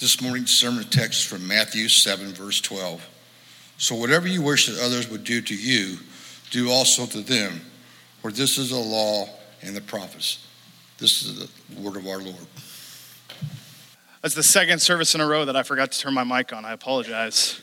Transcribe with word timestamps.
This 0.00 0.20
morning's 0.20 0.52
sermon 0.52 0.84
text 0.84 1.26
from 1.26 1.48
Matthew 1.48 1.88
7, 1.88 2.28
verse 2.28 2.60
12. 2.60 3.04
So 3.78 3.96
whatever 3.96 4.28
you 4.28 4.42
wish 4.42 4.66
that 4.66 4.80
others 4.80 5.10
would 5.10 5.24
do 5.24 5.40
to 5.40 5.56
you, 5.56 5.98
do 6.50 6.70
also 6.70 7.04
to 7.06 7.20
them, 7.20 7.60
for 8.22 8.30
this 8.30 8.58
is 8.58 8.70
the 8.70 8.76
law 8.76 9.28
and 9.60 9.74
the 9.74 9.80
prophets. 9.80 10.46
This 10.98 11.24
is 11.24 11.40
the 11.40 11.80
word 11.80 11.96
of 11.96 12.06
our 12.06 12.18
Lord. 12.18 12.46
That's 14.22 14.36
the 14.36 14.42
second 14.44 14.78
service 14.78 15.16
in 15.16 15.20
a 15.20 15.26
row 15.26 15.44
that 15.44 15.56
I 15.56 15.64
forgot 15.64 15.90
to 15.90 15.98
turn 15.98 16.14
my 16.14 16.22
mic 16.22 16.52
on. 16.52 16.64
I 16.64 16.74
apologize. 16.74 17.60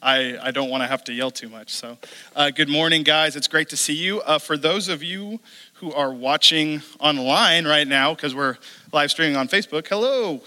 I, 0.00 0.38
I 0.42 0.50
don't 0.50 0.70
want 0.70 0.82
to 0.82 0.86
have 0.86 1.04
to 1.04 1.12
yell 1.12 1.30
too 1.30 1.50
much. 1.50 1.74
So, 1.74 1.98
uh, 2.34 2.52
good 2.52 2.70
morning, 2.70 3.02
guys. 3.02 3.36
It's 3.36 3.48
great 3.48 3.68
to 3.68 3.76
see 3.76 3.94
you. 3.94 4.22
Uh, 4.22 4.38
for 4.38 4.56
those 4.56 4.88
of 4.88 5.02
you 5.02 5.40
who 5.74 5.92
are 5.92 6.12
watching 6.12 6.80
online 7.00 7.66
right 7.66 7.86
now, 7.86 8.14
because 8.14 8.34
we're 8.34 8.56
live 8.92 9.10
streaming 9.10 9.36
on 9.36 9.46
Facebook, 9.48 9.86
hello. 9.88 10.40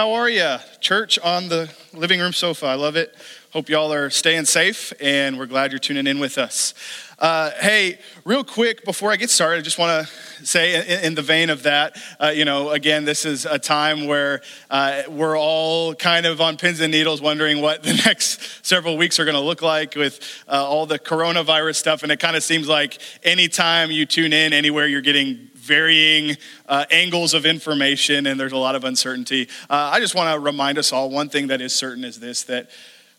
How 0.00 0.12
are 0.12 0.30
you? 0.30 0.56
Church 0.80 1.18
on 1.18 1.50
the 1.50 1.70
living 1.92 2.20
room 2.20 2.32
sofa. 2.32 2.64
I 2.64 2.74
love 2.74 2.96
it. 2.96 3.14
Hope 3.52 3.68
y'all 3.68 3.92
are 3.92 4.08
staying 4.08 4.46
safe, 4.46 4.94
and 4.98 5.36
we're 5.36 5.44
glad 5.44 5.72
you're 5.72 5.78
tuning 5.78 6.06
in 6.06 6.18
with 6.18 6.38
us. 6.38 6.72
Uh, 7.18 7.50
hey, 7.60 7.98
real 8.24 8.42
quick 8.42 8.82
before 8.86 9.12
I 9.12 9.16
get 9.16 9.28
started, 9.28 9.58
I 9.58 9.60
just 9.60 9.78
want 9.78 10.08
to 10.08 10.46
say, 10.46 10.74
in, 10.74 11.04
in, 11.04 11.14
the 11.16 11.20
vein 11.20 11.50
of 11.50 11.64
that, 11.64 12.00
uh, 12.18 12.28
you 12.28 12.46
know, 12.46 12.70
again, 12.70 13.04
this 13.04 13.26
is 13.26 13.44
a 13.44 13.58
time 13.58 14.06
where 14.06 14.40
uh, 14.70 15.02
we're 15.06 15.38
all 15.38 15.94
kind 15.94 16.24
of 16.24 16.40
on 16.40 16.56
pins 16.56 16.80
and 16.80 16.90
needles, 16.90 17.20
wondering 17.20 17.60
what 17.60 17.82
the 17.82 17.92
next 18.06 18.64
several 18.64 18.96
weeks 18.96 19.20
are 19.20 19.26
going 19.26 19.34
to 19.34 19.42
look 19.42 19.60
like 19.60 19.96
with 19.96 20.42
uh, 20.48 20.66
all 20.66 20.86
the 20.86 20.98
coronavirus 20.98 21.76
stuff. 21.76 22.02
And 22.02 22.10
it 22.10 22.20
kind 22.20 22.36
of 22.36 22.42
seems 22.42 22.68
like 22.68 22.96
anytime 23.22 23.90
you 23.90 24.06
tune 24.06 24.32
in, 24.32 24.54
anywhere 24.54 24.86
you're 24.86 25.02
getting 25.02 25.49
varying 25.60 26.36
uh, 26.66 26.84
angles 26.90 27.34
of 27.34 27.46
information, 27.46 28.26
and 28.26 28.38
there's 28.38 28.52
a 28.52 28.56
lot 28.56 28.74
of 28.74 28.84
uncertainty. 28.84 29.48
Uh, 29.68 29.90
I 29.92 30.00
just 30.00 30.14
want 30.14 30.34
to 30.34 30.40
remind 30.40 30.78
us 30.78 30.92
all 30.92 31.10
one 31.10 31.28
thing 31.28 31.48
that 31.48 31.60
is 31.60 31.72
certain 31.72 32.04
is 32.04 32.18
this 32.18 32.44
that 32.44 32.70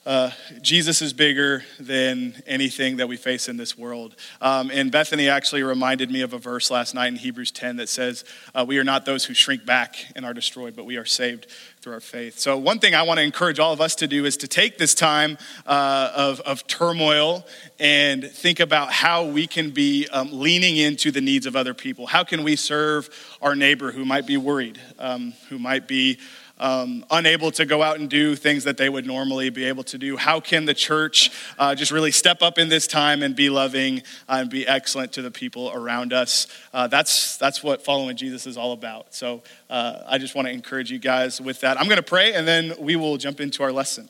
uh, 0.03 0.31
Jesus 0.61 1.03
is 1.03 1.13
bigger 1.13 1.63
than 1.79 2.41
anything 2.47 2.97
that 2.97 3.07
we 3.07 3.17
face 3.17 3.47
in 3.47 3.57
this 3.57 3.77
world. 3.77 4.15
Um, 4.41 4.71
and 4.71 4.91
Bethany 4.91 5.29
actually 5.29 5.61
reminded 5.61 6.09
me 6.09 6.21
of 6.21 6.33
a 6.33 6.39
verse 6.39 6.71
last 6.71 6.95
night 6.95 7.09
in 7.09 7.17
Hebrews 7.17 7.51
10 7.51 7.75
that 7.75 7.87
says, 7.87 8.25
uh, 8.55 8.65
We 8.67 8.79
are 8.79 8.83
not 8.83 9.05
those 9.05 9.25
who 9.25 9.35
shrink 9.35 9.63
back 9.63 9.95
and 10.15 10.25
are 10.25 10.33
destroyed, 10.33 10.75
but 10.75 10.85
we 10.85 10.97
are 10.97 11.05
saved 11.05 11.45
through 11.81 11.93
our 11.93 11.99
faith. 11.99 12.39
So, 12.39 12.57
one 12.57 12.79
thing 12.79 12.95
I 12.95 13.03
want 13.03 13.19
to 13.19 13.23
encourage 13.23 13.59
all 13.59 13.73
of 13.73 13.81
us 13.81 13.93
to 13.95 14.07
do 14.07 14.25
is 14.25 14.37
to 14.37 14.47
take 14.47 14.79
this 14.79 14.95
time 14.95 15.37
uh, 15.67 16.11
of, 16.15 16.39
of 16.41 16.65
turmoil 16.65 17.45
and 17.79 18.23
think 18.23 18.59
about 18.59 18.91
how 18.91 19.25
we 19.25 19.45
can 19.45 19.69
be 19.69 20.07
um, 20.07 20.29
leaning 20.31 20.77
into 20.77 21.11
the 21.11 21.21
needs 21.21 21.45
of 21.45 21.55
other 21.55 21.75
people. 21.75 22.07
How 22.07 22.23
can 22.23 22.43
we 22.43 22.55
serve 22.55 23.09
our 23.39 23.55
neighbor 23.55 23.91
who 23.91 24.03
might 24.05 24.25
be 24.25 24.37
worried, 24.37 24.79
um, 24.97 25.33
who 25.49 25.59
might 25.59 25.87
be 25.87 26.17
um, 26.61 27.03
unable 27.09 27.51
to 27.51 27.65
go 27.65 27.81
out 27.81 27.99
and 27.99 28.09
do 28.09 28.35
things 28.35 28.63
that 28.63 28.77
they 28.77 28.87
would 28.87 29.05
normally 29.05 29.49
be 29.49 29.65
able 29.65 29.83
to 29.85 29.97
do? 29.97 30.15
How 30.15 30.39
can 30.39 30.65
the 30.65 30.73
church 30.73 31.31
uh, 31.57 31.75
just 31.75 31.91
really 31.91 32.11
step 32.11 32.41
up 32.41 32.57
in 32.57 32.69
this 32.69 32.87
time 32.87 33.23
and 33.23 33.35
be 33.35 33.49
loving 33.49 34.03
and 34.29 34.49
be 34.49 34.65
excellent 34.67 35.11
to 35.13 35.23
the 35.23 35.31
people 35.31 35.71
around 35.73 36.13
us? 36.13 36.47
Uh, 36.71 36.87
that's, 36.87 37.35
that's 37.37 37.63
what 37.63 37.83
following 37.83 38.15
Jesus 38.15 38.45
is 38.45 38.57
all 38.57 38.73
about. 38.73 39.13
So 39.15 39.41
uh, 39.69 40.03
I 40.07 40.19
just 40.19 40.35
want 40.35 40.47
to 40.47 40.53
encourage 40.53 40.91
you 40.91 40.99
guys 40.99 41.41
with 41.41 41.61
that. 41.61 41.79
I'm 41.79 41.87
going 41.87 41.97
to 41.97 42.03
pray 42.03 42.33
and 42.33 42.47
then 42.47 42.73
we 42.79 42.95
will 42.95 43.17
jump 43.17 43.41
into 43.41 43.63
our 43.63 43.71
lesson. 43.71 44.07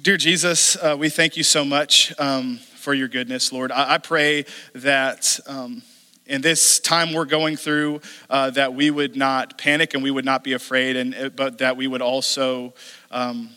Dear 0.00 0.16
Jesus, 0.16 0.76
uh, 0.76 0.96
we 0.98 1.10
thank 1.10 1.36
you 1.36 1.42
so 1.42 1.64
much 1.64 2.18
um, 2.18 2.58
for 2.76 2.94
your 2.94 3.08
goodness, 3.08 3.52
Lord. 3.52 3.72
I, 3.72 3.94
I 3.94 3.98
pray 3.98 4.46
that. 4.74 5.40
Um, 5.46 5.82
in 6.26 6.40
this 6.40 6.80
time 6.80 7.12
we're 7.12 7.24
going 7.24 7.56
through, 7.56 8.00
uh, 8.28 8.50
that 8.50 8.74
we 8.74 8.90
would 8.90 9.16
not 9.16 9.58
panic 9.58 9.94
and 9.94 10.02
we 10.02 10.10
would 10.10 10.24
not 10.24 10.42
be 10.42 10.52
afraid, 10.52 10.96
and, 10.96 11.14
uh, 11.14 11.28
but 11.30 11.58
that 11.58 11.76
we 11.76 11.86
would 11.86 12.02
also 12.02 12.74
um, 13.10 13.50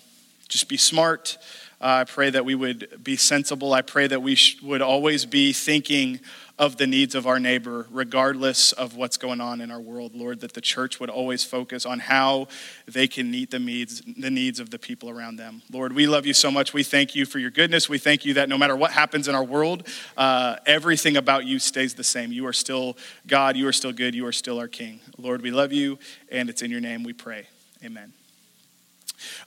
just 0.48 0.70
be 0.70 0.78
smart. 0.78 1.38
Uh, 1.81 2.02
I 2.02 2.03
pray 2.03 2.30
that 2.30 2.44
we 2.44 2.55
would 2.55 3.03
be 3.03 3.16
sensible. 3.16 3.73
I 3.73 3.81
pray 3.81 4.08
that 4.08 4.22
we 4.22 4.35
sh- 4.35 4.61
would 4.61 4.81
always 4.81 5.26
be 5.26 5.54
thinking 5.54 6.20
of 6.59 6.76
the 6.76 6.86
needs 6.86 7.15
of 7.15 7.26
our 7.26 7.39
neighbor, 7.39 7.87
regardless 7.89 8.73
of 8.73 8.98
what's 8.98 9.15
going 9.15 9.39
on 9.39 9.61
in 9.61 9.71
our 9.71 9.80
world, 9.80 10.14
Lord, 10.14 10.42
that 10.42 10.54
the 10.54 10.59
church 10.59 10.99
would 10.99 11.09
always 11.09 11.42
focus 11.42 11.86
on 11.86 11.99
how 11.99 12.49
they 12.86 13.08
can 13.08 13.31
meet 13.31 13.49
the 13.52 13.59
needs, 13.59 14.02
the 14.02 14.30
needs 14.30 14.59
of 14.59 14.70
the 14.70 14.77
people 14.77 15.09
around 15.09 15.37
them. 15.37 15.61
Lord, 15.71 15.93
we 15.93 16.05
love 16.05 16.26
you 16.26 16.33
so 16.33 16.52
much. 16.52 16.73
We 16.73 16.83
thank 16.83 17.15
you 17.15 17.26
for 17.26 17.39
your 17.39 17.49
goodness. 17.49 17.87
We 17.87 17.98
thank 17.98 18.25
you 18.25 18.33
that 18.33 18.49
no 18.49 18.58
matter 18.58 18.75
what 18.75 18.92
happens 18.92 19.30
in 19.30 19.36
our 19.36 19.43
world, 19.43 19.87
uh, 20.17 20.58
everything 20.65 21.15
about 21.15 21.45
you 21.45 21.59
stays 21.59 21.93
the 21.93 22.04
same. 22.04 22.33
You 22.33 22.45
are 22.45 22.54
still 22.54 22.98
God, 23.25 23.55
you 23.55 23.65
are 23.70 23.73
still 23.73 23.93
good, 23.93 24.14
you 24.14 24.27
are 24.27 24.33
still 24.33 24.59
our 24.59 24.67
King. 24.67 24.99
Lord, 25.17 25.42
we 25.42 25.52
love 25.52 25.71
you, 25.71 25.98
and 26.30 26.49
it's 26.49 26.61
in 26.61 26.71
your 26.71 26.81
name 26.81 27.05
we 27.05 27.14
pray. 27.14 27.48
Amen. 27.86 28.18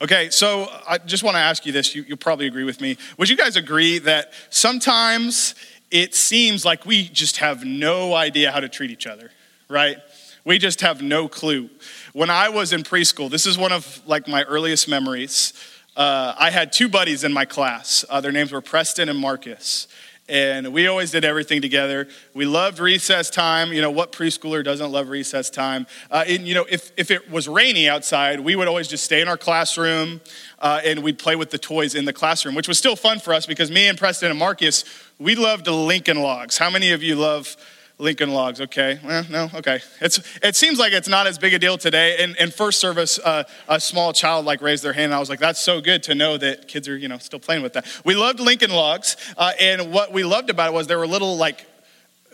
Okay, 0.00 0.30
so 0.30 0.68
I 0.88 0.98
just 0.98 1.22
want 1.22 1.34
to 1.34 1.40
ask 1.40 1.64
you 1.66 1.72
this. 1.72 1.94
You, 1.94 2.04
will 2.08 2.16
probably 2.16 2.46
agree 2.46 2.64
with 2.64 2.80
me. 2.80 2.96
Would 3.18 3.28
you 3.28 3.36
guys 3.36 3.56
agree 3.56 3.98
that 4.00 4.32
sometimes 4.50 5.54
it 5.90 6.14
seems 6.14 6.64
like 6.64 6.86
we 6.86 7.08
just 7.08 7.38
have 7.38 7.64
no 7.64 8.14
idea 8.14 8.50
how 8.50 8.60
to 8.60 8.68
treat 8.68 8.90
each 8.90 9.06
other, 9.06 9.30
right? 9.68 9.98
We 10.44 10.58
just 10.58 10.80
have 10.80 11.02
no 11.02 11.28
clue. 11.28 11.70
When 12.12 12.30
I 12.30 12.48
was 12.48 12.72
in 12.72 12.82
preschool, 12.82 13.30
this 13.30 13.46
is 13.46 13.56
one 13.56 13.72
of 13.72 14.00
like 14.06 14.26
my 14.26 14.42
earliest 14.44 14.88
memories. 14.88 15.52
Uh, 15.96 16.34
I 16.38 16.50
had 16.50 16.72
two 16.72 16.88
buddies 16.88 17.22
in 17.22 17.32
my 17.32 17.44
class. 17.44 18.04
Uh, 18.08 18.20
their 18.20 18.32
names 18.32 18.50
were 18.50 18.62
Preston 18.62 19.08
and 19.08 19.18
Marcus. 19.18 19.86
And 20.28 20.72
we 20.72 20.86
always 20.86 21.10
did 21.10 21.24
everything 21.24 21.60
together. 21.60 22.06
We 22.32 22.46
loved 22.46 22.78
recess 22.78 23.28
time. 23.28 23.72
You 23.72 23.82
know, 23.82 23.90
what 23.90 24.12
preschooler 24.12 24.64
doesn't 24.64 24.92
love 24.92 25.08
recess 25.08 25.50
time? 25.50 25.86
Uh, 26.10 26.24
and, 26.26 26.46
you 26.46 26.54
know, 26.54 26.64
if, 26.70 26.92
if 26.96 27.10
it 27.10 27.28
was 27.30 27.48
rainy 27.48 27.88
outside, 27.88 28.38
we 28.40 28.54
would 28.54 28.68
always 28.68 28.86
just 28.86 29.04
stay 29.04 29.20
in 29.20 29.26
our 29.26 29.36
classroom 29.36 30.20
uh, 30.60 30.80
and 30.84 31.02
we'd 31.02 31.18
play 31.18 31.34
with 31.34 31.50
the 31.50 31.58
toys 31.58 31.96
in 31.96 32.04
the 32.04 32.12
classroom, 32.12 32.54
which 32.54 32.68
was 32.68 32.78
still 32.78 32.94
fun 32.94 33.18
for 33.18 33.34
us 33.34 33.46
because 33.46 33.70
me 33.70 33.88
and 33.88 33.98
Preston 33.98 34.30
and 34.30 34.38
Marcus, 34.38 34.84
we 35.18 35.34
loved 35.34 35.66
Lincoln 35.66 36.22
Logs. 36.22 36.56
How 36.56 36.70
many 36.70 36.92
of 36.92 37.02
you 37.02 37.16
love 37.16 37.56
Lincoln 38.02 38.32
Logs? 38.32 38.60
Okay, 38.60 38.98
well, 39.04 39.24
no, 39.30 39.48
okay. 39.54 39.80
It's 40.00 40.20
it 40.42 40.56
seems 40.56 40.78
like 40.78 40.92
it's 40.92 41.08
not 41.08 41.26
as 41.26 41.38
big 41.38 41.54
a 41.54 41.58
deal 41.58 41.78
today. 41.78 42.22
In, 42.22 42.36
in 42.36 42.50
first 42.50 42.80
service, 42.80 43.18
uh, 43.18 43.44
a 43.68 43.80
small 43.80 44.12
child 44.12 44.44
like 44.44 44.60
raised 44.60 44.82
their 44.82 44.92
hand, 44.92 45.06
and 45.06 45.14
I 45.14 45.18
was 45.18 45.28
like, 45.28 45.38
that's 45.38 45.60
so 45.60 45.80
good 45.80 46.02
to 46.04 46.14
know 46.14 46.36
that 46.36 46.68
kids 46.68 46.88
are 46.88 46.96
you 46.96 47.08
know 47.08 47.18
still 47.18 47.38
playing 47.38 47.62
with 47.62 47.72
that. 47.74 47.86
We 48.04 48.14
loved 48.14 48.40
Lincoln 48.40 48.70
Logs, 48.70 49.16
uh, 49.36 49.52
and 49.58 49.92
what 49.92 50.12
we 50.12 50.24
loved 50.24 50.50
about 50.50 50.68
it 50.68 50.74
was 50.74 50.86
there 50.86 50.98
were 50.98 51.06
little 51.06 51.36
like 51.36 51.66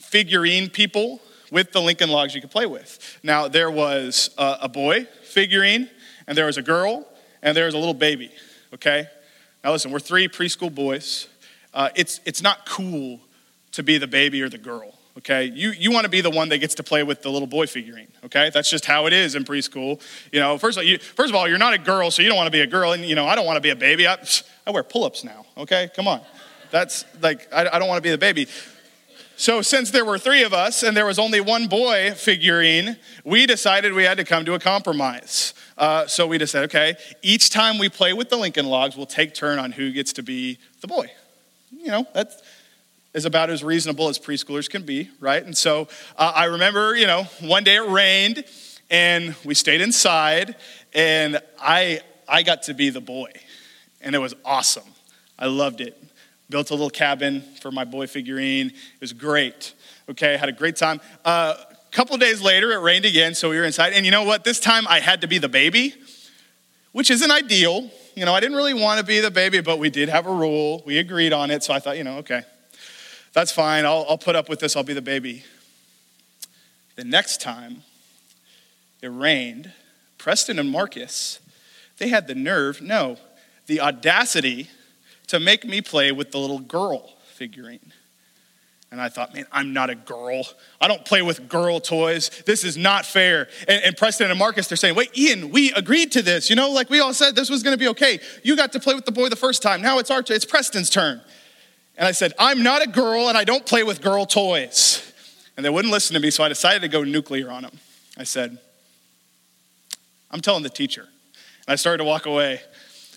figurine 0.01 0.71
people 0.71 1.21
with 1.51 1.73
the 1.73 1.81
Lincoln 1.81 2.11
Logs 2.11 2.35
you 2.35 2.41
could 2.41 2.51
play 2.51 2.67
with. 2.67 3.19
Now 3.23 3.49
there 3.49 3.71
was 3.71 4.31
a, 4.39 4.59
a 4.63 4.69
boy 4.69 5.07
figurine, 5.23 5.89
and 6.27 6.37
there 6.37 6.47
was 6.47 6.57
a 6.57 6.63
girl, 6.63 7.07
and 7.43 7.57
there 7.57 7.67
was 7.67 7.75
a 7.75 7.79
little 7.79 7.95
baby. 7.95 8.31
Okay, 8.75 9.07
now 9.63 9.73
listen, 9.73 9.91
we're 9.91 10.01
three 10.01 10.29
preschool 10.29 10.75
boys 10.75 11.29
uh, 11.75 11.91
it's, 11.95 12.21
it's 12.25 12.43
not 12.43 12.67
cool 12.67 13.21
to 13.73 13.83
be 13.83 13.99
the 13.99 14.07
baby 14.07 14.43
or 14.43 14.49
the 14.49 14.59
girl, 14.59 14.98
okay? 15.19 15.45
You, 15.45 15.71
you 15.71 15.91
want 15.91 16.05
to 16.05 16.11
be 16.11 16.21
the 16.21 16.31
one 16.31 16.49
that 16.49 16.59
gets 16.59 16.75
to 16.77 16.83
play 16.83 17.03
with 17.03 17.23
the 17.23 17.31
little 17.31 17.47
boy 17.47 17.67
figurine, 17.67 18.09
okay? 18.25 18.51
That's 18.53 18.71
just 18.71 18.85
how 18.85 19.07
it 19.07 19.13
is 19.13 19.35
in 19.35 19.45
preschool. 19.45 20.01
You 20.33 20.41
know, 20.41 20.59
first 20.59 20.79
of 20.79 20.83
all, 20.83 20.89
you, 20.89 20.99
first 20.99 21.31
of 21.31 21.37
all 21.37 21.49
you're 21.49 21.59
not 21.59 21.75
a 21.75 21.79
girl, 21.79 22.11
so 22.11 22.23
you 22.23 22.29
don't 22.29 22.37
want 22.37 22.47
to 22.47 22.53
be 22.53 22.61
a 22.61 22.67
girl. 22.67 22.93
And, 22.93 23.05
you 23.05 23.15
know, 23.15 23.27
I 23.27 23.35
don't 23.35 23.47
want 23.47 23.57
to 23.57 23.61
be 23.61 23.71
a 23.71 23.77
baby. 23.77 24.07
I, 24.07 24.19
I 24.67 24.71
wear 24.71 24.83
pull 24.83 25.05
ups 25.05 25.25
now, 25.25 25.47
okay? 25.57 25.91
Come 25.95 26.09
on. 26.09 26.21
That's 26.71 27.05
like, 27.21 27.53
I, 27.53 27.69
I 27.69 27.79
don't 27.79 27.89
want 27.89 27.99
to 27.99 28.07
be 28.07 28.11
the 28.11 28.19
baby. 28.19 28.47
So, 29.37 29.63
since 29.63 29.93
there 29.93 30.05
were 30.05 30.19
three 30.19 30.43
of 30.43 30.53
us 30.53 30.83
and 30.83 30.97
there 30.97 31.07
was 31.07 31.19
only 31.19 31.41
one 31.41 31.69
boy 31.69 32.13
figurine, 32.17 32.97
we 33.25 33.47
decided 33.47 33.93
we 33.93 34.03
had 34.03 34.19
to 34.19 34.25
come 34.25 34.45
to 34.47 34.55
a 34.55 34.59
compromise. 34.59 35.55
Uh, 35.77 36.09
so, 36.09 36.27
we 36.27 36.39
just 36.39 36.51
said, 36.51 36.65
okay, 36.65 36.97
each 37.23 37.51
time 37.51 37.79
we 37.79 37.89
play 37.89 38.13
with 38.13 38.31
the 38.31 38.37
Lincoln 38.37 38.67
Logs, 38.67 38.97
we'll 38.97 39.07
take 39.07 39.35
turn 39.35 39.61
on 39.61 39.71
who 39.71 39.93
gets 39.93 40.13
to 40.15 40.25
be 40.25 40.59
the 40.81 40.89
boy 40.89 41.09
you 41.71 41.89
know, 41.89 42.07
that 42.15 42.33
is 43.15 43.25
about 43.25 43.51
as 43.51 43.65
reasonable 43.65 44.09
as 44.09 44.19
preschoolers 44.19 44.69
can 44.69 44.83
be, 44.83 45.11
right? 45.21 45.45
And 45.45 45.57
so 45.57 45.89
uh, 46.17 46.33
I 46.35 46.45
remember, 46.45 46.95
you 46.95 47.07
know, 47.07 47.25
one 47.41 47.65
day 47.65 47.77
it 47.77 47.89
rained 47.89 48.45
and 48.91 49.35
we 49.45 49.55
stayed 49.55 49.81
inside 49.81 50.57
and 50.93 51.41
I, 51.61 52.01
I 52.29 52.43
got 52.43 52.65
to 52.65 52.75
be 52.75 52.91
the 52.91 53.01
boy 53.01 53.31
and 54.01 54.15
it 54.15 54.19
was 54.19 54.35
awesome. 54.45 54.85
I 55.39 55.47
loved 55.47 55.81
it. 55.81 56.01
Built 56.51 56.71
a 56.71 56.75
little 56.75 56.91
cabin 56.91 57.43
for 57.61 57.71
my 57.71 57.85
boy 57.85 58.07
figurine. 58.07 58.69
It 58.69 59.01
was 59.01 59.13
great. 59.13 59.75
Okay, 60.09 60.37
had 60.37 60.49
a 60.49 60.53
great 60.53 60.77
time. 60.77 61.01
A 61.25 61.29
uh, 61.29 61.65
couple 61.91 62.17
days 62.17 62.41
later, 62.41 62.73
it 62.73 62.79
rained 62.79 63.05
again, 63.05 63.35
so 63.35 63.51
we 63.51 63.59
were 63.59 63.65
inside. 63.65 63.93
And 63.93 64.07
you 64.07 64.11
know 64.11 64.25
what? 64.25 64.45
This 64.45 64.59
time 64.59 64.87
I 64.89 65.01
had 65.01 65.21
to 65.21 65.29
be 65.29 65.37
the 65.37 65.49
baby, 65.51 65.95
which 66.93 67.11
isn't 67.11 67.31
ideal 67.31 67.91
you 68.19 68.25
know, 68.25 68.35
I 68.35 68.41
didn't 68.41 68.57
really 68.57 68.75
want 68.75 68.99
to 68.99 69.07
be 69.07 69.21
the 69.21 69.31
baby, 69.31 69.61
but 69.61 69.79
we 69.79 69.91
did 69.91 70.09
have 70.09 70.27
a 70.27 70.33
rule. 70.33 70.83
We 70.85 70.99
agreed 70.99 71.33
on 71.33 71.53
it. 71.53 71.63
So 71.63 71.73
I 71.73 71.79
thought, 71.79 71.97
you 71.97 72.03
know, 72.03 72.17
okay, 72.19 72.43
that's 73.33 73.53
fine. 73.53 73.85
I'll, 73.85 74.07
I'll 74.09 74.19
put 74.19 74.37
up 74.37 74.49
with 74.49 74.61
this. 74.61 74.77
I'll 74.77 74.83
be 74.83 74.95
the 74.95 75.03
baby. 75.03 75.45
The 76.97 77.05
next 77.05 77.41
time 77.41 77.83
it 79.01 79.09
rained, 79.09 79.73
Preston 80.19 80.59
and 80.59 80.71
Marcus, 80.71 81.39
they 81.99 82.09
had 82.09 82.27
the 82.27 82.35
nerve, 82.35 82.81
no, 82.81 83.17
the 83.67 83.81
audacity 83.81 84.69
to 85.29 85.39
make 85.39 85.65
me 85.65 85.81
play 85.81 86.11
with 86.11 86.33
the 86.33 86.39
little 86.39 86.59
girl 86.59 87.15
figurine. 87.35 87.93
And 88.91 89.01
I 89.03 89.11
thought, 89.11 89.35
man, 89.35 89.45
I'm 89.53 89.75
not 89.75 89.91
a 89.91 89.95
girl. 89.95 90.45
I 90.81 90.89
don't 90.89 91.05
play 91.05 91.21
with 91.21 91.47
girl 91.47 91.79
toys. 91.79 92.31
This 92.47 92.65
is 92.65 92.79
not 92.79 93.05
fair. 93.05 93.49
And, 93.69 93.85
and, 93.85 93.97
Preston 93.97 94.31
and 94.31 94.39
Marcus, 94.39 94.67
they're 94.67 94.77
saying, 94.77 94.95
wait, 94.95 95.17
Ian, 95.17 95.51
we 95.51 95.73
agreed 95.73 96.11
to 96.13 96.23
this. 96.23 96.49
You 96.49 96.57
know, 96.57 96.71
like 96.71 96.89
we 96.89 97.01
all 97.01 97.13
said 97.13 97.37
this 97.37 97.51
was 97.51 97.63
going 97.63 97.75
to 97.75 97.79
be 97.79 97.89
okay. 97.89 98.19
You 98.43 98.57
got 98.57 98.73
to 98.73 98.81
play 98.81 98.95
with 98.95 99.05
the 99.05 99.13
boy 99.13 99.29
the 99.29 99.37
first 99.37 99.63
time. 99.63 99.83
Now 99.83 99.99
it's 99.99 100.11
our 100.11 100.23
turn. 100.23 100.37
It's 100.37 100.47
Preston's 100.47 100.89
turn. 100.89 101.21
And 101.99 102.07
I 102.07 102.13
said, 102.13 102.33
I'm 102.39 102.63
not 102.63 102.81
a 102.81 102.87
girl 102.89 103.29
and 103.29 103.37
I 103.37 103.43
don't 103.43 103.67
play 103.67 103.83
with 103.83 104.01
girl 104.01 104.25
toys. 104.25 105.13
And 105.57 105.65
they 105.65 105.71
wouldn't 105.71 105.93
listen 105.93 106.15
to 106.15 106.21
me, 106.21 106.31
so 106.31 106.45
I 106.45 106.49
decided 106.49 106.83
to 106.83 106.89
go 106.89 107.03
nuclear 107.03 107.51
on 107.51 107.63
them. 107.63 107.77
I 108.17 108.23
said, 108.23 108.57
I'm 110.31 110.41
telling 110.41 110.63
the 110.63 110.71
teacher. 110.71 111.03
And 111.03 111.73
I 111.73 111.75
started 111.75 111.99
to 111.99 112.05
walk 112.05 112.27
away. 112.27 112.61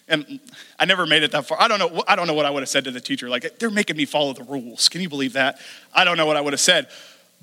And 0.07 0.39
I 0.79 0.85
never 0.85 1.05
made 1.05 1.21
it 1.21 1.31
that 1.31 1.45
far. 1.45 1.61
I 1.61 1.67
don't 1.67 1.77
know, 1.77 2.03
I 2.07 2.15
don't 2.15 2.25
know 2.25 2.33
what 2.33 2.47
I 2.47 2.49
would 2.49 2.63
have 2.63 2.69
said 2.69 2.85
to 2.85 2.91
the 2.91 2.99
teacher. 2.99 3.29
Like, 3.29 3.59
they're 3.59 3.69
making 3.69 3.97
me 3.97 4.05
follow 4.05 4.33
the 4.33 4.43
rules. 4.43 4.89
Can 4.89 5.01
you 5.01 5.09
believe 5.09 5.33
that? 5.33 5.59
I 5.93 6.03
don't 6.03 6.17
know 6.17 6.25
what 6.25 6.35
I 6.35 6.41
would 6.41 6.53
have 6.53 6.59
said. 6.59 6.87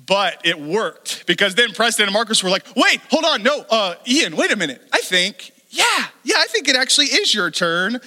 But 0.05 0.41
it 0.43 0.59
worked 0.59 1.25
because 1.25 1.55
then 1.55 1.71
Preston 1.71 2.03
and 2.03 2.13
Marcus 2.13 2.43
were 2.43 2.49
like, 2.49 2.65
wait, 2.75 2.99
hold 3.09 3.23
on, 3.23 3.43
no, 3.43 3.65
uh, 3.69 3.95
Ian, 4.05 4.35
wait 4.35 4.51
a 4.51 4.57
minute. 4.57 4.81
I 4.91 4.99
think, 4.99 5.51
yeah, 5.69 6.07
yeah, 6.23 6.35
I 6.37 6.47
think 6.47 6.67
it 6.67 6.75
actually 6.75 7.07
is 7.07 7.33
your 7.33 7.49
turn 7.49 8.01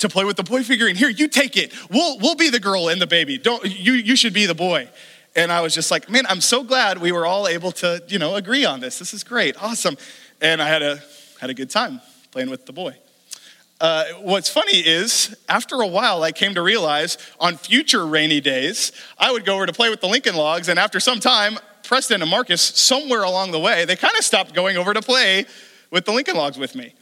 to 0.00 0.08
play 0.08 0.24
with 0.24 0.36
the 0.36 0.42
boy 0.42 0.62
figurine. 0.62 0.96
Here, 0.96 1.08
you 1.08 1.28
take 1.28 1.56
it. 1.56 1.72
We'll, 1.90 2.18
we'll 2.18 2.34
be 2.34 2.50
the 2.50 2.60
girl 2.60 2.88
and 2.88 3.00
the 3.00 3.06
baby. 3.06 3.38
Don't, 3.38 3.64
you, 3.64 3.94
you 3.94 4.16
should 4.16 4.34
be 4.34 4.46
the 4.46 4.54
boy. 4.54 4.88
And 5.36 5.52
I 5.52 5.60
was 5.60 5.74
just 5.74 5.90
like, 5.90 6.10
man, 6.10 6.26
I'm 6.28 6.40
so 6.40 6.64
glad 6.64 6.98
we 6.98 7.12
were 7.12 7.24
all 7.24 7.46
able 7.46 7.72
to, 7.72 8.02
you 8.08 8.18
know, 8.18 8.34
agree 8.34 8.64
on 8.64 8.80
this. 8.80 8.98
This 8.98 9.14
is 9.14 9.22
great, 9.22 9.56
awesome. 9.62 9.96
And 10.40 10.60
I 10.60 10.68
had 10.68 10.82
a, 10.82 11.00
had 11.40 11.50
a 11.50 11.54
good 11.54 11.70
time 11.70 12.00
playing 12.32 12.50
with 12.50 12.66
the 12.66 12.72
boy. 12.72 12.96
Uh, 13.80 14.04
what's 14.20 14.50
funny 14.50 14.76
is, 14.76 15.34
after 15.48 15.76
a 15.76 15.86
while, 15.86 16.22
I 16.22 16.32
came 16.32 16.54
to 16.54 16.62
realize 16.62 17.16
on 17.38 17.56
future 17.56 18.04
rainy 18.06 18.40
days, 18.40 18.92
I 19.18 19.32
would 19.32 19.46
go 19.46 19.54
over 19.54 19.66
to 19.66 19.72
play 19.72 19.88
with 19.88 20.02
the 20.02 20.06
Lincoln 20.06 20.34
Logs, 20.34 20.68
and 20.68 20.78
after 20.78 21.00
some 21.00 21.18
time, 21.18 21.58
Preston 21.82 22.20
and 22.20 22.30
Marcus, 22.30 22.60
somewhere 22.60 23.22
along 23.22 23.52
the 23.52 23.58
way, 23.58 23.86
they 23.86 23.96
kind 23.96 24.14
of 24.18 24.24
stopped 24.24 24.52
going 24.52 24.76
over 24.76 24.92
to 24.92 25.00
play 25.00 25.46
with 25.90 26.04
the 26.04 26.12
Lincoln 26.12 26.36
Logs 26.36 26.58
with 26.58 26.74
me. 26.74 26.92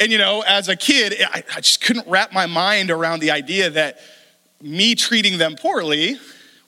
And 0.00 0.12
you 0.12 0.18
know, 0.18 0.42
as 0.46 0.68
a 0.68 0.76
kid, 0.76 1.14
I, 1.32 1.42
I 1.54 1.60
just 1.60 1.82
couldn't 1.82 2.06
wrap 2.06 2.32
my 2.32 2.46
mind 2.46 2.90
around 2.90 3.20
the 3.20 3.30
idea 3.30 3.70
that 3.70 3.98
me 4.62 4.94
treating 4.94 5.38
them 5.38 5.56
poorly 5.56 6.16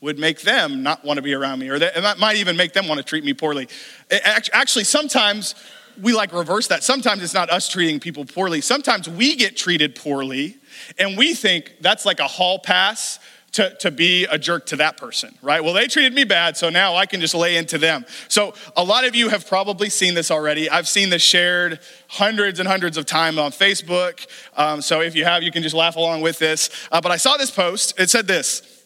would 0.00 0.18
make 0.18 0.40
them 0.40 0.82
not 0.82 1.04
want 1.04 1.18
to 1.18 1.22
be 1.22 1.34
around 1.34 1.58
me, 1.58 1.68
or 1.68 1.78
that 1.78 2.18
might 2.18 2.36
even 2.36 2.56
make 2.56 2.72
them 2.72 2.88
want 2.88 2.98
to 2.98 3.04
treat 3.04 3.22
me 3.22 3.34
poorly. 3.34 3.68
Actually, 4.10 4.84
sometimes 4.84 5.54
we 6.00 6.12
like 6.12 6.32
reverse 6.32 6.68
that. 6.68 6.82
Sometimes 6.82 7.22
it's 7.22 7.34
not 7.34 7.50
us 7.50 7.68
treating 7.68 8.00
people 8.00 8.24
poorly. 8.24 8.60
Sometimes 8.60 9.08
we 9.08 9.36
get 9.36 9.56
treated 9.56 9.94
poorly 9.94 10.56
and 10.98 11.18
we 11.18 11.34
think 11.34 11.74
that's 11.80 12.06
like 12.06 12.20
a 12.20 12.26
hall 12.26 12.58
pass 12.58 13.18
to, 13.52 13.74
to 13.80 13.90
be 13.90 14.24
a 14.26 14.38
jerk 14.38 14.66
to 14.66 14.76
that 14.76 14.96
person, 14.96 15.36
right? 15.42 15.62
Well, 15.62 15.74
they 15.74 15.88
treated 15.88 16.14
me 16.14 16.24
bad, 16.24 16.56
so 16.56 16.70
now 16.70 16.94
I 16.94 17.06
can 17.06 17.20
just 17.20 17.34
lay 17.34 17.56
into 17.56 17.78
them. 17.78 18.04
So, 18.28 18.54
a 18.76 18.84
lot 18.84 19.04
of 19.04 19.16
you 19.16 19.28
have 19.28 19.48
probably 19.48 19.90
seen 19.90 20.14
this 20.14 20.30
already. 20.30 20.70
I've 20.70 20.86
seen 20.86 21.10
this 21.10 21.22
shared 21.22 21.80
hundreds 22.08 22.60
and 22.60 22.68
hundreds 22.68 22.96
of 22.96 23.06
times 23.06 23.38
on 23.38 23.50
Facebook. 23.50 24.26
Um, 24.56 24.80
so, 24.80 25.00
if 25.00 25.16
you 25.16 25.24
have, 25.24 25.42
you 25.42 25.50
can 25.50 25.62
just 25.62 25.74
laugh 25.74 25.96
along 25.96 26.20
with 26.20 26.38
this. 26.38 26.70
Uh, 26.92 27.00
but 27.00 27.10
I 27.10 27.16
saw 27.16 27.36
this 27.36 27.50
post. 27.50 27.98
It 27.98 28.10
said 28.10 28.26
this. 28.26 28.84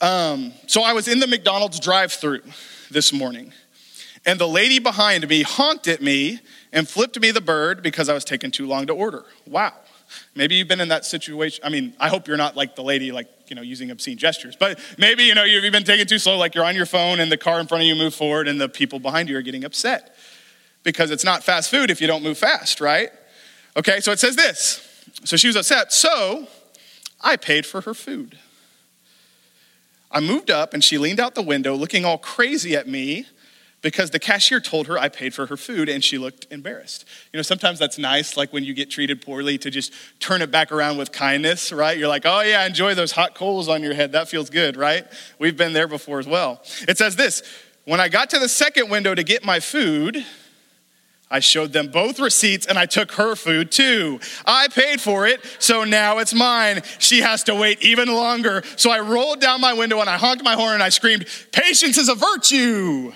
Um, 0.00 0.52
so, 0.66 0.82
I 0.82 0.94
was 0.94 1.06
in 1.06 1.18
the 1.18 1.26
McDonald's 1.26 1.78
drive 1.78 2.12
through 2.12 2.40
this 2.90 3.12
morning 3.12 3.52
and 4.24 4.38
the 4.38 4.48
lady 4.48 4.78
behind 4.78 5.28
me 5.28 5.42
honked 5.42 5.88
at 5.88 6.00
me 6.00 6.40
and 6.72 6.88
flipped 6.88 7.18
me 7.20 7.30
the 7.30 7.40
bird 7.40 7.82
because 7.82 8.08
I 8.08 8.14
was 8.14 8.24
taking 8.24 8.50
too 8.50 8.66
long 8.66 8.86
to 8.86 8.92
order. 8.92 9.24
Wow. 9.46 9.74
Maybe 10.34 10.54
you've 10.54 10.68
been 10.68 10.80
in 10.80 10.88
that 10.88 11.04
situation. 11.04 11.64
I 11.64 11.68
mean, 11.68 11.94
I 11.98 12.08
hope 12.08 12.28
you're 12.28 12.36
not 12.36 12.56
like 12.56 12.76
the 12.76 12.82
lady, 12.82 13.12
like, 13.12 13.28
you 13.48 13.56
know, 13.56 13.62
using 13.62 13.90
obscene 13.90 14.18
gestures, 14.18 14.56
but 14.56 14.78
maybe, 14.98 15.24
you 15.24 15.34
know, 15.34 15.44
you've 15.44 15.72
been 15.72 15.84
taking 15.84 16.06
too 16.06 16.18
slow, 16.18 16.38
like 16.38 16.54
you're 16.54 16.64
on 16.64 16.74
your 16.74 16.86
phone 16.86 17.20
and 17.20 17.30
the 17.30 17.36
car 17.36 17.60
in 17.60 17.66
front 17.66 17.82
of 17.82 17.86
you 17.86 17.94
move 17.94 18.14
forward 18.14 18.48
and 18.48 18.60
the 18.60 18.68
people 18.68 18.98
behind 18.98 19.28
you 19.28 19.36
are 19.36 19.42
getting 19.42 19.64
upset 19.64 20.16
because 20.82 21.10
it's 21.10 21.24
not 21.24 21.42
fast 21.42 21.70
food 21.70 21.90
if 21.90 22.00
you 22.00 22.06
don't 22.06 22.22
move 22.22 22.38
fast, 22.38 22.80
right? 22.80 23.10
Okay, 23.76 24.00
so 24.00 24.12
it 24.12 24.18
says 24.18 24.36
this. 24.36 24.88
So 25.24 25.36
she 25.36 25.46
was 25.46 25.56
upset. 25.56 25.92
So 25.92 26.48
I 27.20 27.36
paid 27.36 27.66
for 27.66 27.82
her 27.82 27.94
food. 27.94 28.38
I 30.10 30.20
moved 30.20 30.50
up 30.50 30.74
and 30.74 30.84
she 30.84 30.98
leaned 30.98 31.20
out 31.20 31.34
the 31.34 31.42
window 31.42 31.74
looking 31.74 32.04
all 32.04 32.18
crazy 32.18 32.76
at 32.76 32.86
me 32.86 33.26
because 33.82 34.10
the 34.10 34.18
cashier 34.18 34.60
told 34.60 34.86
her 34.86 34.98
I 34.98 35.08
paid 35.08 35.34
for 35.34 35.46
her 35.46 35.56
food 35.56 35.88
and 35.88 36.02
she 36.02 36.16
looked 36.16 36.46
embarrassed. 36.50 37.04
You 37.32 37.38
know, 37.38 37.42
sometimes 37.42 37.78
that's 37.78 37.98
nice, 37.98 38.36
like 38.36 38.52
when 38.52 38.64
you 38.64 38.74
get 38.74 38.90
treated 38.90 39.20
poorly, 39.20 39.58
to 39.58 39.70
just 39.70 39.92
turn 40.20 40.40
it 40.40 40.50
back 40.50 40.72
around 40.72 40.96
with 40.96 41.12
kindness, 41.12 41.72
right? 41.72 41.98
You're 41.98 42.08
like, 42.08 42.24
oh 42.24 42.40
yeah, 42.40 42.64
enjoy 42.64 42.94
those 42.94 43.12
hot 43.12 43.34
coals 43.34 43.68
on 43.68 43.82
your 43.82 43.94
head. 43.94 44.12
That 44.12 44.28
feels 44.28 44.48
good, 44.48 44.76
right? 44.76 45.04
We've 45.38 45.56
been 45.56 45.72
there 45.72 45.88
before 45.88 46.20
as 46.20 46.26
well. 46.26 46.62
It 46.88 46.96
says 46.96 47.16
this 47.16 47.42
When 47.84 48.00
I 48.00 48.08
got 48.08 48.30
to 48.30 48.38
the 48.38 48.48
second 48.48 48.88
window 48.88 49.14
to 49.14 49.24
get 49.24 49.44
my 49.44 49.58
food, 49.58 50.24
I 51.28 51.40
showed 51.40 51.72
them 51.72 51.88
both 51.88 52.20
receipts 52.20 52.66
and 52.66 52.78
I 52.78 52.84
took 52.84 53.12
her 53.12 53.34
food 53.34 53.72
too. 53.72 54.20
I 54.46 54.68
paid 54.68 55.00
for 55.00 55.26
it, 55.26 55.40
so 55.58 55.82
now 55.82 56.18
it's 56.18 56.34
mine. 56.34 56.82
She 56.98 57.22
has 57.22 57.42
to 57.44 57.54
wait 57.54 57.82
even 57.82 58.08
longer. 58.08 58.62
So 58.76 58.90
I 58.90 59.00
rolled 59.00 59.40
down 59.40 59.62
my 59.62 59.72
window 59.72 60.00
and 60.00 60.10
I 60.10 60.18
honked 60.18 60.44
my 60.44 60.52
horn 60.52 60.74
and 60.74 60.82
I 60.82 60.90
screamed, 60.90 61.26
Patience 61.50 61.96
is 61.96 62.10
a 62.10 62.14
virtue 62.14 63.12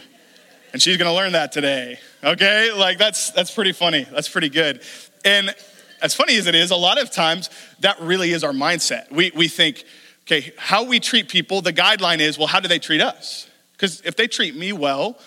and 0.76 0.82
she's 0.82 0.98
going 0.98 1.08
to 1.08 1.14
learn 1.14 1.32
that 1.32 1.52
today. 1.52 1.98
Okay? 2.22 2.70
Like 2.70 2.98
that's 2.98 3.30
that's 3.30 3.50
pretty 3.50 3.72
funny. 3.72 4.04
That's 4.12 4.28
pretty 4.28 4.50
good. 4.50 4.82
And 5.24 5.54
as 6.02 6.14
funny 6.14 6.36
as 6.36 6.46
it 6.46 6.54
is, 6.54 6.70
a 6.70 6.76
lot 6.76 7.00
of 7.00 7.10
times 7.10 7.48
that 7.80 7.98
really 7.98 8.32
is 8.32 8.44
our 8.44 8.52
mindset. 8.52 9.10
We 9.10 9.32
we 9.34 9.48
think, 9.48 9.84
okay, 10.26 10.52
how 10.58 10.84
we 10.84 11.00
treat 11.00 11.30
people, 11.30 11.62
the 11.62 11.72
guideline 11.72 12.18
is, 12.18 12.36
well, 12.36 12.46
how 12.46 12.60
do 12.60 12.68
they 12.68 12.78
treat 12.78 13.00
us? 13.00 13.48
Because 13.72 14.02
if 14.02 14.16
they 14.16 14.26
treat 14.26 14.54
me 14.54 14.74
well, 14.74 15.18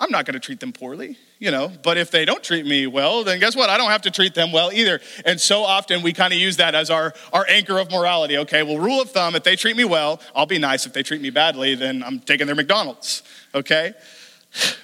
I'm 0.00 0.10
not 0.10 0.26
going 0.26 0.34
to 0.34 0.40
treat 0.40 0.58
them 0.58 0.72
poorly, 0.72 1.16
you 1.38 1.52
know. 1.52 1.70
But 1.84 1.98
if 1.98 2.10
they 2.10 2.24
don't 2.24 2.42
treat 2.42 2.66
me 2.66 2.88
well, 2.88 3.22
then 3.22 3.38
guess 3.38 3.54
what? 3.54 3.70
I 3.70 3.76
don't 3.76 3.92
have 3.92 4.02
to 4.02 4.10
treat 4.10 4.34
them 4.34 4.50
well 4.50 4.72
either. 4.72 5.00
And 5.24 5.40
so 5.40 5.62
often 5.62 6.02
we 6.02 6.14
kind 6.14 6.32
of 6.32 6.40
use 6.40 6.56
that 6.56 6.74
as 6.74 6.90
our, 6.90 7.14
our 7.32 7.46
anchor 7.48 7.78
of 7.78 7.92
morality. 7.92 8.38
Okay, 8.38 8.64
well, 8.64 8.78
rule 8.78 9.00
of 9.00 9.12
thumb, 9.12 9.36
if 9.36 9.44
they 9.44 9.54
treat 9.54 9.76
me 9.76 9.84
well, 9.84 10.20
I'll 10.34 10.46
be 10.46 10.58
nice. 10.58 10.84
If 10.84 10.94
they 10.94 11.04
treat 11.04 11.20
me 11.20 11.30
badly, 11.30 11.76
then 11.76 12.02
I'm 12.02 12.18
taking 12.18 12.46
their 12.48 12.56
McDonald's. 12.56 13.22
Okay? 13.54 13.94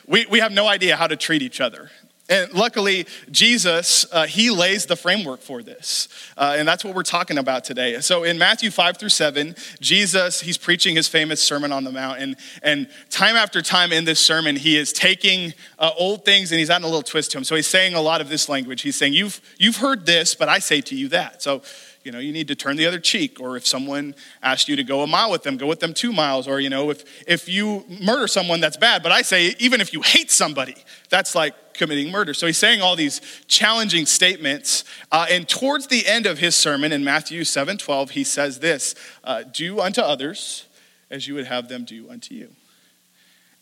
We, 0.07 0.27
we 0.27 0.41
have 0.41 0.53
no 0.53 0.67
idea 0.67 0.97
how 0.97 1.07
to 1.07 1.17
treat 1.17 1.43
each 1.43 1.61
other. 1.61 1.91
And 2.29 2.53
luckily, 2.55 3.07
Jesus, 3.31 4.07
uh, 4.11 4.27
he 4.27 4.51
lays 4.51 4.87
the 4.87 4.97
framework 4.97 5.41
for 5.41 5.63
this. 5.63 6.09
Uh, 6.37 6.55
and 6.57 6.67
that's 6.67 6.85
what 6.85 6.95
we're 6.95 7.03
talking 7.03 7.37
about 7.37 7.65
today. 7.65 8.01
So 8.01 8.23
in 8.23 8.39
Matthew 8.39 8.71
5 8.71 8.97
through 8.97 9.11
7, 9.11 9.55
Jesus, 9.81 10.41
he's 10.41 10.57
preaching 10.57 10.97
his 10.97 11.09
famous 11.09 11.43
Sermon 11.43 11.73
on 11.73 11.85
the 11.85 11.91
Mount. 11.91 12.21
And, 12.21 12.37
and 12.63 12.89
time 13.11 13.37
after 13.37 13.61
time 13.61 13.93
in 13.93 14.05
this 14.05 14.19
sermon, 14.19 14.57
he 14.57 14.79
is 14.79 14.93
taking 14.93 15.53
uh, 15.79 15.91
old 15.99 16.25
things 16.25 16.53
and 16.53 16.59
he's 16.59 16.71
adding 16.71 16.85
a 16.85 16.89
little 16.89 17.03
twist 17.03 17.33
to 17.33 17.39
them. 17.39 17.45
So 17.45 17.57
he's 17.57 17.67
saying 17.67 17.95
a 17.95 18.01
lot 18.01 18.21
of 18.21 18.29
this 18.29 18.49
language. 18.49 18.83
He's 18.83 18.97
saying, 18.97 19.13
You've, 19.13 19.41
you've 19.59 19.77
heard 19.77 20.07
this, 20.07 20.35
but 20.35 20.49
I 20.49 20.61
say 20.61 20.81
to 20.81 20.95
you 20.95 21.09
that. 21.09 21.43
So 21.43 21.61
you 22.05 22.13
know, 22.13 22.19
you 22.19 22.33
need 22.33 22.49
to 22.49 22.55
turn 22.55 22.77
the 22.77 22.87
other 22.87 22.99
cheek. 22.99 23.41
Or 23.41 23.57
if 23.57 23.67
someone 23.67 24.15
asked 24.43 24.69
you 24.69 24.77
to 24.77 24.85
go 24.85 25.03
a 25.03 25.07
mile 25.07 25.31
with 25.31 25.43
them, 25.43 25.57
go 25.57 25.67
with 25.67 25.81
them 25.81 25.95
two 25.95 26.13
miles. 26.13 26.49
Or, 26.49 26.61
you 26.61 26.71
know, 26.71 26.91
if, 26.91 27.05
if 27.29 27.49
you 27.49 27.85
murder 28.03 28.27
someone, 28.27 28.61
that's 28.61 28.77
bad. 28.77 29.03
But 29.03 29.13
I 29.13 29.23
say, 29.23 29.55
even 29.59 29.81
if 29.81 29.93
you 29.93 30.03
hate 30.03 30.31
somebody, 30.31 30.77
that's 31.09 31.35
like 31.35 31.75
committing 31.75 32.11
murder. 32.11 32.35
So 32.35 32.47
he's 32.47 32.59
saying 32.59 32.81
all 32.81 32.97
these 32.97 33.21
challenging 33.47 34.07
statements. 34.07 34.85
Uh, 35.11 35.27
and 35.31 35.49
towards 35.49 35.87
the 35.87 36.07
end 36.07 36.27
of 36.27 36.39
his 36.39 36.57
sermon 36.57 36.93
in 36.93 37.05
Matthew 37.05 37.45
7 37.45 37.79
12, 37.79 38.11
he 38.11 38.25
says 38.25 38.61
this 38.61 38.95
uh, 39.25 39.43
Do 39.43 39.81
unto 39.81 40.01
others 40.01 40.67
as 41.11 41.29
you 41.29 41.35
would 41.35 41.47
have 41.47 41.69
them 41.69 41.85
do 41.85 42.11
unto 42.11 42.35
you. 42.35 42.51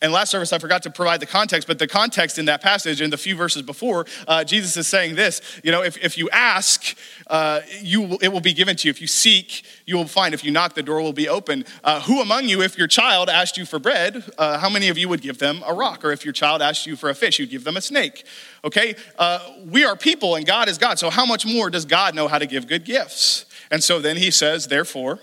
And 0.01 0.11
last 0.11 0.31
service, 0.31 0.51
I 0.51 0.57
forgot 0.57 0.81
to 0.83 0.89
provide 0.89 1.19
the 1.19 1.27
context, 1.27 1.67
but 1.67 1.77
the 1.77 1.87
context 1.87 2.39
in 2.39 2.45
that 2.45 2.61
passage, 2.61 3.01
in 3.01 3.11
the 3.11 3.17
few 3.17 3.35
verses 3.35 3.61
before, 3.61 4.07
uh, 4.27 4.43
Jesus 4.43 4.75
is 4.75 4.87
saying 4.87 5.15
this 5.15 5.41
you 5.63 5.71
know, 5.71 5.83
if, 5.83 5.97
if 6.03 6.17
you 6.17 6.27
ask, 6.31 6.97
uh, 7.27 7.61
you, 7.81 8.17
it 8.21 8.29
will 8.29 8.41
be 8.41 8.53
given 8.53 8.75
to 8.77 8.87
you. 8.87 8.89
If 8.89 8.99
you 8.99 9.07
seek, 9.07 9.63
you 9.85 9.95
will 9.95 10.07
find. 10.07 10.33
If 10.33 10.43
you 10.43 10.49
knock, 10.49 10.73
the 10.73 10.81
door 10.81 11.01
will 11.01 11.13
be 11.13 11.29
open. 11.29 11.65
Uh, 11.83 12.01
who 12.01 12.19
among 12.19 12.49
you, 12.49 12.63
if 12.63 12.77
your 12.77 12.87
child 12.87 13.29
asked 13.29 13.57
you 13.57 13.65
for 13.65 13.77
bread, 13.77 14.23
uh, 14.39 14.57
how 14.57 14.69
many 14.69 14.89
of 14.89 14.97
you 14.97 15.07
would 15.07 15.21
give 15.21 15.37
them 15.37 15.63
a 15.67 15.73
rock? 15.73 16.03
Or 16.03 16.11
if 16.11 16.25
your 16.25 16.33
child 16.33 16.63
asked 16.63 16.87
you 16.87 16.95
for 16.95 17.09
a 17.09 17.15
fish, 17.15 17.37
you'd 17.37 17.51
give 17.51 17.63
them 17.63 17.77
a 17.77 17.81
snake? 17.81 18.25
Okay? 18.63 18.95
Uh, 19.19 19.39
we 19.65 19.85
are 19.85 19.95
people 19.95 20.35
and 20.35 20.45
God 20.45 20.67
is 20.67 20.79
God. 20.79 20.97
So 20.97 21.11
how 21.11 21.25
much 21.25 21.45
more 21.45 21.69
does 21.69 21.85
God 21.85 22.15
know 22.15 22.27
how 22.27 22.39
to 22.39 22.47
give 22.47 22.67
good 22.67 22.85
gifts? 22.85 23.45
And 23.69 23.83
so 23.83 23.99
then 23.99 24.17
he 24.17 24.31
says, 24.31 24.67
therefore, 24.67 25.19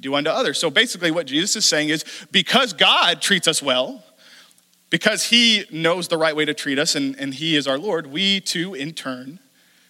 do 0.00 0.14
unto 0.14 0.30
others. 0.30 0.58
So 0.58 0.70
basically, 0.70 1.10
what 1.10 1.26
Jesus 1.26 1.56
is 1.56 1.66
saying 1.66 1.88
is 1.88 2.04
because 2.30 2.72
God 2.72 3.20
treats 3.20 3.48
us 3.48 3.62
well, 3.62 4.03
because 4.90 5.24
he 5.24 5.64
knows 5.70 6.08
the 6.08 6.18
right 6.18 6.34
way 6.36 6.44
to 6.44 6.54
treat 6.54 6.78
us 6.78 6.94
and, 6.94 7.16
and 7.18 7.34
he 7.34 7.56
is 7.56 7.66
our 7.66 7.78
Lord, 7.78 8.06
we 8.06 8.40
too, 8.40 8.74
in 8.74 8.92
turn, 8.92 9.38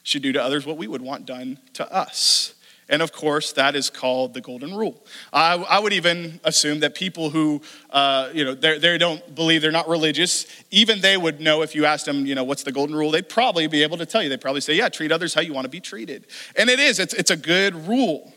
should 0.02 0.22
do 0.22 0.32
to 0.32 0.42
others 0.42 0.66
what 0.66 0.76
we 0.76 0.86
would 0.86 1.02
want 1.02 1.26
done 1.26 1.58
to 1.74 1.90
us. 1.92 2.54
And 2.88 3.00
of 3.00 3.12
course, 3.12 3.52
that 3.52 3.74
is 3.74 3.88
called 3.88 4.34
the 4.34 4.42
golden 4.42 4.74
rule. 4.74 5.02
I, 5.32 5.54
I 5.54 5.78
would 5.78 5.94
even 5.94 6.38
assume 6.44 6.80
that 6.80 6.94
people 6.94 7.30
who, 7.30 7.62
uh, 7.90 8.28
you 8.34 8.44
know, 8.44 8.54
they 8.54 8.98
don't 8.98 9.34
believe 9.34 9.62
they're 9.62 9.72
not 9.72 9.88
religious, 9.88 10.46
even 10.70 11.00
they 11.00 11.16
would 11.16 11.40
know 11.40 11.62
if 11.62 11.74
you 11.74 11.86
asked 11.86 12.04
them, 12.04 12.26
you 12.26 12.34
know, 12.34 12.44
what's 12.44 12.62
the 12.62 12.72
golden 12.72 12.94
rule, 12.94 13.10
they'd 13.10 13.28
probably 13.28 13.66
be 13.66 13.82
able 13.82 13.96
to 13.96 14.06
tell 14.06 14.22
you. 14.22 14.28
They'd 14.28 14.40
probably 14.40 14.60
say, 14.60 14.74
yeah, 14.74 14.90
treat 14.90 15.12
others 15.12 15.32
how 15.32 15.40
you 15.40 15.54
want 15.54 15.64
to 15.64 15.70
be 15.70 15.80
treated. 15.80 16.26
And 16.56 16.68
it 16.68 16.78
is, 16.78 16.98
it's, 16.98 17.14
it's 17.14 17.30
a 17.30 17.36
good 17.36 17.74
rule. 17.88 18.34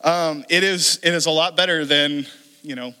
Um, 0.00 0.44
it, 0.48 0.64
is, 0.64 0.98
it 1.02 1.14
is 1.14 1.26
a 1.26 1.30
lot 1.30 1.56
better 1.56 1.84
than, 1.84 2.26
you 2.62 2.74
know, 2.74 2.94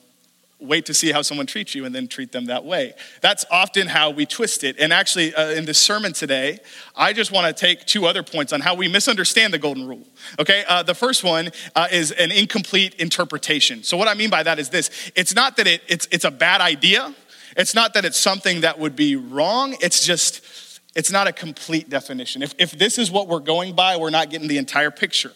wait 0.64 0.86
to 0.86 0.94
see 0.94 1.12
how 1.12 1.22
someone 1.22 1.46
treats 1.46 1.74
you 1.74 1.84
and 1.84 1.94
then 1.94 2.08
treat 2.08 2.32
them 2.32 2.46
that 2.46 2.64
way. 2.64 2.94
That's 3.20 3.44
often 3.50 3.86
how 3.86 4.10
we 4.10 4.26
twist 4.26 4.64
it. 4.64 4.76
And 4.78 4.92
actually, 4.92 5.34
uh, 5.34 5.50
in 5.50 5.64
this 5.64 5.78
sermon 5.78 6.12
today, 6.12 6.58
I 6.96 7.12
just 7.12 7.32
want 7.32 7.46
to 7.46 7.58
take 7.58 7.84
two 7.86 8.06
other 8.06 8.22
points 8.22 8.52
on 8.52 8.60
how 8.60 8.74
we 8.74 8.88
misunderstand 8.88 9.52
the 9.52 9.58
golden 9.58 9.86
rule. 9.86 10.06
Okay, 10.38 10.64
uh, 10.68 10.82
the 10.82 10.94
first 10.94 11.24
one 11.24 11.50
uh, 11.74 11.88
is 11.90 12.10
an 12.12 12.32
incomplete 12.32 12.94
interpretation. 12.94 13.82
So, 13.82 13.96
what 13.96 14.08
I 14.08 14.14
mean 14.14 14.30
by 14.30 14.42
that 14.42 14.58
is 14.58 14.70
this 14.70 14.90
it's 15.14 15.34
not 15.34 15.56
that 15.56 15.66
it, 15.66 15.82
it's, 15.88 16.08
it's 16.10 16.24
a 16.24 16.30
bad 16.30 16.60
idea, 16.60 17.14
it's 17.56 17.74
not 17.74 17.94
that 17.94 18.04
it's 18.04 18.18
something 18.18 18.62
that 18.62 18.78
would 18.78 18.96
be 18.96 19.16
wrong, 19.16 19.76
it's 19.80 20.04
just, 20.04 20.80
it's 20.94 21.10
not 21.10 21.26
a 21.26 21.32
complete 21.32 21.88
definition. 21.88 22.42
If, 22.42 22.54
if 22.58 22.72
this 22.72 22.98
is 22.98 23.10
what 23.10 23.28
we're 23.28 23.40
going 23.40 23.74
by, 23.74 23.96
we're 23.96 24.10
not 24.10 24.30
getting 24.30 24.48
the 24.48 24.58
entire 24.58 24.90
picture. 24.90 25.32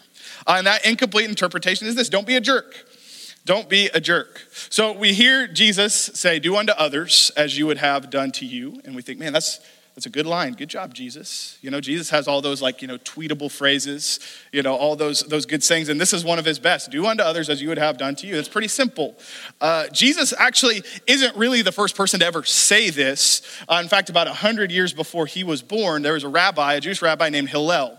Uh, 0.47 0.55
and 0.57 0.67
that 0.67 0.85
incomplete 0.85 1.29
interpretation 1.29 1.87
is 1.87 1.95
this 1.95 2.09
don't 2.09 2.27
be 2.27 2.35
a 2.35 2.41
jerk. 2.41 2.85
Don't 3.49 3.67
be 3.67 3.87
a 3.95 3.99
jerk. 3.99 4.45
So 4.69 4.91
we 4.91 5.11
hear 5.11 5.47
Jesus 5.47 5.95
say, 5.95 6.37
Do 6.37 6.55
unto 6.55 6.71
others 6.73 7.31
as 7.35 7.57
you 7.57 7.65
would 7.65 7.79
have 7.79 8.11
done 8.11 8.31
to 8.33 8.45
you. 8.45 8.79
And 8.85 8.95
we 8.95 9.01
think, 9.01 9.17
man, 9.17 9.33
that's 9.33 9.59
that's 9.95 10.05
a 10.05 10.11
good 10.11 10.27
line. 10.27 10.53
Good 10.53 10.69
job, 10.69 10.93
Jesus. 10.93 11.57
You 11.63 11.71
know, 11.71 11.81
Jesus 11.81 12.11
has 12.11 12.27
all 12.27 12.41
those 12.41 12.61
like, 12.61 12.83
you 12.83 12.87
know, 12.87 12.99
tweetable 12.99 13.51
phrases, 13.51 14.19
you 14.51 14.61
know, 14.61 14.75
all 14.75 14.95
those 14.95 15.21
those 15.21 15.47
good 15.47 15.63
sayings. 15.63 15.89
And 15.89 15.99
this 15.99 16.13
is 16.13 16.23
one 16.23 16.37
of 16.37 16.45
his 16.45 16.59
best. 16.59 16.91
Do 16.91 17.07
unto 17.07 17.23
others 17.23 17.49
as 17.49 17.59
you 17.59 17.69
would 17.69 17.79
have 17.79 17.97
done 17.97 18.13
to 18.17 18.27
you. 18.27 18.37
It's 18.37 18.47
pretty 18.47 18.67
simple. 18.67 19.17
Uh, 19.59 19.87
Jesus 19.87 20.31
actually 20.37 20.83
isn't 21.07 21.35
really 21.35 21.63
the 21.63 21.71
first 21.71 21.95
person 21.95 22.19
to 22.19 22.27
ever 22.27 22.43
say 22.43 22.91
this. 22.91 23.41
Uh, 23.67 23.79
in 23.81 23.89
fact, 23.89 24.11
about 24.11 24.27
100 24.27 24.71
years 24.71 24.93
before 24.93 25.25
he 25.25 25.43
was 25.43 25.63
born, 25.63 26.03
there 26.03 26.13
was 26.13 26.23
a 26.23 26.29
rabbi, 26.29 26.75
a 26.75 26.81
Jewish 26.81 27.01
rabbi 27.01 27.29
named 27.29 27.49
Hillel. 27.49 27.97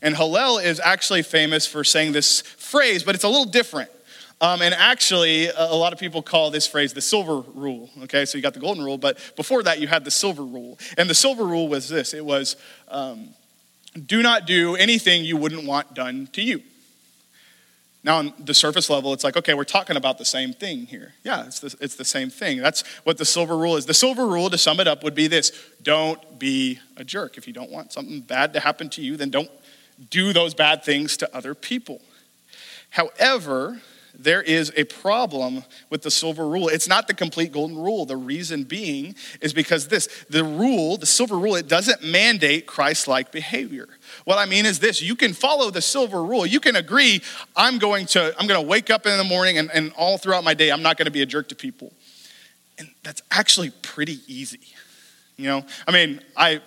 And 0.00 0.16
Hillel 0.16 0.56
is 0.56 0.80
actually 0.80 1.22
famous 1.22 1.66
for 1.66 1.84
saying 1.84 2.12
this 2.12 2.40
phrase, 2.40 3.02
but 3.02 3.14
it's 3.14 3.24
a 3.24 3.28
little 3.28 3.44
different. 3.44 3.90
Um, 4.40 4.60
and 4.60 4.74
actually, 4.74 5.48
a 5.48 5.74
lot 5.74 5.94
of 5.94 5.98
people 5.98 6.20
call 6.20 6.50
this 6.50 6.66
phrase 6.66 6.92
the 6.92 7.00
silver 7.00 7.40
rule. 7.40 7.88
Okay, 8.02 8.26
so 8.26 8.36
you 8.36 8.42
got 8.42 8.52
the 8.52 8.60
golden 8.60 8.84
rule, 8.84 8.98
but 8.98 9.18
before 9.34 9.62
that, 9.62 9.80
you 9.80 9.86
had 9.86 10.04
the 10.04 10.10
silver 10.10 10.44
rule. 10.44 10.78
And 10.98 11.08
the 11.08 11.14
silver 11.14 11.44
rule 11.44 11.68
was 11.68 11.88
this 11.88 12.12
it 12.12 12.24
was 12.24 12.56
um, 12.88 13.30
do 14.04 14.22
not 14.22 14.46
do 14.46 14.76
anything 14.76 15.24
you 15.24 15.38
wouldn't 15.38 15.64
want 15.64 15.94
done 15.94 16.28
to 16.32 16.42
you. 16.42 16.62
Now, 18.04 18.18
on 18.18 18.34
the 18.38 18.54
surface 18.54 18.88
level, 18.88 19.12
it's 19.12 19.24
like, 19.24 19.36
okay, 19.36 19.54
we're 19.54 19.64
talking 19.64 19.96
about 19.96 20.16
the 20.16 20.24
same 20.24 20.52
thing 20.52 20.86
here. 20.86 21.14
Yeah, 21.24 21.46
it's 21.46 21.58
the, 21.58 21.74
it's 21.80 21.96
the 21.96 22.04
same 22.04 22.30
thing. 22.30 22.58
That's 22.58 22.82
what 23.02 23.18
the 23.18 23.24
silver 23.24 23.56
rule 23.56 23.76
is. 23.76 23.86
The 23.86 23.94
silver 23.94 24.28
rule, 24.28 24.48
to 24.48 24.58
sum 24.58 24.78
it 24.78 24.86
up, 24.86 25.02
would 25.02 25.16
be 25.16 25.26
this 25.26 25.50
don't 25.82 26.38
be 26.38 26.78
a 26.96 27.02
jerk. 27.02 27.36
If 27.36 27.48
you 27.48 27.52
don't 27.52 27.70
want 27.70 27.92
something 27.92 28.20
bad 28.20 28.52
to 28.52 28.60
happen 28.60 28.90
to 28.90 29.02
you, 29.02 29.16
then 29.16 29.30
don't 29.30 29.50
do 30.10 30.32
those 30.32 30.54
bad 30.54 30.84
things 30.84 31.16
to 31.16 31.36
other 31.36 31.52
people. 31.52 32.00
However, 32.90 33.80
there 34.18 34.42
is 34.42 34.72
a 34.76 34.84
problem 34.84 35.64
with 35.90 36.02
the 36.02 36.10
silver 36.10 36.48
rule. 36.48 36.68
It's 36.68 36.88
not 36.88 37.06
the 37.06 37.14
complete 37.14 37.52
golden 37.52 37.78
rule. 37.78 38.06
The 38.06 38.16
reason 38.16 38.64
being 38.64 39.14
is 39.40 39.52
because 39.52 39.88
this 39.88 40.08
the 40.28 40.44
rule, 40.44 40.96
the 40.96 41.06
silver 41.06 41.38
rule, 41.38 41.56
it 41.56 41.68
doesn't 41.68 42.02
mandate 42.02 42.66
Christ 42.66 43.08
like 43.08 43.32
behavior. 43.32 43.88
What 44.24 44.38
I 44.38 44.46
mean 44.46 44.66
is 44.66 44.78
this 44.78 45.02
you 45.02 45.16
can 45.16 45.32
follow 45.32 45.70
the 45.70 45.82
silver 45.82 46.22
rule. 46.22 46.46
You 46.46 46.60
can 46.60 46.76
agree, 46.76 47.22
I'm 47.54 47.78
going 47.78 48.06
to, 48.06 48.34
I'm 48.38 48.46
going 48.46 48.60
to 48.60 48.66
wake 48.66 48.90
up 48.90 49.06
in 49.06 49.16
the 49.16 49.24
morning 49.24 49.58
and, 49.58 49.70
and 49.72 49.92
all 49.96 50.18
throughout 50.18 50.44
my 50.44 50.54
day, 50.54 50.70
I'm 50.70 50.82
not 50.82 50.96
going 50.96 51.06
to 51.06 51.12
be 51.12 51.22
a 51.22 51.26
jerk 51.26 51.48
to 51.50 51.54
people. 51.54 51.92
And 52.78 52.88
that's 53.02 53.22
actually 53.30 53.70
pretty 53.82 54.18
easy. 54.26 54.60
You 55.36 55.46
know, 55.46 55.64
I 55.86 55.92
mean, 55.92 56.20
I 56.36 56.62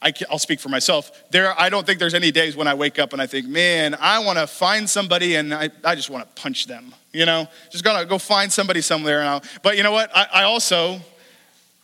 I 0.00 0.12
will 0.30 0.38
speak 0.38 0.60
for 0.60 0.68
myself. 0.68 1.10
There, 1.30 1.58
I 1.58 1.68
don't 1.68 1.84
think 1.84 1.98
there's 1.98 2.14
any 2.14 2.30
days 2.30 2.56
when 2.56 2.68
I 2.68 2.74
wake 2.74 2.98
up 2.98 3.12
and 3.12 3.20
I 3.20 3.26
think, 3.26 3.48
man, 3.48 3.96
I 3.98 4.20
want 4.20 4.38
to 4.38 4.46
find 4.46 4.88
somebody 4.88 5.34
and 5.34 5.52
I, 5.52 5.70
I 5.84 5.96
just 5.96 6.08
want 6.08 6.24
to 6.24 6.40
punch 6.40 6.66
them. 6.66 6.94
You 7.12 7.26
know, 7.26 7.48
just 7.70 7.82
gonna 7.82 8.04
go 8.04 8.18
find 8.18 8.52
somebody 8.52 8.80
somewhere. 8.80 9.20
And 9.20 9.28
I'll, 9.28 9.42
but 9.62 9.76
you 9.76 9.82
know 9.82 9.92
what? 9.92 10.10
I, 10.14 10.26
I 10.32 10.42
also 10.44 11.00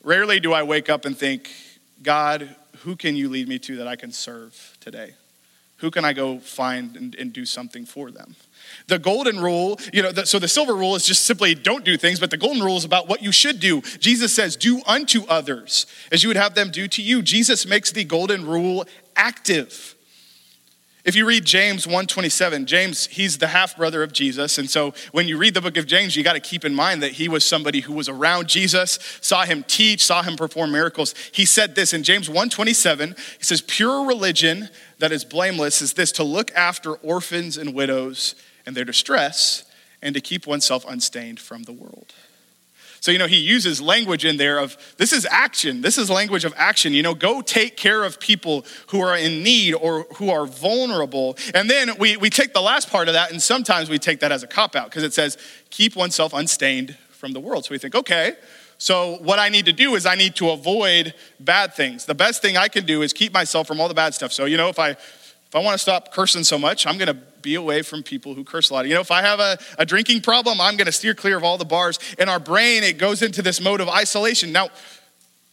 rarely 0.04 0.38
do 0.38 0.52
I 0.52 0.62
wake 0.62 0.88
up 0.88 1.06
and 1.06 1.16
think, 1.16 1.50
God, 2.02 2.54
who 2.80 2.94
can 2.94 3.16
you 3.16 3.28
lead 3.28 3.49
me 3.49 3.59
to 3.61 3.76
that 3.76 3.88
I 3.88 3.97
can 3.97 4.12
serve 4.12 4.76
today? 4.80 5.14
Who 5.78 5.90
can 5.90 6.04
I 6.04 6.12
go 6.12 6.38
find 6.38 6.97
and, 6.97 7.14
and 7.16 7.33
do 7.33 7.44
something 7.44 7.85
for 7.85 8.11
them? 8.11 8.37
The 8.87 8.99
golden 8.99 9.40
rule, 9.40 9.78
you 9.92 10.02
know, 10.02 10.12
the, 10.12 10.26
so 10.26 10.38
the 10.38 10.49
silver 10.49 10.75
rule 10.75 10.94
is 10.94 11.06
just 11.06 11.25
simply 11.25 11.54
don't 11.54 11.85
do 11.85 11.97
things, 11.97 12.21
but 12.21 12.30
the 12.30 12.37
golden 12.37 12.62
rule 12.62 12.76
is 12.76 12.85
about 12.85 13.09
what 13.09 13.23
you 13.23 13.33
should 13.33 13.61
do. 13.61 13.80
Jesus 13.99 14.35
says, 14.35 14.56
do 14.56 14.83
unto 14.87 15.25
others 15.26 15.87
as 16.12 16.23
you 16.23 16.28
would 16.28 16.37
have 16.37 16.54
them 16.54 16.71
do 16.71 16.88
to 16.88 17.02
you. 17.02 17.23
Jesus 17.23 17.66
makes 17.66 17.92
the 17.92 18.04
golden 18.04 18.47
rule 18.47 18.85
active. 19.16 19.94
If 21.04 21.14
you 21.14 21.26
read 21.26 21.44
James 21.44 21.85
1:27, 21.85 22.64
James, 22.64 23.06
he's 23.09 23.37
the 23.37 23.49
half 23.49 23.76
brother 23.76 24.02
of 24.02 24.14
Jesus, 24.14 24.56
and 24.56 24.71
so 24.71 24.94
when 25.12 25.28
you 25.28 25.37
read 25.37 25.52
the 25.52 25.61
book 25.61 25.76
of 25.76 25.87
James, 25.87 26.16
you 26.16 26.25
got 26.25 26.33
to 26.33 26.40
keep 26.40 26.64
in 26.64 26.75
mind 26.75 27.02
that 27.02 27.12
he 27.12 27.28
was 27.28 27.44
somebody 27.44 27.80
who 27.80 27.92
was 27.92 28.09
around 28.09 28.49
Jesus, 28.49 28.99
saw 29.21 29.44
him 29.44 29.64
teach, 29.68 30.02
saw 30.02 30.23
him 30.23 30.35
perform 30.35 30.73
miracles. 30.73 31.14
He 31.30 31.44
said 31.44 31.75
this 31.75 31.92
in 31.92 32.04
James 32.04 32.30
1:27, 32.30 33.18
he 33.37 33.44
says, 33.44 33.61
"Pure 33.61 34.06
religion 34.06 34.71
that 34.99 35.12
is 35.12 35.26
blameless 35.26 35.83
is 35.83 35.92
this 35.92 36.11
to 36.12 36.25
look 36.25 36.50
after 36.52 36.94
orphans 36.94 37.59
and 37.59 37.75
widows 37.75 38.35
and 38.66 38.76
their 38.76 38.85
distress 38.85 39.64
and 40.02 40.14
to 40.14 40.21
keep 40.21 40.47
oneself 40.47 40.85
unstained 40.88 41.40
from 41.40 41.64
the 41.64 41.73
world. 41.73 42.14
So, 43.00 43.11
you 43.11 43.18
know, 43.18 43.26
he 43.26 43.37
uses 43.37 43.83
language 43.83 44.25
in 44.25 44.38
there 44.38 44.59
of 44.59 44.78
this 44.97 45.12
is 45.12 45.26
action. 45.30 45.83
This 45.83 45.99
is 45.99 46.09
language 46.09 46.47
of 46.47 46.54
action. 46.56 46.94
You 46.94 47.02
know, 47.02 47.14
go 47.14 47.42
take 47.42 47.76
care 47.76 48.02
of 48.02 48.18
people 48.18 48.64
who 48.87 49.00
are 49.02 49.14
in 49.14 49.42
need 49.42 49.75
or 49.75 50.04
who 50.16 50.30
are 50.30 50.47
vulnerable. 50.47 51.37
And 51.54 51.68
then 51.68 51.99
we, 51.99 52.16
we 52.16 52.30
take 52.30 52.54
the 52.54 52.62
last 52.62 52.88
part 52.88 53.09
of 53.09 53.12
that, 53.12 53.30
and 53.30 53.42
sometimes 53.42 53.90
we 53.90 53.99
take 53.99 54.21
that 54.21 54.33
as 54.33 54.42
a 54.42 54.47
cop 54.47 54.75
out 54.75 54.87
because 54.87 55.02
it 55.02 55.12
says, 55.12 55.37
keep 55.68 55.97
oneself 55.97 56.33
unstained 56.33 56.97
from 57.11 57.33
the 57.33 57.40
world. 57.40 57.66
So 57.66 57.73
we 57.73 57.78
think, 57.78 57.94
okay, 57.94 58.37
so 58.78 59.16
what 59.16 59.38
I 59.38 59.50
need 59.50 59.66
to 59.66 59.73
do 59.75 59.97
is 59.97 60.06
I 60.06 60.14
need 60.14 60.35
to 60.37 60.49
avoid 60.49 61.12
bad 61.38 61.75
things. 61.75 62.06
The 62.06 62.14
best 62.14 62.40
thing 62.40 62.56
I 62.56 62.68
can 62.68 62.87
do 62.87 63.02
is 63.02 63.12
keep 63.12 63.35
myself 63.35 63.66
from 63.66 63.80
all 63.80 63.88
the 63.88 63.94
bad 63.94 64.14
stuff. 64.14 64.33
So, 64.33 64.47
you 64.47 64.56
know, 64.56 64.71
if 64.71 64.78
I 64.78 64.90
if 64.90 65.54
I 65.54 65.59
want 65.59 65.75
to 65.75 65.78
stop 65.78 66.12
cursing 66.12 66.42
so 66.42 66.59
much, 66.59 66.87
I'm 66.87 66.97
going 66.97 67.14
to 67.14 67.18
be 67.44 67.54
away 67.54 67.82
from 67.82 68.02
people 68.02 68.34
who 68.34 68.42
curse 68.42 68.70
a 68.70 68.74
lot. 68.74 68.88
You 68.88 68.94
know, 68.94 69.00
if 69.00 69.12
I 69.12 69.22
have 69.22 69.38
a, 69.38 69.58
a 69.78 69.86
drinking 69.86 70.22
problem, 70.22 70.60
I'm 70.60 70.76
going 70.76 70.86
to 70.86 70.92
steer 70.92 71.14
clear 71.14 71.36
of 71.36 71.44
all 71.44 71.58
the 71.58 71.64
bars. 71.64 72.00
In 72.18 72.28
our 72.28 72.40
brain, 72.40 72.82
it 72.82 72.98
goes 72.98 73.22
into 73.22 73.42
this 73.42 73.60
mode 73.60 73.80
of 73.80 73.88
isolation. 73.88 74.50
Now, 74.50 74.70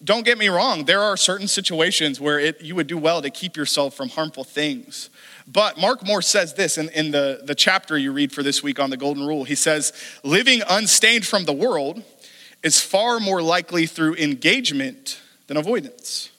don't 0.04 0.26
get 0.26 0.40
me 0.40 0.50
wrong, 0.50 0.86
there 0.86 1.02
are 1.02 1.16
certain 1.16 1.48
situations 1.48 2.20
where 2.20 2.40
it, 2.40 2.62
you 2.62 2.74
would 2.74 2.88
do 2.88 2.98
well 2.98 3.22
to 3.22 3.30
keep 3.30 3.56
yourself 3.56 3.94
from 3.94 4.10
harmful 4.10 4.44
things. 4.44 5.12
But 5.46 5.78
Mark 5.78 6.04
Moore 6.04 6.24
says 6.24 6.56
this 6.56 6.80
in, 6.80 6.90
in 6.90 7.12
the, 7.12 7.42
the 7.44 7.54
chapter 7.54 7.98
you 7.98 8.12
read 8.12 8.32
for 8.32 8.42
this 8.42 8.64
week 8.64 8.80
on 8.80 8.90
the 8.90 8.98
Golden 8.98 9.28
Rule. 9.28 9.44
He 9.44 9.54
says, 9.54 9.94
Living 10.24 10.64
unstained 10.68 11.28
from 11.28 11.46
the 11.46 11.54
world 11.54 12.02
is 12.64 12.80
far 12.80 13.20
more 13.20 13.44
likely 13.44 13.86
through 13.86 14.16
engagement 14.16 15.20
than 15.48 15.58
avoidance. 15.58 16.32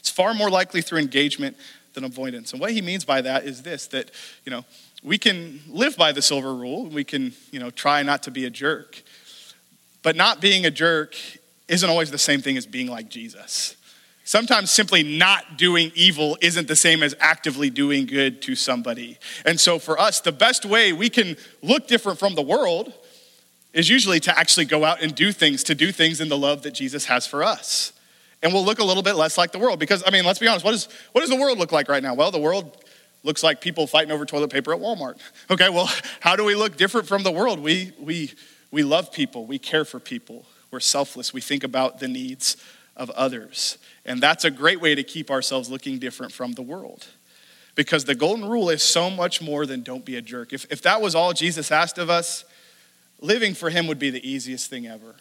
It's 0.00 0.10
far 0.10 0.34
more 0.34 0.50
likely 0.50 0.82
through 0.82 0.98
engagement 0.98 1.56
than 1.94 2.04
avoidance. 2.04 2.52
And 2.52 2.60
what 2.60 2.72
he 2.72 2.82
means 2.82 3.04
by 3.04 3.22
that 3.22 3.44
is 3.44 3.62
this 3.62 3.86
that, 3.88 4.10
you 4.44 4.50
know, 4.50 4.64
we 5.02 5.18
can 5.18 5.60
live 5.68 5.96
by 5.96 6.12
the 6.12 6.22
silver 6.22 6.54
rule, 6.54 6.86
we 6.86 7.04
can, 7.04 7.32
you 7.50 7.60
know, 7.60 7.70
try 7.70 8.02
not 8.02 8.22
to 8.24 8.30
be 8.30 8.44
a 8.44 8.50
jerk. 8.50 9.02
But 10.02 10.16
not 10.16 10.40
being 10.40 10.66
a 10.66 10.70
jerk 10.70 11.16
isn't 11.68 11.88
always 11.88 12.10
the 12.10 12.18
same 12.18 12.40
thing 12.40 12.56
as 12.56 12.66
being 12.66 12.88
like 12.88 13.08
Jesus. 13.08 13.76
Sometimes 14.24 14.70
simply 14.70 15.02
not 15.02 15.58
doing 15.58 15.92
evil 15.94 16.38
isn't 16.40 16.68
the 16.68 16.76
same 16.76 17.02
as 17.02 17.14
actively 17.20 17.68
doing 17.68 18.06
good 18.06 18.40
to 18.42 18.54
somebody. 18.54 19.18
And 19.44 19.60
so 19.60 19.78
for 19.78 19.98
us, 19.98 20.20
the 20.20 20.32
best 20.32 20.64
way 20.64 20.92
we 20.92 21.10
can 21.10 21.36
look 21.62 21.86
different 21.86 22.18
from 22.18 22.34
the 22.34 22.42
world 22.42 22.92
is 23.74 23.90
usually 23.90 24.20
to 24.20 24.38
actually 24.38 24.64
go 24.64 24.84
out 24.84 25.02
and 25.02 25.14
do 25.14 25.32
things, 25.32 25.64
to 25.64 25.74
do 25.74 25.92
things 25.92 26.20
in 26.20 26.28
the 26.28 26.38
love 26.38 26.62
that 26.62 26.72
Jesus 26.72 27.06
has 27.06 27.26
for 27.26 27.42
us 27.42 27.93
and 28.44 28.52
we'll 28.52 28.64
look 28.64 28.78
a 28.78 28.84
little 28.84 29.02
bit 29.02 29.14
less 29.14 29.38
like 29.38 29.52
the 29.52 29.58
world. 29.58 29.80
Because, 29.80 30.04
I 30.06 30.10
mean, 30.10 30.24
let's 30.24 30.38
be 30.38 30.46
honest, 30.46 30.64
what, 30.64 30.74
is, 30.74 30.86
what 31.12 31.22
does 31.22 31.30
the 31.30 31.36
world 31.36 31.58
look 31.58 31.72
like 31.72 31.88
right 31.88 32.02
now? 32.02 32.12
Well, 32.14 32.30
the 32.30 32.38
world 32.38 32.84
looks 33.22 33.42
like 33.42 33.62
people 33.62 33.86
fighting 33.86 34.12
over 34.12 34.26
toilet 34.26 34.50
paper 34.50 34.72
at 34.72 34.80
Walmart. 34.80 35.18
Okay, 35.50 35.68
well, 35.68 35.90
how 36.20 36.36
do 36.36 36.44
we 36.44 36.54
look 36.54 36.76
different 36.76 37.08
from 37.08 37.22
the 37.22 37.30
world? 37.30 37.58
We, 37.58 37.92
we, 37.98 38.32
we 38.70 38.82
love 38.82 39.12
people, 39.12 39.46
we 39.46 39.58
care 39.58 39.84
for 39.84 40.00
people, 40.00 40.46
we're 40.70 40.80
selfless, 40.80 41.34
we 41.34 41.40
think 41.40 41.64
about 41.64 42.00
the 42.00 42.08
needs 42.08 42.56
of 42.96 43.10
others. 43.10 43.76
And 44.06 44.22
that's 44.22 44.44
a 44.44 44.50
great 44.50 44.80
way 44.80 44.94
to 44.94 45.02
keep 45.02 45.30
ourselves 45.30 45.70
looking 45.70 45.98
different 45.98 46.32
from 46.32 46.52
the 46.52 46.62
world. 46.62 47.06
Because 47.74 48.04
the 48.04 48.14
golden 48.14 48.48
rule 48.48 48.70
is 48.70 48.82
so 48.82 49.10
much 49.10 49.42
more 49.42 49.66
than 49.66 49.82
don't 49.82 50.04
be 50.04 50.16
a 50.16 50.22
jerk. 50.22 50.52
If, 50.52 50.66
if 50.70 50.80
that 50.82 51.02
was 51.02 51.14
all 51.14 51.32
Jesus 51.32 51.70
asked 51.70 51.98
of 51.98 52.08
us, 52.08 52.44
living 53.20 53.52
for 53.52 53.68
him 53.70 53.86
would 53.86 53.98
be 53.98 54.10
the 54.10 54.26
easiest 54.28 54.70
thing 54.70 54.86
ever. 54.86 55.16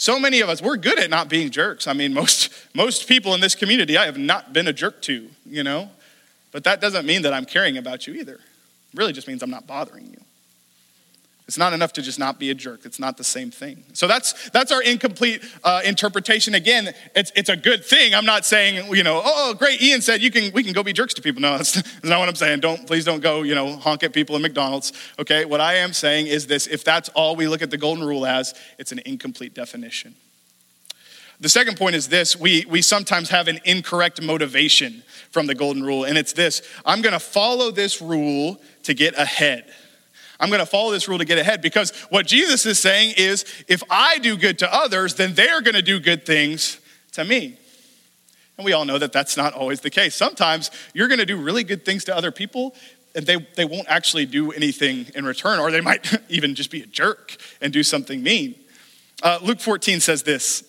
So 0.00 0.16
many 0.16 0.40
of 0.42 0.48
us, 0.48 0.62
we're 0.62 0.76
good 0.76 1.00
at 1.00 1.10
not 1.10 1.28
being 1.28 1.50
jerks. 1.50 1.88
I 1.88 1.92
mean, 1.92 2.14
most, 2.14 2.52
most 2.72 3.08
people 3.08 3.34
in 3.34 3.40
this 3.40 3.56
community, 3.56 3.98
I 3.98 4.04
have 4.04 4.16
not 4.16 4.52
been 4.52 4.68
a 4.68 4.72
jerk 4.72 5.02
to, 5.02 5.28
you 5.44 5.64
know? 5.64 5.90
But 6.52 6.62
that 6.64 6.80
doesn't 6.80 7.04
mean 7.04 7.22
that 7.22 7.34
I'm 7.34 7.44
caring 7.44 7.76
about 7.76 8.06
you 8.06 8.14
either. 8.14 8.34
It 8.34 8.40
really 8.94 9.12
just 9.12 9.26
means 9.26 9.42
I'm 9.42 9.50
not 9.50 9.66
bothering 9.66 10.06
you. 10.06 10.20
It's 11.48 11.56
not 11.56 11.72
enough 11.72 11.94
to 11.94 12.02
just 12.02 12.18
not 12.18 12.38
be 12.38 12.50
a 12.50 12.54
jerk. 12.54 12.84
It's 12.84 13.00
not 13.00 13.16
the 13.16 13.24
same 13.24 13.50
thing. 13.50 13.82
So 13.94 14.06
that's 14.06 14.50
that's 14.50 14.70
our 14.70 14.82
incomplete 14.82 15.42
uh, 15.64 15.80
interpretation. 15.82 16.54
Again, 16.54 16.92
it's 17.16 17.32
it's 17.34 17.48
a 17.48 17.56
good 17.56 17.82
thing. 17.82 18.14
I'm 18.14 18.26
not 18.26 18.44
saying 18.44 18.94
you 18.94 19.02
know, 19.02 19.22
oh 19.24 19.54
great, 19.54 19.80
Ian 19.80 20.02
said 20.02 20.20
you 20.20 20.30
can 20.30 20.52
we 20.52 20.62
can 20.62 20.74
go 20.74 20.82
be 20.82 20.92
jerks 20.92 21.14
to 21.14 21.22
people. 21.22 21.40
No, 21.40 21.52
that's, 21.56 21.72
that's 21.72 22.04
not 22.04 22.18
what 22.18 22.28
I'm 22.28 22.34
saying. 22.34 22.60
Don't 22.60 22.86
please 22.86 23.06
don't 23.06 23.20
go 23.20 23.44
you 23.44 23.54
know 23.54 23.76
honk 23.76 24.02
at 24.02 24.12
people 24.12 24.36
in 24.36 24.42
McDonald's. 24.42 24.92
Okay, 25.18 25.46
what 25.46 25.62
I 25.62 25.76
am 25.76 25.94
saying 25.94 26.26
is 26.26 26.46
this: 26.46 26.66
if 26.66 26.84
that's 26.84 27.08
all 27.10 27.34
we 27.34 27.48
look 27.48 27.62
at 27.62 27.70
the 27.70 27.78
golden 27.78 28.06
rule 28.06 28.26
as, 28.26 28.54
it's 28.78 28.92
an 28.92 29.00
incomplete 29.06 29.54
definition. 29.54 30.14
The 31.40 31.48
second 31.48 31.78
point 31.78 31.94
is 31.94 32.08
this 32.08 32.36
we, 32.36 32.66
we 32.68 32.82
sometimes 32.82 33.30
have 33.30 33.48
an 33.48 33.58
incorrect 33.64 34.20
motivation 34.20 35.02
from 35.30 35.46
the 35.46 35.54
golden 35.54 35.82
rule, 35.82 36.04
and 36.04 36.18
it's 36.18 36.34
this 36.34 36.60
I'm 36.84 37.00
gonna 37.00 37.18
follow 37.18 37.70
this 37.70 38.02
rule 38.02 38.60
to 38.82 38.92
get 38.92 39.16
ahead. 39.16 39.64
I'm 40.40 40.48
going 40.48 40.60
to 40.60 40.66
follow 40.66 40.92
this 40.92 41.08
rule 41.08 41.18
to 41.18 41.24
get 41.24 41.38
ahead 41.38 41.62
because 41.62 41.90
what 42.10 42.26
Jesus 42.26 42.64
is 42.64 42.78
saying 42.78 43.14
is 43.16 43.44
if 43.66 43.82
I 43.90 44.18
do 44.18 44.36
good 44.36 44.58
to 44.60 44.72
others, 44.72 45.14
then 45.14 45.34
they're 45.34 45.60
going 45.60 45.74
to 45.74 45.82
do 45.82 45.98
good 45.98 46.24
things 46.24 46.80
to 47.12 47.24
me. 47.24 47.58
And 48.56 48.64
we 48.64 48.72
all 48.72 48.84
know 48.84 48.98
that 48.98 49.12
that's 49.12 49.36
not 49.36 49.52
always 49.52 49.80
the 49.80 49.90
case. 49.90 50.14
Sometimes 50.14 50.70
you're 50.94 51.08
going 51.08 51.20
to 51.20 51.26
do 51.26 51.36
really 51.36 51.64
good 51.64 51.84
things 51.84 52.04
to 52.04 52.16
other 52.16 52.30
people 52.30 52.74
and 53.14 53.26
they, 53.26 53.36
they 53.56 53.64
won't 53.64 53.88
actually 53.88 54.26
do 54.26 54.52
anything 54.52 55.06
in 55.14 55.24
return, 55.24 55.58
or 55.58 55.70
they 55.70 55.80
might 55.80 56.14
even 56.28 56.54
just 56.54 56.70
be 56.70 56.82
a 56.82 56.86
jerk 56.86 57.36
and 57.60 57.72
do 57.72 57.82
something 57.82 58.22
mean. 58.22 58.54
Uh, 59.22 59.38
Luke 59.42 59.60
14 59.60 60.00
says 60.00 60.22
this 60.22 60.62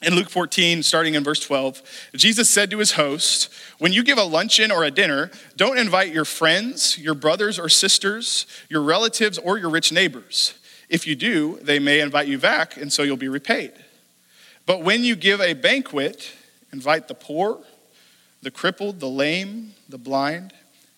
in 0.00 0.14
Luke 0.14 0.30
14, 0.30 0.82
starting 0.82 1.14
in 1.14 1.24
verse 1.24 1.40
12, 1.40 1.82
Jesus 2.14 2.48
said 2.48 2.70
to 2.70 2.78
his 2.78 2.92
host, 2.92 3.52
When 3.78 3.92
you 3.92 4.04
give 4.04 4.18
a 4.18 4.24
luncheon 4.24 4.70
or 4.70 4.84
a 4.84 4.90
dinner, 4.90 5.30
don't 5.56 5.78
invite 5.78 6.12
your 6.12 6.24
friends, 6.24 6.96
your 6.98 7.14
brothers 7.14 7.58
or 7.58 7.68
sisters, 7.68 8.46
your 8.68 8.82
relatives, 8.82 9.38
or 9.38 9.58
your 9.58 9.70
rich 9.70 9.90
neighbors. 9.90 10.54
If 10.88 11.06
you 11.06 11.16
do, 11.16 11.58
they 11.62 11.78
may 11.78 12.00
invite 12.00 12.28
you 12.28 12.38
back, 12.38 12.76
and 12.76 12.92
so 12.92 13.02
you'll 13.02 13.16
be 13.16 13.28
repaid. 13.28 13.72
But 14.66 14.82
when 14.82 15.02
you 15.02 15.16
give 15.16 15.40
a 15.40 15.54
banquet, 15.54 16.32
invite 16.72 17.08
the 17.08 17.14
poor, 17.14 17.58
the 18.42 18.50
crippled, 18.50 19.00
the 19.00 19.08
lame, 19.08 19.74
the 19.88 19.98
blind, 19.98 20.52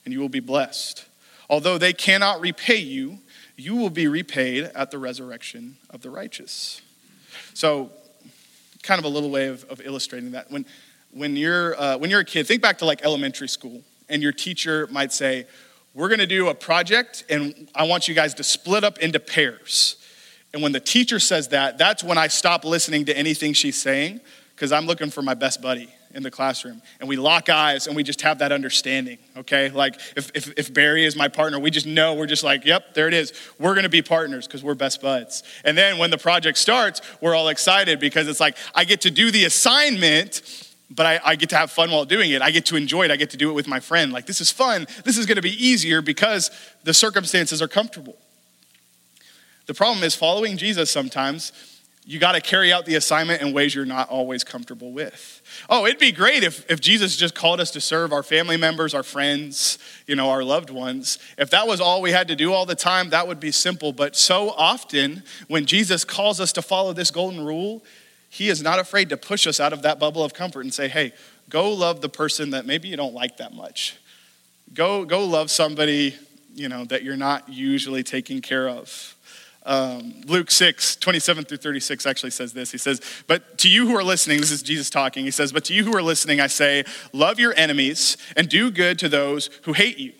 and 0.05 0.13
you 0.13 0.21
will 0.21 0.29
be 0.29 0.41
blessed. 0.41 1.07
Although 1.49 1.79
they 1.79 1.93
cannot 1.93 2.41
repay 2.41 2.79
you, 2.79 3.19
you 3.57 3.77
will 3.77 3.91
be 3.91 4.09
repaid 4.09 4.65
at 4.75 4.91
the 4.91 4.99
resurrection 4.99 5.77
of 5.89 6.03
the 6.03 6.11
righteous. 6.11 6.83
So, 7.55 7.91
kind 8.83 8.99
of 8.99 9.05
a 9.05 9.09
little 9.09 9.31
way 9.31 9.49
of, 9.49 9.65
of 9.65 9.81
illustrating 9.81 10.33
that. 10.33 10.51
When, 10.51 10.67
when, 11.13 11.37
you're, 11.37 11.81
uh, 11.81 11.99
when 11.99 12.11
you're 12.11 12.21
a 12.21 12.25
kid, 12.25 12.47
think 12.47 12.63
back 12.63 12.79
to 12.79 12.85
like 12.85 13.05
elementary 13.05 13.49
school, 13.49 13.83
and 14.09 14.23
your 14.23 14.33
teacher 14.33 14.89
might 14.91 15.13
say, 15.13 15.47
We're 15.95 16.09
gonna 16.09 16.27
do 16.27 16.49
a 16.49 16.55
project, 16.55 17.25
and 17.29 17.69
I 17.75 17.85
want 17.85 18.09
you 18.09 18.15
guys 18.15 18.35
to 18.35 18.45
split 18.45 18.85
up 18.85 18.99
into 18.99 19.21
pairs. 19.21 19.97
And 20.53 20.63
when 20.63 20.73
the 20.73 20.81
teacher 20.81 21.21
says 21.21 21.49
that, 21.49 21.79
that's 21.79 22.03
when 22.03 22.19
I 22.19 22.27
stop 22.27 22.65
listening 22.65 23.05
to 23.05 23.17
anything 23.17 23.53
she's 23.53 23.81
saying, 23.81 24.21
because 24.55 24.73
I'm 24.73 24.87
looking 24.87 25.11
for 25.11 25.23
my 25.23 25.35
best 25.35 25.63
buddy 25.63 25.89
in 26.13 26.23
the 26.23 26.31
classroom 26.31 26.83
and 26.99 27.09
we 27.09 27.17
lock 27.17 27.49
eyes 27.49 27.87
and 27.87 27.95
we 27.95 28.03
just 28.03 28.23
have 28.23 28.39
that 28.39 28.53
understanding 28.53 29.19
okay 29.37 29.71
like 29.71 29.95
if, 30.17 30.31
if, 30.35 30.53
if 30.59 30.75
barry 30.75 31.05
is 31.05 31.15
my 31.17 31.29
partner 31.29 31.59
we 31.59 31.71
just 31.71 31.87
know 31.87 32.15
we're 32.15 32.27
just 32.27 32.43
like 32.43 32.65
yep 32.65 32.95
there 32.95 33.09
it 33.09 33.15
is 33.15 33.33
we're 33.59 33.75
to 33.75 33.89
be 33.89 34.03
partners 34.03 34.47
because 34.47 34.63
we're 34.63 34.75
best 34.75 35.01
buds 35.01 35.43
and 35.65 35.79
then 35.79 35.99
when 35.99 36.11
the 36.11 36.19
project 36.19 36.59
starts 36.59 37.01
we're 37.21 37.35
all 37.35 37.49
excited 37.49 38.01
because 38.01 38.29
it's 38.29 38.41
like 38.41 38.57
i 38.75 38.85
get 38.85 39.03
to 39.03 39.11
do 39.11 39.31
the 39.31 39.45
assignment 39.45 40.67
but 40.93 41.07
I, 41.07 41.21
I, 41.25 41.37
get 41.37 41.51
to 41.51 41.57
have 41.57 41.71
fun 41.71 41.93
while 41.93 42.05
doing 42.05 42.33
it. 42.33 42.43
I 42.43 42.51
get 42.51 42.67
to 42.67 42.77
enjoy 42.77 43.05
it. 43.05 43.13
I 43.13 43.17
get 43.17 43.31
to 43.31 43.37
do 43.37 43.49
it 43.49 43.53
with 43.53 43.69
my 43.69 43.79
friend. 43.79 44.13
Like, 44.13 44.27
this 44.27 44.41
is 44.41 44.51
fun. 44.51 44.89
This 45.05 45.19
is 45.19 45.27
to 45.27 45.41
be 45.41 45.65
easier 45.65 46.03
because 46.03 46.51
the 46.83 46.93
circumstances 46.93 47.63
are 47.63 47.69
comfortable. 47.69 48.19
The 49.67 49.75
problem 49.75 50.03
is, 50.03 50.17
following 50.17 50.57
Jesus 50.57 50.91
sometimes 50.91 51.53
you 52.05 52.19
got 52.19 52.33
to 52.33 52.41
carry 52.41 52.73
out 52.73 52.87
the 52.87 52.97
assignment 52.97 53.41
in 53.41 53.53
ways 53.53 53.73
you're 53.73 53.85
not 53.85 54.09
always 54.09 54.43
comfortable 54.43 54.93
with. 54.93 55.40
Oh, 55.69 55.87
it'd 55.87 55.99
be 55.99 56.13
great 56.13 56.43
if, 56.43 56.69
if 56.71 56.81
Jesus 56.81 57.17
just 57.17 57.35
called 57.35 57.61
us 57.61 57.71
to 57.73 57.81
serve 57.81 58.13
our 58.13 58.23
family 58.23 58.57
members, 58.57 58.95
our 58.95 59.03
friends, 59.03 59.79
you 60.07 60.17
know, 60.17 60.31
our 60.31 60.43
loved 60.43 60.71
ones. 60.71 61.19
If 61.39 61.51
that 61.51 61.67
was 61.67 61.81
all 61.81 62.03
we 62.03 62.13
had 62.13 62.29
to 62.29 62.37
do 62.37 62.53
all 62.53 62.67
the 62.67 62.75
time, 62.75 63.11
that 63.11 63.29
would 63.29 63.41
be 63.41 63.51
simple. 63.51 63.93
But 63.93 64.17
so 64.17 64.51
often, 64.51 65.23
when 65.49 65.67
Jesus 65.67 66.05
calls 66.05 66.41
us 66.41 66.53
to 66.53 66.63
follow 66.63 66.93
this 66.93 67.11
golden 67.11 67.45
rule, 67.45 67.85
he 68.29 68.49
is 68.49 68.63
not 68.63 68.79
afraid 68.79 69.09
to 69.09 69.17
push 69.17 69.47
us 69.47 69.59
out 69.61 69.73
of 69.73 69.83
that 69.83 69.99
bubble 69.99 70.23
of 70.23 70.33
comfort 70.33 70.61
and 70.61 70.73
say, 70.73 70.89
hey, 70.89 71.13
go 71.49 71.73
love 71.73 72.01
the 72.01 72.09
person 72.09 72.51
that 72.51 72.65
maybe 72.65 72.89
you 72.89 72.97
don't 72.97 73.15
like 73.15 73.39
that 73.39 73.53
much. 73.53 73.97
Go, 74.73 75.05
go 75.05 75.25
love 75.25 75.51
somebody, 75.51 76.15
you 76.55 76.69
know, 76.69 76.85
that 76.85 77.03
you're 77.03 77.17
not 77.17 77.49
usually 77.49 78.05
taking 78.05 78.41
care 78.41 78.69
of. 78.69 79.17
Um, 79.67 80.23
Luke 80.27 80.51
6, 80.51 80.97
27 80.97 81.45
through 81.45 81.59
36 81.59 82.07
actually 82.07 82.31
says 82.31 82.53
this. 82.53 82.73
He 82.73 82.79
says, 82.79 83.01
But 83.27 83.59
to 83.59 83.69
you 83.69 83.87
who 83.87 83.97
are 83.97 84.03
listening, 84.03 84.41
this 84.41 84.51
is 84.51 84.63
Jesus 84.63 84.89
talking. 84.89 85.25
He 85.25 85.31
says, 85.31 85.53
But 85.53 85.65
to 85.67 85.75
you 85.75 85.85
who 85.85 85.95
are 85.97 86.03
listening, 86.03 86.41
I 86.41 86.47
say, 86.47 86.85
love 87.13 87.39
your 87.39 87.55
enemies 87.57 88.17
and 88.37 88.49
do 88.49 88.71
good 88.71 88.99
to 89.01 89.09
those 89.09 89.51
who 89.65 89.75
hate 89.75 89.99
you. 89.99 90.13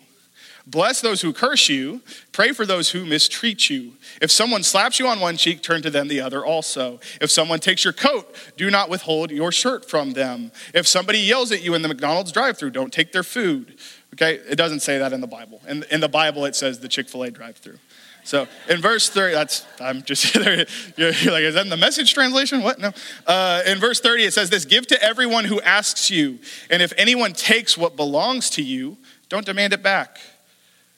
Bless 0.67 1.01
those 1.01 1.21
who 1.21 1.33
curse 1.33 1.69
you. 1.69 2.01
Pray 2.31 2.51
for 2.51 2.65
those 2.65 2.91
who 2.91 3.05
mistreat 3.05 3.69
you. 3.69 3.93
If 4.21 4.31
someone 4.31 4.61
slaps 4.61 4.99
you 4.99 5.07
on 5.07 5.19
one 5.19 5.35
cheek, 5.35 5.63
turn 5.63 5.81
to 5.81 5.89
them 5.89 6.07
the 6.07 6.21
other 6.21 6.45
also. 6.45 6.99
If 7.19 7.31
someone 7.31 7.59
takes 7.59 7.83
your 7.83 7.93
coat, 7.93 8.35
do 8.57 8.69
not 8.69 8.89
withhold 8.89 9.31
your 9.31 9.51
shirt 9.51 9.89
from 9.89 10.13
them. 10.13 10.51
If 10.73 10.87
somebody 10.87 11.17
yells 11.17 11.51
at 11.51 11.63
you 11.63 11.73
in 11.73 11.81
the 11.81 11.87
McDonald's 11.87 12.31
drive 12.31 12.57
through, 12.57 12.71
don't 12.71 12.93
take 12.93 13.11
their 13.11 13.23
food. 13.23 13.79
Okay? 14.13 14.35
It 14.35 14.55
doesn't 14.55 14.81
say 14.81 14.99
that 14.99 15.13
in 15.13 15.21
the 15.21 15.27
Bible. 15.27 15.61
In, 15.67 15.83
in 15.89 15.99
the 15.99 16.09
Bible, 16.09 16.45
it 16.45 16.55
says 16.55 16.79
the 16.79 16.87
Chick 16.87 17.09
fil 17.09 17.23
A 17.23 17.31
drive 17.31 17.57
through. 17.57 17.79
So 18.23 18.47
in 18.69 18.81
verse 18.81 19.09
30, 19.09 19.33
that's, 19.33 19.65
I'm 19.79 20.03
just, 20.03 20.35
you're, 20.35 20.45
like, 20.45 21.43
is 21.43 21.55
that 21.55 21.63
in 21.63 21.69
the 21.69 21.77
message 21.77 22.13
translation? 22.13 22.61
What? 22.61 22.79
No. 22.79 22.91
Uh, 23.25 23.63
in 23.65 23.79
verse 23.79 23.99
30, 23.99 24.25
it 24.25 24.33
says 24.33 24.49
this 24.49 24.65
Give 24.65 24.85
to 24.87 25.03
everyone 25.03 25.45
who 25.45 25.59
asks 25.61 26.11
you, 26.11 26.39
and 26.69 26.81
if 26.81 26.93
anyone 26.97 27.33
takes 27.33 27.77
what 27.77 27.95
belongs 27.95 28.49
to 28.51 28.61
you, 28.61 28.97
don't 29.29 29.45
demand 29.45 29.73
it 29.73 29.81
back. 29.81 30.19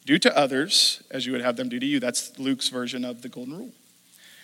Do 0.06 0.18
to 0.20 0.38
others 0.38 1.02
as 1.12 1.26
you 1.26 1.32
would 1.32 1.42
have 1.42 1.56
them 1.56 1.70
do 1.70 1.80
to 1.80 1.86
you. 1.86 2.00
That's 2.00 2.38
Luke's 2.38 2.68
version 2.68 3.06
of 3.06 3.22
the 3.22 3.30
golden 3.30 3.58
rule. 3.58 3.72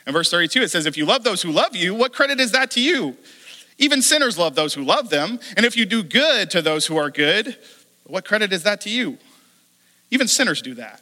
In 0.07 0.13
verse 0.13 0.31
32, 0.31 0.61
it 0.61 0.71
says, 0.71 0.85
If 0.85 0.95
you 0.95 1.05
love 1.05 1.23
those 1.23 1.41
who 1.41 1.51
love 1.51 1.75
you, 1.75 1.93
what 1.93 2.13
credit 2.13 2.39
is 2.39 2.51
that 2.53 2.71
to 2.71 2.81
you? 2.81 3.17
Even 3.77 4.01
sinners 4.01 4.37
love 4.37 4.55
those 4.55 4.73
who 4.73 4.83
love 4.83 5.09
them. 5.09 5.39
And 5.55 5.65
if 5.65 5.75
you 5.77 5.85
do 5.85 6.03
good 6.03 6.49
to 6.51 6.61
those 6.61 6.85
who 6.85 6.97
are 6.97 7.09
good, 7.09 7.57
what 8.05 8.25
credit 8.25 8.51
is 8.51 8.63
that 8.63 8.81
to 8.81 8.89
you? 8.89 9.17
Even 10.11 10.27
sinners 10.27 10.61
do 10.61 10.73
that. 10.75 11.01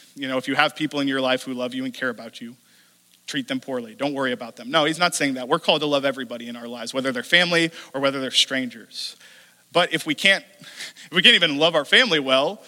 you 0.15 0.27
know, 0.27 0.37
if 0.37 0.47
you 0.47 0.55
have 0.55 0.75
people 0.75 0.99
in 0.99 1.07
your 1.07 1.21
life 1.21 1.43
who 1.43 1.53
love 1.53 1.73
you 1.73 1.85
and 1.85 1.93
care 1.93 2.09
about 2.09 2.41
you, 2.41 2.55
treat 3.27 3.47
them 3.47 3.59
poorly. 3.59 3.95
Don't 3.95 4.13
worry 4.13 4.31
about 4.31 4.55
them. 4.55 4.69
No, 4.69 4.85
he's 4.85 4.99
not 4.99 5.15
saying 5.15 5.35
that. 5.35 5.47
We're 5.47 5.59
called 5.59 5.81
to 5.81 5.87
love 5.87 6.05
everybody 6.05 6.47
in 6.47 6.55
our 6.55 6.67
lives, 6.67 6.93
whether 6.93 7.11
they're 7.11 7.23
family 7.23 7.71
or 7.93 8.01
whether 8.01 8.19
they're 8.19 8.31
strangers. 8.31 9.15
But 9.71 9.93
if 9.93 10.05
we 10.05 10.15
can't, 10.15 10.43
if 10.59 11.11
we 11.11 11.21
can't 11.21 11.35
even 11.35 11.57
love 11.57 11.75
our 11.75 11.85
family 11.85 12.19
well, 12.19 12.61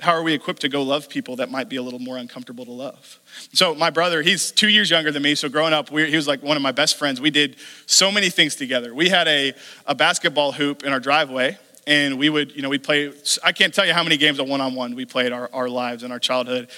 how 0.00 0.12
are 0.12 0.22
we 0.22 0.34
equipped 0.34 0.60
to 0.60 0.68
go 0.68 0.82
love 0.82 1.08
people 1.08 1.36
that 1.36 1.50
might 1.50 1.70
be 1.70 1.76
a 1.76 1.82
little 1.82 1.98
more 1.98 2.18
uncomfortable 2.18 2.66
to 2.66 2.70
love? 2.70 3.18
So 3.52 3.74
my 3.74 3.88
brother, 3.88 4.22
he's 4.22 4.52
two 4.52 4.68
years 4.68 4.90
younger 4.90 5.10
than 5.10 5.22
me. 5.22 5.34
So 5.34 5.48
growing 5.48 5.72
up, 5.72 5.90
we, 5.90 6.08
he 6.10 6.16
was 6.16 6.28
like 6.28 6.42
one 6.42 6.56
of 6.56 6.62
my 6.62 6.72
best 6.72 6.96
friends. 6.96 7.20
We 7.20 7.30
did 7.30 7.56
so 7.86 8.12
many 8.12 8.28
things 8.28 8.56
together. 8.56 8.94
We 8.94 9.08
had 9.08 9.26
a, 9.26 9.54
a 9.86 9.94
basketball 9.94 10.52
hoop 10.52 10.84
in 10.84 10.92
our 10.92 11.00
driveway 11.00 11.58
and 11.86 12.18
we 12.18 12.28
would, 12.28 12.54
you 12.56 12.62
know, 12.62 12.68
we'd 12.68 12.82
play, 12.82 13.12
I 13.44 13.52
can't 13.52 13.72
tell 13.72 13.86
you 13.86 13.92
how 13.92 14.02
many 14.02 14.16
games 14.16 14.38
of 14.38 14.48
one 14.48 14.60
on 14.60 14.74
one 14.74 14.94
we 14.94 15.04
played 15.04 15.32
our, 15.32 15.48
our 15.52 15.68
lives 15.68 16.02
in 16.02 16.10
our 16.12 16.18
childhood. 16.18 16.68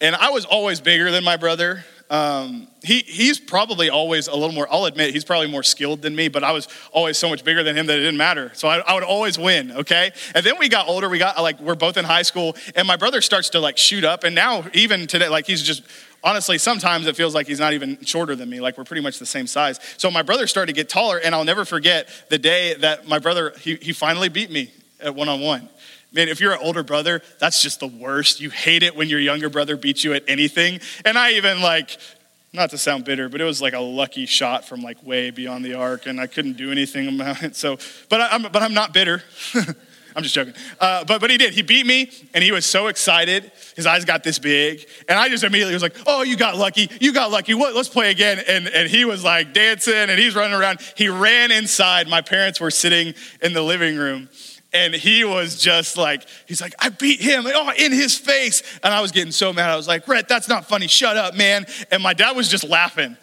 And 0.00 0.16
I 0.16 0.30
was 0.30 0.44
always 0.44 0.80
bigger 0.80 1.10
than 1.10 1.24
my 1.24 1.36
brother. 1.36 1.84
Um, 2.10 2.68
he, 2.82 3.00
he's 3.00 3.40
probably 3.40 3.88
always 3.88 4.28
a 4.28 4.34
little 4.34 4.52
more, 4.52 4.68
I'll 4.70 4.84
admit, 4.84 5.14
he's 5.14 5.24
probably 5.24 5.48
more 5.48 5.62
skilled 5.62 6.02
than 6.02 6.14
me, 6.14 6.28
but 6.28 6.44
I 6.44 6.52
was 6.52 6.68
always 6.92 7.16
so 7.18 7.28
much 7.28 7.44
bigger 7.44 7.62
than 7.62 7.76
him 7.76 7.86
that 7.86 7.98
it 7.98 8.02
didn't 8.02 8.18
matter. 8.18 8.52
So 8.54 8.68
I, 8.68 8.78
I 8.78 8.94
would 8.94 9.02
always 9.02 9.38
win, 9.38 9.72
okay? 9.72 10.12
And 10.34 10.44
then 10.44 10.58
we 10.58 10.68
got 10.68 10.86
older, 10.86 11.08
we 11.08 11.18
got 11.18 11.40
like, 11.42 11.60
we're 11.60 11.74
both 11.74 11.96
in 11.96 12.04
high 12.04 12.22
school, 12.22 12.56
and 12.76 12.86
my 12.86 12.96
brother 12.96 13.20
starts 13.20 13.50
to 13.50 13.60
like 13.60 13.78
shoot 13.78 14.04
up. 14.04 14.22
And 14.24 14.34
now, 14.34 14.64
even 14.74 15.06
today, 15.06 15.28
like 15.28 15.46
he's 15.46 15.62
just 15.62 15.82
honestly, 16.24 16.58
sometimes 16.58 17.06
it 17.06 17.14
feels 17.14 17.34
like 17.34 17.46
he's 17.46 17.60
not 17.60 17.74
even 17.74 18.02
shorter 18.04 18.34
than 18.34 18.50
me. 18.50 18.60
Like 18.60 18.76
we're 18.76 18.84
pretty 18.84 19.02
much 19.02 19.18
the 19.18 19.26
same 19.26 19.46
size. 19.46 19.78
So 19.98 20.10
my 20.10 20.22
brother 20.22 20.46
started 20.46 20.74
to 20.74 20.80
get 20.80 20.88
taller, 20.88 21.18
and 21.18 21.34
I'll 21.34 21.44
never 21.44 21.64
forget 21.64 22.08
the 22.30 22.38
day 22.38 22.74
that 22.74 23.06
my 23.06 23.18
brother, 23.18 23.52
he, 23.60 23.76
he 23.76 23.92
finally 23.92 24.28
beat 24.28 24.50
me 24.50 24.72
at 25.00 25.14
one 25.14 25.28
on 25.28 25.40
one. 25.40 25.68
Man, 26.12 26.28
if 26.28 26.40
you're 26.40 26.52
an 26.52 26.60
older 26.62 26.82
brother, 26.82 27.22
that's 27.38 27.60
just 27.60 27.80
the 27.80 27.88
worst. 27.88 28.40
You 28.40 28.50
hate 28.50 28.82
it 28.82 28.96
when 28.96 29.08
your 29.08 29.20
younger 29.20 29.50
brother 29.50 29.76
beats 29.76 30.04
you 30.04 30.14
at 30.14 30.24
anything. 30.28 30.80
And 31.04 31.18
I 31.18 31.32
even 31.32 31.60
like 31.60 31.98
not 32.52 32.70
to 32.70 32.78
sound 32.78 33.04
bitter, 33.04 33.28
but 33.28 33.40
it 33.40 33.44
was 33.44 33.60
like 33.60 33.74
a 33.74 33.80
lucky 33.80 34.26
shot 34.26 34.64
from 34.64 34.80
like 34.80 35.04
way 35.04 35.30
beyond 35.30 35.64
the 35.64 35.74
arc, 35.74 36.06
and 36.06 36.20
I 36.20 36.28
couldn't 36.28 36.56
do 36.56 36.70
anything 36.70 37.08
about 37.20 37.42
it. 37.42 37.56
So, 37.56 37.78
but 38.08 38.20
I, 38.20 38.34
am 38.34 38.42
but 38.42 38.62
I'm 38.62 38.74
not 38.74 38.94
bitter. 38.94 39.22
I'm 40.16 40.22
just 40.22 40.34
joking. 40.34 40.54
Uh, 40.80 41.04
but 41.04 41.20
but 41.20 41.30
he 41.30 41.38
did. 41.38 41.54
He 41.54 41.62
beat 41.62 41.86
me, 41.86 42.10
and 42.34 42.44
he 42.44 42.52
was 42.52 42.64
so 42.64 42.86
excited. 42.86 43.50
His 43.76 43.86
eyes 43.86 44.04
got 44.04 44.22
this 44.22 44.38
big, 44.38 44.86
and 45.08 45.18
I 45.18 45.28
just 45.28 45.44
immediately 45.44 45.74
was 45.74 45.82
like, 45.82 45.96
"Oh, 46.06 46.22
you 46.22 46.36
got 46.36 46.56
lucky! 46.56 46.88
You 47.00 47.12
got 47.12 47.30
lucky! 47.30 47.54
What? 47.54 47.74
Let's 47.74 47.88
play 47.88 48.10
again!" 48.10 48.40
And 48.46 48.68
and 48.68 48.88
he 48.88 49.04
was 49.04 49.24
like 49.24 49.52
dancing, 49.52 49.94
and 49.94 50.18
he's 50.18 50.34
running 50.34 50.58
around. 50.58 50.80
He 50.96 51.08
ran 51.08 51.50
inside. 51.50 52.08
My 52.08 52.20
parents 52.20 52.60
were 52.60 52.70
sitting 52.70 53.14
in 53.42 53.52
the 53.52 53.62
living 53.62 53.96
room, 53.96 54.28
and 54.74 54.92
he 54.92 55.24
was 55.24 55.56
just 55.60 55.96
like, 55.96 56.26
he's 56.46 56.60
like, 56.60 56.74
I 56.80 56.88
beat 56.88 57.20
him, 57.20 57.44
oh, 57.46 57.72
in 57.78 57.92
his 57.92 58.18
face. 58.18 58.62
And 58.82 58.92
I 58.92 59.00
was 59.00 59.12
getting 59.12 59.30
so 59.30 59.52
mad. 59.52 59.70
I 59.70 59.76
was 59.76 59.86
like, 59.86 60.06
Rhett, 60.08 60.26
that's 60.28 60.48
not 60.48 60.66
funny. 60.66 60.88
Shut 60.88 61.16
up, 61.16 61.36
man. 61.36 61.66
And 61.92 62.02
my 62.02 62.12
dad 62.12 62.32
was 62.32 62.48
just 62.48 62.64
laughing. 62.64 63.16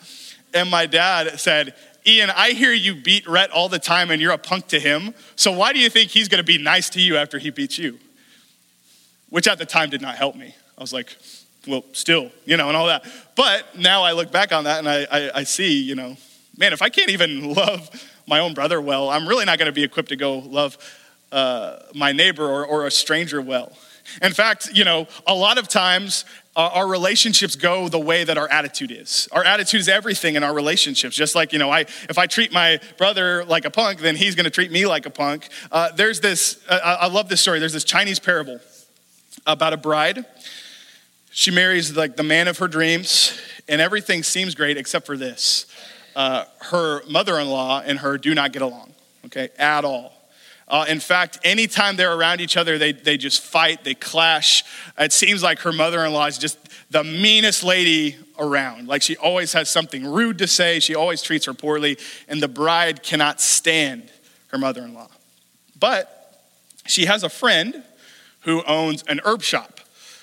And 0.53 0.71
my 0.71 0.85
dad 0.85 1.39
said, 1.39 1.75
Ian, 2.05 2.29
I 2.31 2.51
hear 2.51 2.73
you 2.73 2.95
beat 2.95 3.27
Rhett 3.27 3.51
all 3.51 3.69
the 3.69 3.79
time 3.79 4.09
and 4.09 4.21
you're 4.21 4.31
a 4.31 4.37
punk 4.37 4.67
to 4.67 4.79
him. 4.79 5.13
So 5.35 5.51
why 5.51 5.73
do 5.73 5.79
you 5.79 5.89
think 5.89 6.09
he's 6.09 6.27
gonna 6.27 6.43
be 6.43 6.57
nice 6.57 6.89
to 6.91 7.01
you 7.01 7.17
after 7.17 7.37
he 7.37 7.49
beats 7.49 7.77
you? 7.77 7.99
Which 9.29 9.47
at 9.47 9.57
the 9.57 9.65
time 9.65 9.89
did 9.89 10.01
not 10.01 10.15
help 10.15 10.35
me. 10.35 10.55
I 10.77 10.81
was 10.81 10.91
like, 10.91 11.15
well, 11.67 11.83
still, 11.93 12.31
you 12.45 12.57
know, 12.57 12.67
and 12.67 12.75
all 12.75 12.87
that. 12.87 13.05
But 13.35 13.77
now 13.77 14.03
I 14.03 14.13
look 14.13 14.31
back 14.31 14.51
on 14.51 14.63
that 14.63 14.79
and 14.79 14.89
I, 14.89 15.07
I, 15.11 15.31
I 15.35 15.43
see, 15.43 15.81
you 15.81 15.95
know, 15.95 16.17
man, 16.57 16.73
if 16.73 16.81
I 16.81 16.89
can't 16.89 17.09
even 17.09 17.53
love 17.53 17.89
my 18.27 18.39
own 18.39 18.53
brother 18.53 18.81
well, 18.81 19.09
I'm 19.09 19.27
really 19.27 19.45
not 19.45 19.59
gonna 19.59 19.71
be 19.71 19.83
equipped 19.83 20.09
to 20.09 20.15
go 20.15 20.39
love 20.39 20.77
uh, 21.31 21.77
my 21.93 22.11
neighbor 22.11 22.45
or, 22.45 22.65
or 22.65 22.87
a 22.87 22.91
stranger 22.91 23.41
well. 23.41 23.71
In 24.21 24.33
fact, 24.33 24.69
you 24.73 24.83
know, 24.83 25.07
a 25.27 25.33
lot 25.33 25.57
of 25.57 25.67
times 25.67 26.25
our 26.55 26.87
relationships 26.87 27.55
go 27.55 27.87
the 27.87 27.99
way 27.99 28.23
that 28.25 28.37
our 28.37 28.49
attitude 28.49 28.91
is. 28.91 29.29
Our 29.31 29.43
attitude 29.43 29.79
is 29.79 29.87
everything 29.87 30.35
in 30.35 30.43
our 30.43 30.53
relationships. 30.53 31.15
Just 31.15 31.33
like, 31.33 31.53
you 31.53 31.59
know, 31.59 31.69
I, 31.69 31.81
if 32.09 32.17
I 32.17 32.27
treat 32.27 32.51
my 32.51 32.79
brother 32.97 33.45
like 33.45 33.63
a 33.63 33.69
punk, 33.69 33.99
then 33.99 34.17
he's 34.17 34.35
going 34.35 34.43
to 34.43 34.49
treat 34.49 34.71
me 34.71 34.85
like 34.85 35.05
a 35.05 35.09
punk. 35.09 35.47
Uh, 35.71 35.91
there's 35.93 36.19
this, 36.19 36.61
uh, 36.67 36.97
I 36.99 37.07
love 37.07 37.29
this 37.29 37.39
story. 37.39 37.59
There's 37.59 37.73
this 37.73 37.85
Chinese 37.85 38.19
parable 38.19 38.59
about 39.47 39.71
a 39.71 39.77
bride. 39.77 40.25
She 41.31 41.51
marries 41.51 41.95
like 41.95 42.17
the 42.17 42.23
man 42.23 42.49
of 42.49 42.57
her 42.57 42.67
dreams, 42.67 43.39
and 43.69 43.79
everything 43.79 44.21
seems 44.21 44.53
great 44.53 44.75
except 44.75 45.05
for 45.05 45.15
this. 45.15 45.65
Uh, 46.13 46.43
her 46.59 47.01
mother 47.09 47.39
in 47.39 47.47
law 47.49 47.81
and 47.85 47.99
her 47.99 48.17
do 48.17 48.35
not 48.35 48.51
get 48.51 48.61
along, 48.61 48.91
okay, 49.27 49.47
at 49.57 49.85
all. 49.85 50.11
Uh, 50.67 50.85
in 50.87 50.99
fact, 50.99 51.37
anytime 51.43 51.97
they're 51.97 52.13
around 52.13 52.39
each 52.39 52.55
other, 52.55 52.77
they, 52.77 52.93
they 52.93 53.17
just 53.17 53.41
fight, 53.41 53.83
they 53.83 53.93
clash. 53.93 54.63
It 54.97 55.11
seems 55.11 55.43
like 55.43 55.59
her 55.59 55.73
mother 55.73 56.05
in 56.05 56.13
law 56.13 56.27
is 56.27 56.37
just 56.37 56.57
the 56.91 57.03
meanest 57.03 57.63
lady 57.63 58.15
around. 58.39 58.87
Like 58.87 59.01
she 59.01 59.17
always 59.17 59.53
has 59.53 59.69
something 59.69 60.05
rude 60.05 60.37
to 60.37 60.47
say, 60.47 60.79
she 60.79 60.95
always 60.95 61.21
treats 61.21 61.45
her 61.45 61.53
poorly, 61.53 61.97
and 62.27 62.41
the 62.41 62.47
bride 62.47 63.03
cannot 63.03 63.41
stand 63.41 64.09
her 64.47 64.57
mother 64.57 64.81
in 64.81 64.93
law. 64.93 65.09
But 65.79 66.41
she 66.87 67.05
has 67.05 67.23
a 67.23 67.29
friend 67.29 67.83
who 68.41 68.63
owns 68.63 69.03
an 69.03 69.21
herb 69.23 69.41
shop. 69.41 69.79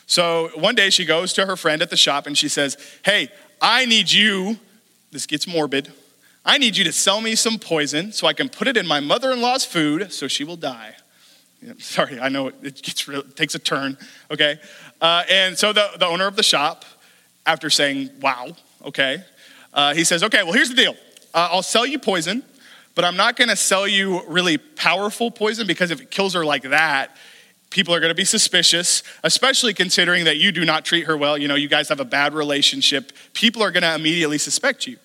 So 0.07 0.51
one 0.55 0.75
day 0.75 0.91
she 0.91 1.05
goes 1.05 1.33
to 1.35 1.47
her 1.47 1.57
friend 1.57 1.83
at 1.83 1.91
the 1.91 1.97
shop 1.97 2.27
and 2.27 2.37
she 2.37 2.49
says, 2.49 2.77
Hey, 3.05 3.29
I 3.61 3.85
need 3.85 4.11
you, 4.11 4.59
this 5.11 5.27
gets 5.27 5.47
morbid. 5.47 5.93
I 6.49 6.57
need 6.57 6.79
you 6.79 6.85
to 6.85 6.93
sell 6.93 7.21
me 7.21 7.35
some 7.35 7.59
poison 7.59 8.11
so 8.11 8.27
I 8.27 8.33
can 8.33 8.49
put 8.49 8.69
it 8.69 8.79
in 8.79 8.87
my 8.87 9.01
mother 9.01 9.31
in 9.33 9.43
law's 9.43 9.67
food 9.67 10.11
so 10.11 10.29
she 10.29 10.45
will 10.45 10.57
die. 10.57 10.95
Yeah, 11.61 11.75
sorry, 11.79 12.19
I 12.19 12.31
know 12.31 12.49
it, 12.49 12.83
gets 12.83 13.07
real, 13.07 13.21
it 13.21 13.37
takes 13.37 13.55
a 13.55 13.59
turn, 13.59 13.99
okay? 14.31 14.59
Uh, 14.99 15.25
and 15.29 15.59
so 15.59 15.75
the, 15.75 15.91
the 15.99 16.07
owner 16.07 16.27
of 16.27 16.37
the 16.37 16.43
shop, 16.43 16.87
after 17.45 17.69
saying, 17.69 18.09
wow, 18.23 18.57
okay, 18.83 19.23
uh, 19.75 19.93
he 19.93 20.05
says, 20.05 20.25
okay, 20.25 20.43
well, 20.43 20.55
here's 20.55 20.71
the 20.71 20.75
deal. 20.75 20.97
Uh, 21.35 21.51
I'll 21.53 21.63
sell 21.63 21.85
you 21.85 21.99
poison, 21.99 22.43
but 22.95 23.05
I'm 23.05 23.17
not 23.17 23.37
gonna 23.37 23.57
sell 23.57 23.87
you 23.87 24.23
really 24.27 24.57
powerful 24.57 25.31
poison 25.31 25.67
because 25.67 25.91
if 25.91 26.01
it 26.01 26.11
kills 26.11 26.33
her 26.33 26.47
like 26.47 26.63
that, 26.63 27.15
people 27.69 27.95
are 27.95 28.01
going 28.01 28.11
to 28.11 28.15
be 28.15 28.25
suspicious, 28.25 29.03
especially 29.23 29.75
considering 29.75 30.25
that 30.25 30.39
you 30.39 30.51
do 30.53 30.65
not 30.65 30.87
treat 30.87 31.05
her 31.05 31.19
well. 31.19 31.37
You 31.37 31.49
know, 31.49 31.55
you 31.55 31.69
guys 31.69 31.91
have 31.91 32.01
a 32.01 32.05
bad 32.05 32.33
relationship. 32.33 33.13
People 33.35 33.63
are 33.63 33.71
going 33.71 33.83
to 33.83 33.95
immediately 33.95 34.39
suspect 34.39 34.87
you. 34.87 34.97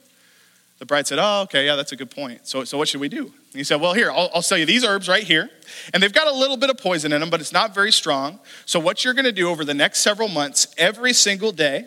The 0.83 0.87
bride 0.87 1.07
said, 1.07 1.17
Oh, 1.17 1.43
okay, 1.43 1.65
yeah, 1.65 1.77
that's 1.77 1.93
a 1.93 1.95
good 1.95 2.11
point. 2.11 2.45
So, 2.45 2.65
so 2.65 2.77
what 2.77 2.89
should 2.89 2.99
we 2.99 3.07
do? 3.07 3.21
And 3.21 3.53
he 3.53 3.63
said, 3.63 3.79
Well, 3.79 3.93
here, 3.93 4.11
I'll, 4.11 4.29
I'll 4.35 4.41
sell 4.41 4.57
you 4.57 4.65
these 4.65 4.83
herbs 4.83 5.07
right 5.07 5.23
here. 5.23 5.49
And 5.93 6.03
they've 6.03 6.11
got 6.11 6.27
a 6.27 6.33
little 6.35 6.57
bit 6.57 6.69
of 6.69 6.77
poison 6.77 7.13
in 7.13 7.21
them, 7.21 7.29
but 7.29 7.39
it's 7.39 7.53
not 7.53 7.73
very 7.73 7.89
strong. 7.89 8.41
So, 8.65 8.81
what 8.81 9.05
you're 9.05 9.13
going 9.13 9.23
to 9.23 9.31
do 9.31 9.47
over 9.47 9.63
the 9.63 9.73
next 9.73 9.99
several 10.01 10.27
months, 10.27 10.67
every 10.77 11.13
single 11.13 11.53
day, 11.53 11.85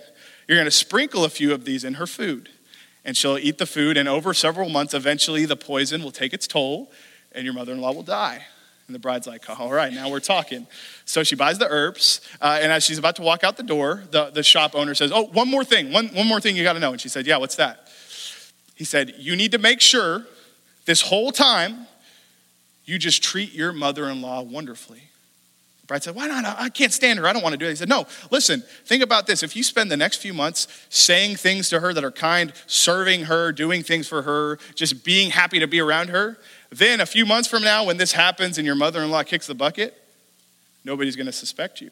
you're 0.48 0.56
going 0.56 0.64
to 0.64 0.70
sprinkle 0.70 1.26
a 1.26 1.28
few 1.28 1.52
of 1.52 1.66
these 1.66 1.84
in 1.84 1.94
her 1.94 2.06
food. 2.06 2.48
And 3.04 3.18
she'll 3.18 3.36
eat 3.36 3.58
the 3.58 3.66
food, 3.66 3.98
and 3.98 4.08
over 4.08 4.32
several 4.32 4.70
months, 4.70 4.94
eventually 4.94 5.44
the 5.44 5.56
poison 5.56 6.02
will 6.02 6.10
take 6.10 6.32
its 6.32 6.46
toll, 6.46 6.90
and 7.32 7.44
your 7.44 7.52
mother 7.52 7.74
in 7.74 7.82
law 7.82 7.92
will 7.92 8.02
die. 8.02 8.46
And 8.86 8.94
the 8.94 8.98
bride's 8.98 9.26
like, 9.26 9.50
all 9.60 9.72
right, 9.72 9.92
now 9.92 10.08
we're 10.08 10.20
talking. 10.20 10.66
So 11.04 11.22
she 11.22 11.34
buys 11.36 11.58
the 11.58 11.68
herbs, 11.68 12.22
uh, 12.40 12.60
and 12.62 12.72
as 12.72 12.82
she's 12.82 12.98
about 12.98 13.16
to 13.16 13.22
walk 13.22 13.44
out 13.44 13.58
the 13.58 13.62
door, 13.62 14.04
the, 14.10 14.30
the 14.30 14.42
shop 14.42 14.74
owner 14.74 14.94
says, 14.94 15.12
Oh, 15.12 15.26
one 15.26 15.50
more 15.50 15.64
thing, 15.64 15.92
one, 15.92 16.08
one 16.14 16.26
more 16.26 16.40
thing 16.40 16.56
you 16.56 16.62
gotta 16.62 16.80
know. 16.80 16.92
And 16.92 17.00
she 17.00 17.10
said, 17.10 17.26
Yeah, 17.26 17.36
what's 17.36 17.56
that? 17.56 17.85
He 18.76 18.84
said, 18.84 19.14
You 19.18 19.34
need 19.34 19.50
to 19.52 19.58
make 19.58 19.80
sure 19.80 20.26
this 20.84 21.00
whole 21.00 21.32
time 21.32 21.88
you 22.84 22.98
just 22.98 23.22
treat 23.22 23.52
your 23.52 23.72
mother 23.72 24.08
in 24.08 24.22
law 24.22 24.42
wonderfully. 24.42 25.02
Bride 25.86 26.02
said, 26.02 26.14
Why 26.14 26.26
not? 26.26 26.44
I 26.44 26.68
can't 26.68 26.92
stand 26.92 27.18
her. 27.18 27.26
I 27.26 27.32
don't 27.32 27.42
want 27.42 27.54
to 27.54 27.58
do 27.58 27.66
it. 27.66 27.70
He 27.70 27.76
said, 27.76 27.88
No, 27.88 28.06
listen, 28.30 28.62
think 28.84 29.02
about 29.02 29.26
this. 29.26 29.42
If 29.42 29.56
you 29.56 29.62
spend 29.62 29.90
the 29.90 29.96
next 29.96 30.18
few 30.18 30.34
months 30.34 30.68
saying 30.88 31.36
things 31.36 31.68
to 31.70 31.80
her 31.80 31.92
that 31.94 32.04
are 32.04 32.10
kind, 32.10 32.52
serving 32.66 33.24
her, 33.24 33.50
doing 33.52 33.82
things 33.82 34.06
for 34.06 34.22
her, 34.22 34.58
just 34.74 35.04
being 35.04 35.30
happy 35.30 35.58
to 35.58 35.66
be 35.66 35.80
around 35.80 36.10
her, 36.10 36.38
then 36.70 37.00
a 37.00 37.06
few 37.06 37.24
months 37.24 37.48
from 37.48 37.62
now, 37.62 37.84
when 37.84 37.96
this 37.96 38.12
happens 38.12 38.58
and 38.58 38.66
your 38.66 38.74
mother 38.74 39.02
in 39.02 39.10
law 39.10 39.22
kicks 39.22 39.46
the 39.46 39.54
bucket, 39.54 39.96
nobody's 40.84 41.16
going 41.16 41.26
to 41.26 41.32
suspect 41.32 41.80
you. 41.80 41.90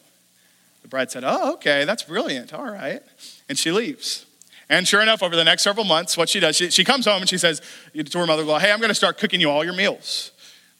The 0.82 0.88
bride 0.88 1.10
said, 1.10 1.24
Oh, 1.24 1.54
okay, 1.54 1.84
that's 1.84 2.02
brilliant. 2.02 2.52
All 2.52 2.70
right. 2.70 3.00
And 3.48 3.56
she 3.56 3.70
leaves. 3.70 4.26
And 4.68 4.86
sure 4.88 5.02
enough, 5.02 5.22
over 5.22 5.36
the 5.36 5.44
next 5.44 5.62
several 5.62 5.84
months, 5.84 6.16
what 6.16 6.28
she 6.28 6.40
does, 6.40 6.56
she, 6.56 6.70
she 6.70 6.84
comes 6.84 7.04
home 7.04 7.20
and 7.20 7.28
she 7.28 7.38
says 7.38 7.60
to 7.94 8.18
her 8.18 8.26
mother 8.26 8.42
in 8.42 8.48
law, 8.48 8.58
Hey, 8.58 8.72
I'm 8.72 8.78
going 8.78 8.88
to 8.88 8.94
start 8.94 9.18
cooking 9.18 9.40
you 9.40 9.50
all 9.50 9.64
your 9.64 9.74
meals. 9.74 10.32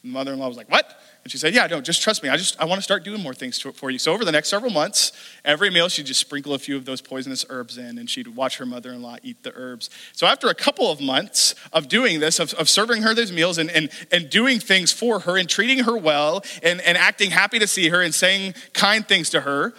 And 0.03 0.11
the 0.11 0.13
mother 0.13 0.33
in 0.33 0.39
law 0.39 0.47
was 0.47 0.57
like, 0.57 0.69
What? 0.69 0.99
And 1.25 1.31
she 1.31 1.39
said, 1.39 1.55
Yeah, 1.55 1.65
no, 1.65 1.81
just 1.81 2.03
trust 2.03 2.21
me. 2.21 2.29
I 2.29 2.37
just 2.37 2.59
I 2.61 2.65
want 2.65 2.77
to 2.77 2.83
start 2.83 3.03
doing 3.03 3.21
more 3.21 3.33
things 3.33 3.57
to, 3.59 3.71
for 3.71 3.89
you. 3.89 3.97
So 3.97 4.13
over 4.13 4.23
the 4.23 4.31
next 4.31 4.49
several 4.49 4.71
months, 4.71 5.11
every 5.43 5.71
meal 5.71 5.89
she'd 5.89 6.05
just 6.05 6.19
sprinkle 6.19 6.53
a 6.53 6.59
few 6.59 6.77
of 6.77 6.85
those 6.85 7.01
poisonous 7.01 7.43
herbs 7.49 7.79
in, 7.79 7.97
and 7.97 8.07
she'd 8.07 8.27
watch 8.27 8.57
her 8.57 8.65
mother-in-law 8.65 9.17
eat 9.23 9.41
the 9.41 9.51
herbs. 9.55 9.89
So 10.13 10.27
after 10.27 10.49
a 10.49 10.53
couple 10.53 10.91
of 10.91 11.01
months 11.01 11.55
of 11.73 11.87
doing 11.87 12.19
this, 12.19 12.39
of, 12.39 12.53
of 12.53 12.69
serving 12.69 13.01
her 13.01 13.15
those 13.15 13.31
meals 13.31 13.57
and, 13.57 13.71
and, 13.71 13.89
and 14.11 14.29
doing 14.29 14.59
things 14.59 14.91
for 14.91 15.21
her 15.21 15.35
and 15.35 15.49
treating 15.49 15.85
her 15.85 15.97
well 15.97 16.43
and, 16.61 16.79
and 16.81 16.95
acting 16.95 17.31
happy 17.31 17.57
to 17.57 17.65
see 17.65 17.89
her 17.89 18.03
and 18.03 18.13
saying 18.13 18.53
kind 18.73 19.07
things 19.07 19.31
to 19.31 19.41
her, 19.41 19.73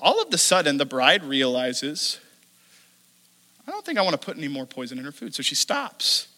all 0.00 0.20
of 0.20 0.30
the 0.30 0.38
sudden 0.38 0.78
the 0.78 0.84
bride 0.84 1.22
realizes 1.22 2.18
I 3.66 3.70
don't 3.70 3.84
think 3.84 3.98
I 3.98 4.02
want 4.02 4.20
to 4.20 4.24
put 4.24 4.36
any 4.36 4.48
more 4.48 4.66
poison 4.66 4.98
in 4.98 5.04
her 5.04 5.12
food. 5.12 5.34
So 5.34 5.42
she 5.42 5.54
stops. 5.54 6.28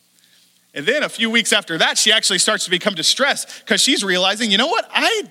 And 0.74 0.86
then 0.86 1.02
a 1.02 1.08
few 1.08 1.30
weeks 1.30 1.52
after 1.52 1.78
that, 1.78 1.98
she 1.98 2.12
actually 2.12 2.38
starts 2.38 2.64
to 2.64 2.70
become 2.70 2.94
distressed 2.94 3.64
because 3.64 3.80
she's 3.80 4.04
realizing, 4.04 4.50
you 4.50 4.58
know 4.58 4.66
what? 4.66 4.86
I, 4.92 5.22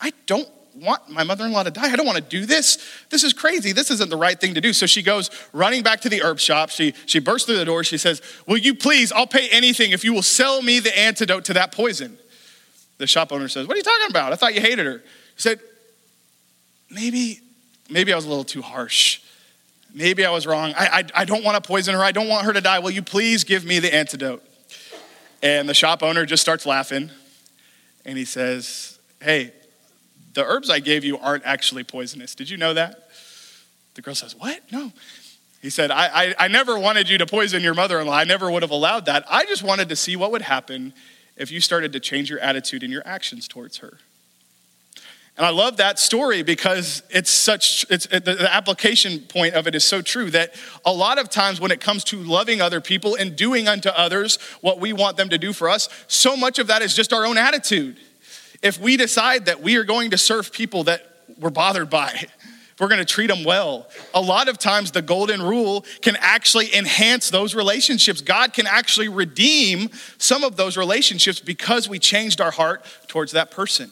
I 0.00 0.12
don't 0.26 0.48
want 0.74 1.08
my 1.08 1.24
mother 1.24 1.44
in 1.44 1.52
law 1.52 1.62
to 1.62 1.70
die. 1.70 1.90
I 1.90 1.96
don't 1.96 2.06
want 2.06 2.18
to 2.18 2.22
do 2.22 2.46
this. 2.46 2.78
This 3.08 3.24
is 3.24 3.32
crazy. 3.32 3.72
This 3.72 3.90
isn't 3.90 4.10
the 4.10 4.16
right 4.16 4.38
thing 4.38 4.54
to 4.54 4.60
do. 4.60 4.72
So 4.72 4.86
she 4.86 5.02
goes 5.02 5.30
running 5.52 5.82
back 5.82 6.02
to 6.02 6.08
the 6.08 6.22
herb 6.22 6.38
shop. 6.38 6.70
She, 6.70 6.94
she 7.06 7.18
bursts 7.18 7.46
through 7.46 7.56
the 7.56 7.64
door. 7.64 7.82
She 7.82 7.98
says, 7.98 8.22
Will 8.46 8.58
you 8.58 8.74
please, 8.74 9.10
I'll 9.10 9.26
pay 9.26 9.48
anything 9.48 9.92
if 9.92 10.04
you 10.04 10.12
will 10.12 10.22
sell 10.22 10.62
me 10.62 10.78
the 10.80 10.96
antidote 10.96 11.44
to 11.46 11.54
that 11.54 11.72
poison. 11.72 12.18
The 12.98 13.06
shop 13.06 13.32
owner 13.32 13.48
says, 13.48 13.66
What 13.66 13.74
are 13.74 13.78
you 13.78 13.82
talking 13.82 14.10
about? 14.10 14.32
I 14.32 14.36
thought 14.36 14.54
you 14.54 14.60
hated 14.60 14.86
her. 14.86 14.98
He 14.98 15.40
said, 15.40 15.60
Maybe, 16.90 17.40
maybe 17.88 18.12
I 18.12 18.16
was 18.16 18.26
a 18.26 18.28
little 18.28 18.44
too 18.44 18.62
harsh. 18.62 19.20
Maybe 19.94 20.24
I 20.24 20.30
was 20.30 20.46
wrong. 20.46 20.72
I, 20.76 20.86
I, 20.86 21.22
I 21.22 21.24
don't 21.24 21.44
want 21.44 21.62
to 21.62 21.66
poison 21.66 21.94
her. 21.94 22.02
I 22.02 22.12
don't 22.12 22.28
want 22.28 22.46
her 22.46 22.52
to 22.52 22.60
die. 22.60 22.78
Will 22.78 22.90
you 22.90 23.02
please 23.02 23.44
give 23.44 23.64
me 23.64 23.78
the 23.78 23.92
antidote? 23.92 24.42
And 25.42 25.68
the 25.68 25.74
shop 25.74 26.02
owner 26.02 26.26
just 26.26 26.42
starts 26.42 26.66
laughing 26.66 27.10
and 28.04 28.18
he 28.18 28.24
says, 28.24 28.98
Hey, 29.20 29.52
the 30.34 30.44
herbs 30.44 30.70
I 30.70 30.80
gave 30.80 31.04
you 31.04 31.18
aren't 31.18 31.44
actually 31.44 31.84
poisonous. 31.84 32.34
Did 32.34 32.50
you 32.50 32.56
know 32.56 32.74
that? 32.74 33.10
The 33.94 34.02
girl 34.02 34.14
says, 34.14 34.36
What? 34.36 34.60
No. 34.70 34.92
He 35.62 35.70
said, 35.70 35.90
I, 35.90 36.06
I, 36.06 36.34
I 36.38 36.48
never 36.48 36.78
wanted 36.78 37.08
you 37.08 37.18
to 37.18 37.26
poison 37.26 37.62
your 37.62 37.74
mother 37.74 38.00
in 38.00 38.06
law. 38.06 38.14
I 38.14 38.24
never 38.24 38.50
would 38.50 38.62
have 38.62 38.70
allowed 38.70 39.06
that. 39.06 39.24
I 39.28 39.44
just 39.44 39.62
wanted 39.62 39.90
to 39.90 39.96
see 39.96 40.16
what 40.16 40.32
would 40.32 40.42
happen 40.42 40.94
if 41.36 41.50
you 41.50 41.60
started 41.60 41.92
to 41.92 42.00
change 42.00 42.30
your 42.30 42.38
attitude 42.38 42.82
and 42.82 42.92
your 42.92 43.02
actions 43.04 43.46
towards 43.46 43.78
her. 43.78 43.98
And 45.40 45.46
I 45.46 45.52
love 45.52 45.78
that 45.78 45.98
story 45.98 46.42
because 46.42 47.02
it's 47.08 47.30
such, 47.30 47.86
it's, 47.88 48.06
the 48.06 48.46
application 48.52 49.20
point 49.20 49.54
of 49.54 49.66
it 49.66 49.74
is 49.74 49.84
so 49.84 50.02
true 50.02 50.30
that 50.32 50.52
a 50.84 50.92
lot 50.92 51.18
of 51.18 51.30
times 51.30 51.58
when 51.58 51.70
it 51.70 51.80
comes 51.80 52.04
to 52.04 52.18
loving 52.18 52.60
other 52.60 52.82
people 52.82 53.14
and 53.14 53.34
doing 53.34 53.66
unto 53.66 53.88
others 53.88 54.38
what 54.60 54.80
we 54.80 54.92
want 54.92 55.16
them 55.16 55.30
to 55.30 55.38
do 55.38 55.54
for 55.54 55.70
us, 55.70 55.88
so 56.08 56.36
much 56.36 56.58
of 56.58 56.66
that 56.66 56.82
is 56.82 56.94
just 56.94 57.14
our 57.14 57.24
own 57.24 57.38
attitude. 57.38 57.96
If 58.60 58.78
we 58.78 58.98
decide 58.98 59.46
that 59.46 59.62
we 59.62 59.76
are 59.76 59.84
going 59.84 60.10
to 60.10 60.18
serve 60.18 60.52
people 60.52 60.84
that 60.84 61.06
we're 61.38 61.48
bothered 61.48 61.88
by, 61.88 62.26
we're 62.78 62.88
going 62.88 62.98
to 62.98 63.06
treat 63.06 63.28
them 63.28 63.42
well. 63.42 63.88
A 64.12 64.20
lot 64.20 64.46
of 64.46 64.58
times, 64.58 64.90
the 64.90 65.00
golden 65.00 65.40
rule 65.40 65.86
can 66.02 66.16
actually 66.20 66.74
enhance 66.74 67.30
those 67.30 67.54
relationships. 67.54 68.20
God 68.20 68.52
can 68.52 68.66
actually 68.66 69.08
redeem 69.08 69.88
some 70.18 70.44
of 70.44 70.56
those 70.56 70.76
relationships 70.76 71.40
because 71.40 71.88
we 71.88 71.98
changed 71.98 72.42
our 72.42 72.50
heart 72.50 72.84
towards 73.08 73.32
that 73.32 73.50
person. 73.50 73.90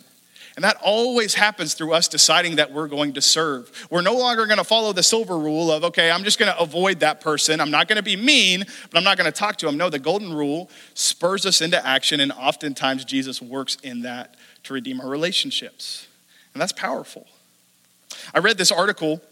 And 0.58 0.64
that 0.64 0.76
always 0.82 1.34
happens 1.34 1.74
through 1.74 1.92
us 1.92 2.08
deciding 2.08 2.56
that 2.56 2.72
we're 2.72 2.88
going 2.88 3.12
to 3.12 3.22
serve. 3.22 3.70
We're 3.90 4.00
no 4.00 4.14
longer 4.14 4.44
going 4.44 4.58
to 4.58 4.64
follow 4.64 4.92
the 4.92 5.04
silver 5.04 5.38
rule 5.38 5.70
of, 5.70 5.84
okay, 5.84 6.10
I'm 6.10 6.24
just 6.24 6.36
going 6.36 6.52
to 6.52 6.58
avoid 6.58 6.98
that 6.98 7.20
person. 7.20 7.60
I'm 7.60 7.70
not 7.70 7.86
going 7.86 7.98
to 7.98 8.02
be 8.02 8.16
mean, 8.16 8.64
but 8.90 8.98
I'm 8.98 9.04
not 9.04 9.16
going 9.16 9.30
to 9.30 9.38
talk 9.38 9.58
to 9.58 9.68
him. 9.68 9.76
No, 9.76 9.88
the 9.88 10.00
golden 10.00 10.32
rule 10.32 10.68
spurs 10.94 11.46
us 11.46 11.60
into 11.60 11.86
action, 11.86 12.18
and 12.18 12.32
oftentimes 12.32 13.04
Jesus 13.04 13.40
works 13.40 13.76
in 13.84 14.02
that 14.02 14.34
to 14.64 14.74
redeem 14.74 15.00
our 15.00 15.08
relationships. 15.08 16.08
And 16.54 16.60
that's 16.60 16.72
powerful. 16.72 17.28
I 18.34 18.40
read 18.40 18.58
this 18.58 18.72
article, 18.72 19.22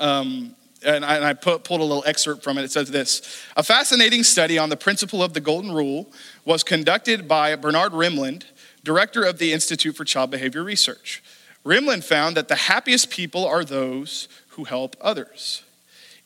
um, 0.00 0.56
and 0.82 1.04
I, 1.04 1.16
and 1.16 1.24
I 1.26 1.34
put, 1.34 1.64
pulled 1.64 1.82
a 1.82 1.84
little 1.84 2.04
excerpt 2.06 2.42
from 2.42 2.56
it. 2.56 2.64
It 2.64 2.70
says 2.70 2.90
this 2.90 3.44
A 3.58 3.62
fascinating 3.62 4.22
study 4.22 4.56
on 4.56 4.70
the 4.70 4.76
principle 4.78 5.22
of 5.22 5.34
the 5.34 5.40
Golden 5.40 5.70
Rule 5.70 6.10
was 6.46 6.64
conducted 6.64 7.28
by 7.28 7.56
Bernard 7.56 7.92
Rimland, 7.92 8.44
director 8.86 9.24
of 9.24 9.38
the 9.38 9.52
Institute 9.52 9.96
for 9.96 10.04
Child 10.04 10.30
Behavior 10.30 10.62
Research. 10.62 11.22
Rimland 11.64 12.04
found 12.04 12.36
that 12.36 12.46
the 12.46 12.54
happiest 12.54 13.10
people 13.10 13.44
are 13.44 13.64
those 13.64 14.28
who 14.50 14.64
help 14.64 14.96
others. 15.00 15.64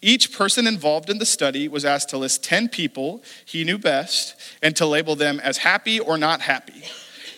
Each 0.03 0.33
person 0.37 0.67
involved 0.67 1.11
in 1.11 1.19
the 1.19 1.27
study 1.27 1.69
was 1.69 1.85
asked 1.85 2.11
to 2.11 2.19
list 2.19 2.45
10 2.45 2.69
people 2.69 3.23
he 3.45 3.65
knew 3.65 3.79
best 3.79 4.35
and 4.63 4.77
to 4.77 4.87
label 4.87 5.17
them 5.17 5.41
as 5.41 5.59
happy 5.59 5.99
or 5.99 6.19
not 6.19 6.43
happy. 6.43 6.85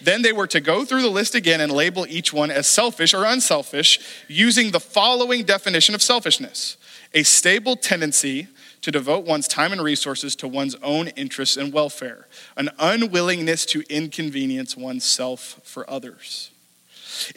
Then 0.02 0.22
they 0.22 0.32
were 0.32 0.48
to 0.48 0.60
go 0.60 0.84
through 0.84 1.02
the 1.02 1.08
list 1.08 1.36
again 1.36 1.60
and 1.60 1.70
label 1.70 2.04
each 2.08 2.32
one 2.32 2.50
as 2.50 2.66
selfish 2.66 3.14
or 3.14 3.24
unselfish 3.24 4.00
using 4.26 4.72
the 4.72 4.80
following 4.80 5.44
definition 5.44 5.94
of 5.94 6.02
selfishness 6.02 6.76
a 7.14 7.22
stable 7.22 7.76
tendency 7.76 8.48
to 8.82 8.90
devote 8.90 9.24
one's 9.24 9.48
time 9.48 9.72
and 9.72 9.82
resources 9.82 10.36
to 10.36 10.48
one's 10.48 10.74
own 10.82 11.08
interests 11.08 11.56
and 11.56 11.72
welfare, 11.72 12.26
an 12.56 12.68
unwillingness 12.78 13.64
to 13.66 13.82
inconvenience 13.88 14.76
oneself 14.76 15.60
for 15.62 15.88
others. 15.88 16.50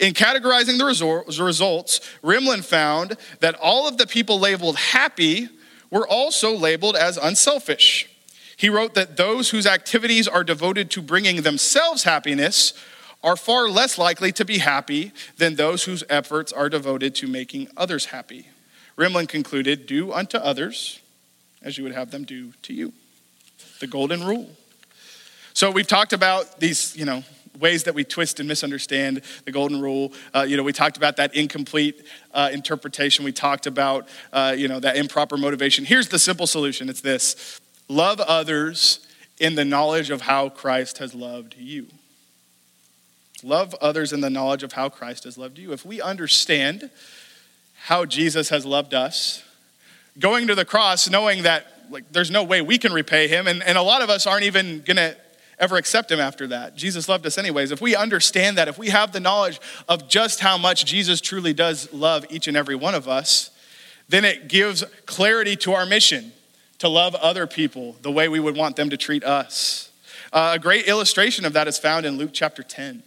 In 0.00 0.12
categorizing 0.12 0.78
the 0.78 1.44
results, 1.44 2.00
Rimland 2.22 2.64
found 2.64 3.16
that 3.40 3.54
all 3.54 3.86
of 3.86 3.96
the 3.96 4.06
people 4.06 4.40
labeled 4.40 4.76
happy 4.76 5.48
were 5.90 6.06
also 6.06 6.56
labeled 6.56 6.96
as 6.96 7.16
unselfish. 7.16 8.08
He 8.56 8.68
wrote 8.68 8.94
that 8.94 9.16
those 9.16 9.50
whose 9.50 9.66
activities 9.66 10.26
are 10.26 10.42
devoted 10.42 10.90
to 10.92 11.02
bringing 11.02 11.42
themselves 11.42 12.04
happiness 12.04 12.72
are 13.22 13.36
far 13.36 13.68
less 13.68 13.98
likely 13.98 14.32
to 14.32 14.44
be 14.44 14.58
happy 14.58 15.12
than 15.36 15.54
those 15.54 15.84
whose 15.84 16.02
efforts 16.08 16.52
are 16.52 16.68
devoted 16.68 17.14
to 17.16 17.26
making 17.26 17.68
others 17.76 18.06
happy. 18.06 18.48
Rimland 18.96 19.28
concluded 19.28 19.86
do 19.86 20.12
unto 20.12 20.38
others 20.38 21.00
as 21.66 21.76
you 21.76 21.84
would 21.84 21.92
have 21.92 22.10
them 22.10 22.24
do 22.24 22.52
to 22.62 22.72
you. 22.72 22.92
The 23.80 23.88
golden 23.88 24.24
rule. 24.24 24.48
So 25.52 25.70
we've 25.70 25.86
talked 25.86 26.12
about 26.12 26.60
these, 26.60 26.96
you 26.96 27.04
know, 27.04 27.24
ways 27.58 27.84
that 27.84 27.94
we 27.94 28.04
twist 28.04 28.38
and 28.38 28.48
misunderstand 28.48 29.22
the 29.44 29.50
golden 29.50 29.80
rule. 29.80 30.12
Uh, 30.32 30.46
you 30.48 30.56
know, 30.56 30.62
we 30.62 30.72
talked 30.72 30.96
about 30.96 31.16
that 31.16 31.34
incomplete 31.34 32.06
uh, 32.32 32.50
interpretation. 32.52 33.24
We 33.24 33.32
talked 33.32 33.66
about, 33.66 34.08
uh, 34.32 34.54
you 34.56 34.68
know, 34.68 34.78
that 34.80 34.96
improper 34.96 35.36
motivation. 35.36 35.84
Here's 35.84 36.08
the 36.08 36.18
simple 36.18 36.46
solution. 36.46 36.88
It's 36.88 37.00
this 37.00 37.60
Love 37.88 38.20
others 38.20 39.06
in 39.38 39.54
the 39.54 39.64
knowledge 39.64 40.10
of 40.10 40.22
how 40.22 40.48
Christ 40.48 40.98
has 40.98 41.14
loved 41.14 41.56
you. 41.58 41.86
Love 43.42 43.74
others 43.80 44.12
in 44.12 44.20
the 44.20 44.30
knowledge 44.30 44.62
of 44.62 44.72
how 44.72 44.88
Christ 44.88 45.24
has 45.24 45.36
loved 45.36 45.58
you. 45.58 45.72
If 45.72 45.84
we 45.84 46.00
understand 46.00 46.90
how 47.84 48.04
Jesus 48.04 48.48
has 48.48 48.64
loved 48.64 48.94
us, 48.94 49.42
going 50.18 50.46
to 50.46 50.54
the 50.54 50.64
cross 50.64 51.08
knowing 51.08 51.42
that 51.44 51.66
like 51.90 52.10
there's 52.12 52.30
no 52.30 52.42
way 52.42 52.62
we 52.62 52.78
can 52.78 52.92
repay 52.92 53.28
him, 53.28 53.46
and, 53.46 53.62
and 53.62 53.78
a 53.78 53.82
lot 53.82 54.02
of 54.02 54.10
us 54.10 54.26
aren't 54.26 54.44
even 54.44 54.82
gonna 54.82 55.14
ever 55.58 55.76
accept 55.76 56.10
him 56.10 56.20
after 56.20 56.46
that. 56.48 56.76
Jesus 56.76 57.08
loved 57.08 57.26
us 57.26 57.38
anyways. 57.38 57.70
If 57.70 57.80
we 57.80 57.96
understand 57.96 58.58
that, 58.58 58.68
if 58.68 58.78
we 58.78 58.88
have 58.88 59.12
the 59.12 59.20
knowledge 59.20 59.60
of 59.88 60.08
just 60.08 60.40
how 60.40 60.58
much 60.58 60.84
Jesus 60.84 61.20
truly 61.20 61.54
does 61.54 61.92
love 61.92 62.26
each 62.28 62.48
and 62.48 62.56
every 62.56 62.74
one 62.74 62.94
of 62.94 63.08
us, 63.08 63.50
then 64.08 64.24
it 64.24 64.48
gives 64.48 64.84
clarity 65.06 65.56
to 65.56 65.72
our 65.72 65.86
mission 65.86 66.32
to 66.78 66.88
love 66.88 67.14
other 67.14 67.46
people 67.46 67.96
the 68.02 68.10
way 68.10 68.28
we 68.28 68.38
would 68.38 68.56
want 68.56 68.76
them 68.76 68.90
to 68.90 68.96
treat 68.96 69.24
us. 69.24 69.90
Uh, 70.32 70.52
a 70.54 70.58
great 70.58 70.86
illustration 70.86 71.44
of 71.44 71.54
that 71.54 71.66
is 71.66 71.78
found 71.78 72.04
in 72.04 72.18
Luke 72.18 72.30
chapter 72.32 72.62
10. 72.62 73.02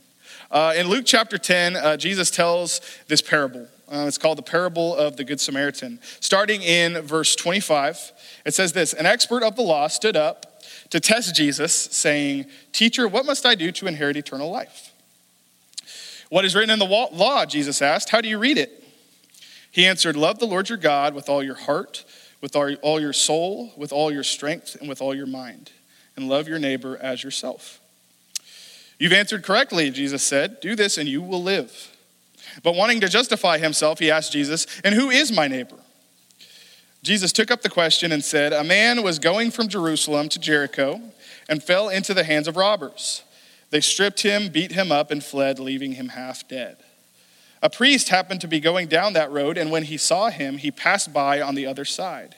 Uh, 0.49 0.73
in 0.75 0.87
Luke 0.87 1.05
chapter 1.05 1.37
10, 1.37 1.75
uh, 1.75 1.97
Jesus 1.97 2.31
tells 2.31 2.81
this 3.07 3.21
parable. 3.21 3.67
Uh, 3.91 4.05
it's 4.07 4.17
called 4.17 4.37
the 4.37 4.43
parable 4.43 4.95
of 4.95 5.17
the 5.17 5.23
Good 5.23 5.41
Samaritan. 5.41 5.99
Starting 6.19 6.61
in 6.61 7.01
verse 7.01 7.35
25, 7.35 8.11
it 8.45 8.53
says 8.53 8.73
this 8.73 8.93
An 8.93 9.05
expert 9.05 9.43
of 9.43 9.55
the 9.55 9.61
law 9.61 9.87
stood 9.87 10.15
up 10.15 10.61
to 10.89 10.99
test 10.99 11.35
Jesus, 11.35 11.73
saying, 11.73 12.45
Teacher, 12.71 13.07
what 13.07 13.25
must 13.25 13.45
I 13.45 13.55
do 13.55 13.71
to 13.71 13.87
inherit 13.87 14.17
eternal 14.17 14.51
life? 14.51 14.93
What 16.29 16.45
is 16.45 16.55
written 16.55 16.69
in 16.69 16.79
the 16.79 16.85
law? 16.85 17.45
Jesus 17.45 17.81
asked. 17.81 18.09
How 18.11 18.21
do 18.21 18.29
you 18.29 18.37
read 18.37 18.57
it? 18.57 18.83
He 19.71 19.85
answered, 19.85 20.15
Love 20.15 20.39
the 20.39 20.45
Lord 20.45 20.69
your 20.69 20.77
God 20.77 21.15
with 21.15 21.29
all 21.29 21.41
your 21.41 21.55
heart 21.55 22.05
with 22.41 22.55
all 22.55 22.99
your 22.99 23.13
soul, 23.13 23.73
with 23.75 23.91
all 23.91 24.11
your 24.11 24.23
strength, 24.23 24.77
and 24.79 24.87
with 24.87 25.01
all 25.01 25.13
your 25.13 25.27
mind, 25.27 25.71
and 26.15 26.29
love 26.29 26.47
your 26.47 26.59
neighbor 26.59 26.97
as 27.01 27.23
yourself. 27.23 27.79
You've 28.97 29.13
answered 29.13 29.43
correctly, 29.43 29.91
Jesus 29.91 30.23
said. 30.23 30.59
Do 30.59 30.75
this 30.75 30.97
and 30.97 31.07
you 31.07 31.21
will 31.21 31.41
live. 31.41 31.95
But 32.63 32.75
wanting 32.75 33.01
to 33.01 33.09
justify 33.09 33.57
himself, 33.57 33.99
he 33.99 34.11
asked 34.11 34.31
Jesus, 34.31 34.65
And 34.83 34.95
who 34.95 35.09
is 35.09 35.31
my 35.31 35.47
neighbor? 35.47 35.77
Jesus 37.01 37.31
took 37.31 37.49
up 37.49 37.61
the 37.61 37.69
question 37.69 38.11
and 38.11 38.23
said, 38.23 38.51
A 38.51 38.63
man 38.63 39.03
was 39.03 39.19
going 39.19 39.51
from 39.51 39.69
Jerusalem 39.69 40.29
to 40.29 40.39
Jericho 40.39 41.01
and 41.47 41.63
fell 41.63 41.89
into 41.89 42.13
the 42.13 42.23
hands 42.23 42.47
of 42.47 42.57
robbers. 42.57 43.23
They 43.69 43.81
stripped 43.81 44.21
him, 44.21 44.49
beat 44.49 44.71
him 44.71 44.91
up, 44.91 45.11
and 45.11 45.23
fled, 45.23 45.59
leaving 45.59 45.93
him 45.93 46.09
half 46.09 46.47
dead. 46.47 46.77
A 47.61 47.69
priest 47.69 48.09
happened 48.09 48.41
to 48.41 48.47
be 48.47 48.59
going 48.59 48.87
down 48.87 49.13
that 49.13 49.31
road, 49.31 49.57
and 49.57 49.71
when 49.71 49.83
he 49.83 49.97
saw 49.97 50.29
him, 50.29 50.57
he 50.57 50.71
passed 50.71 51.13
by 51.13 51.41
on 51.41 51.55
the 51.55 51.65
other 51.65 51.85
side. 51.85 52.35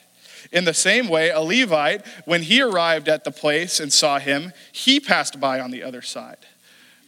In 0.50 0.64
the 0.64 0.74
same 0.74 1.08
way, 1.08 1.30
a 1.30 1.40
Levite, 1.40 2.04
when 2.24 2.42
he 2.42 2.60
arrived 2.60 3.08
at 3.08 3.24
the 3.24 3.30
place 3.30 3.78
and 3.78 3.92
saw 3.92 4.18
him, 4.18 4.52
he 4.72 4.98
passed 4.98 5.38
by 5.38 5.60
on 5.60 5.70
the 5.70 5.82
other 5.82 6.02
side. 6.02 6.38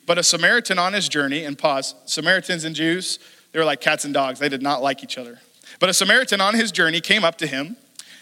But 0.07 0.19
a 0.19 0.23
Samaritan 0.23 0.79
on 0.79 0.93
his 0.93 1.09
journey, 1.09 1.45
and 1.45 1.59
pause, 1.59 1.95
Samaritans 2.05 2.65
and 2.65 2.75
Jews, 2.75 3.19
they 3.53 3.59
were 3.59 3.65
like 3.65 3.81
cats 3.81 4.05
and 4.05 4.13
dogs. 4.13 4.39
They 4.39 4.49
did 4.49 4.63
not 4.63 4.83
like 4.83 5.03
each 5.03 5.17
other. 5.17 5.41
But 5.81 5.89
a 5.89 5.95
Samaritan 5.95 6.41
on 6.41 6.55
his 6.55 6.71
journey 6.71 7.01
came 7.01 7.25
up 7.25 7.39
to 7.39 7.47
him, 7.47 7.77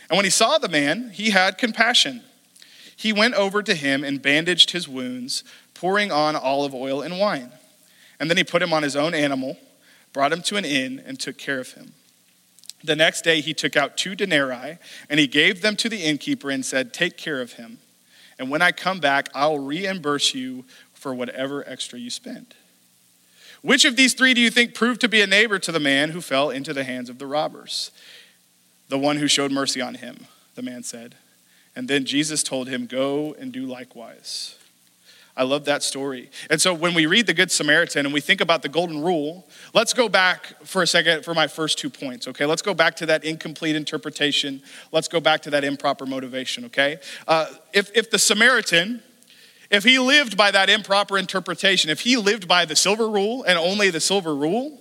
and 0.08 0.16
when 0.16 0.24
he 0.24 0.30
saw 0.30 0.58
the 0.58 0.68
man, 0.68 1.10
he 1.12 1.30
had 1.30 1.58
compassion. 1.58 2.22
He 2.94 3.12
went 3.12 3.34
over 3.34 3.62
to 3.62 3.74
him 3.74 4.04
and 4.04 4.22
bandaged 4.22 4.70
his 4.70 4.88
wounds, 4.88 5.42
pouring 5.74 6.12
on 6.12 6.36
olive 6.36 6.74
oil 6.74 7.02
and 7.02 7.18
wine. 7.18 7.50
And 8.20 8.30
then 8.30 8.36
he 8.36 8.44
put 8.44 8.62
him 8.62 8.72
on 8.72 8.82
his 8.82 8.94
own 8.94 9.14
animal 9.14 9.56
brought 10.12 10.32
him 10.32 10.42
to 10.42 10.56
an 10.56 10.64
inn, 10.64 11.02
and 11.04 11.18
took 11.18 11.38
care 11.38 11.58
of 11.58 11.72
him. 11.72 11.94
The 12.84 12.96
next 12.96 13.22
day 13.22 13.40
he 13.40 13.54
took 13.54 13.76
out 13.76 13.96
two 13.96 14.14
denarii, 14.14 14.78
and 15.08 15.20
he 15.20 15.26
gave 15.26 15.62
them 15.62 15.76
to 15.76 15.88
the 15.88 16.02
innkeeper 16.02 16.50
and 16.50 16.64
said, 16.64 16.92
Take 16.92 17.16
care 17.16 17.40
of 17.40 17.54
him. 17.54 17.78
And 18.38 18.50
when 18.50 18.62
I 18.62 18.72
come 18.72 18.98
back, 18.98 19.28
I'll 19.34 19.58
reimburse 19.58 20.34
you 20.34 20.64
for 21.02 21.12
whatever 21.12 21.68
extra 21.68 21.98
you 21.98 22.10
spend. 22.10 22.54
Which 23.60 23.84
of 23.84 23.96
these 23.96 24.14
three 24.14 24.34
do 24.34 24.40
you 24.40 24.50
think 24.50 24.74
proved 24.74 25.00
to 25.02 25.08
be 25.08 25.20
a 25.20 25.26
neighbor 25.26 25.58
to 25.58 25.72
the 25.72 25.80
man 25.80 26.10
who 26.10 26.20
fell 26.20 26.50
into 26.50 26.72
the 26.72 26.84
hands 26.84 27.10
of 27.10 27.18
the 27.18 27.26
robbers? 27.26 27.90
The 28.88 28.98
one 28.98 29.16
who 29.16 29.26
showed 29.26 29.50
mercy 29.50 29.80
on 29.80 29.96
him, 29.96 30.26
the 30.54 30.62
man 30.62 30.84
said. 30.84 31.16
And 31.74 31.88
then 31.88 32.04
Jesus 32.04 32.42
told 32.42 32.68
him, 32.68 32.86
Go 32.86 33.34
and 33.38 33.52
do 33.52 33.66
likewise. 33.66 34.56
I 35.36 35.44
love 35.44 35.64
that 35.64 35.82
story. 35.82 36.30
And 36.50 36.60
so 36.60 36.74
when 36.74 36.92
we 36.92 37.06
read 37.06 37.26
the 37.26 37.32
Good 37.32 37.50
Samaritan 37.50 38.04
and 38.04 38.12
we 38.12 38.20
think 38.20 38.42
about 38.42 38.60
the 38.60 38.68
golden 38.68 39.02
rule, 39.02 39.46
let's 39.72 39.94
go 39.94 40.08
back 40.08 40.54
for 40.64 40.82
a 40.82 40.86
second 40.86 41.24
for 41.24 41.32
my 41.32 41.46
first 41.46 41.78
two 41.78 41.88
points, 41.88 42.28
okay? 42.28 42.44
Let's 42.44 42.60
go 42.60 42.74
back 42.74 42.96
to 42.96 43.06
that 43.06 43.24
incomplete 43.24 43.74
interpretation. 43.74 44.62
Let's 44.92 45.08
go 45.08 45.20
back 45.20 45.40
to 45.42 45.50
that 45.50 45.64
improper 45.64 46.04
motivation, 46.04 46.66
okay? 46.66 46.98
Uh, 47.26 47.46
if, 47.72 47.90
if 47.96 48.10
the 48.10 48.18
Samaritan, 48.18 49.02
if 49.72 49.84
he 49.84 49.98
lived 49.98 50.36
by 50.36 50.50
that 50.50 50.68
improper 50.68 51.16
interpretation, 51.16 51.90
if 51.90 52.00
he 52.00 52.18
lived 52.18 52.46
by 52.46 52.66
the 52.66 52.76
silver 52.76 53.08
rule 53.08 53.42
and 53.42 53.58
only 53.58 53.88
the 53.88 54.00
silver 54.00 54.34
rule, 54.34 54.78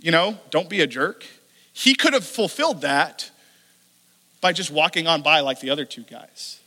you 0.00 0.10
know, 0.10 0.36
don't 0.50 0.68
be 0.68 0.80
a 0.80 0.86
jerk, 0.86 1.24
he 1.72 1.94
could 1.94 2.12
have 2.12 2.24
fulfilled 2.24 2.80
that 2.80 3.30
by 4.40 4.52
just 4.52 4.70
walking 4.70 5.06
on 5.06 5.22
by 5.22 5.40
like 5.40 5.60
the 5.60 5.70
other 5.70 5.84
two 5.84 6.02
guys. 6.02 6.58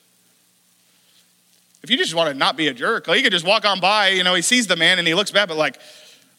If 1.84 1.90
you 1.90 1.98
just 1.98 2.16
want 2.16 2.30
to 2.30 2.34
not 2.34 2.56
be 2.56 2.70
a 2.70 2.74
jerk, 2.74 3.08
he 3.08 3.22
could 3.22 3.34
just 3.34 3.46
walk 3.46 3.66
on 3.66 3.82
by, 3.82 4.08
you 4.10 4.24
know, 4.24 4.36
he 4.36 4.42
sees 4.42 4.68
the 4.68 4.78
man 4.78 4.98
and 4.98 5.08
he 5.08 5.14
looks 5.14 5.32
bad, 5.32 5.50
but 5.50 5.58
like, 5.58 5.78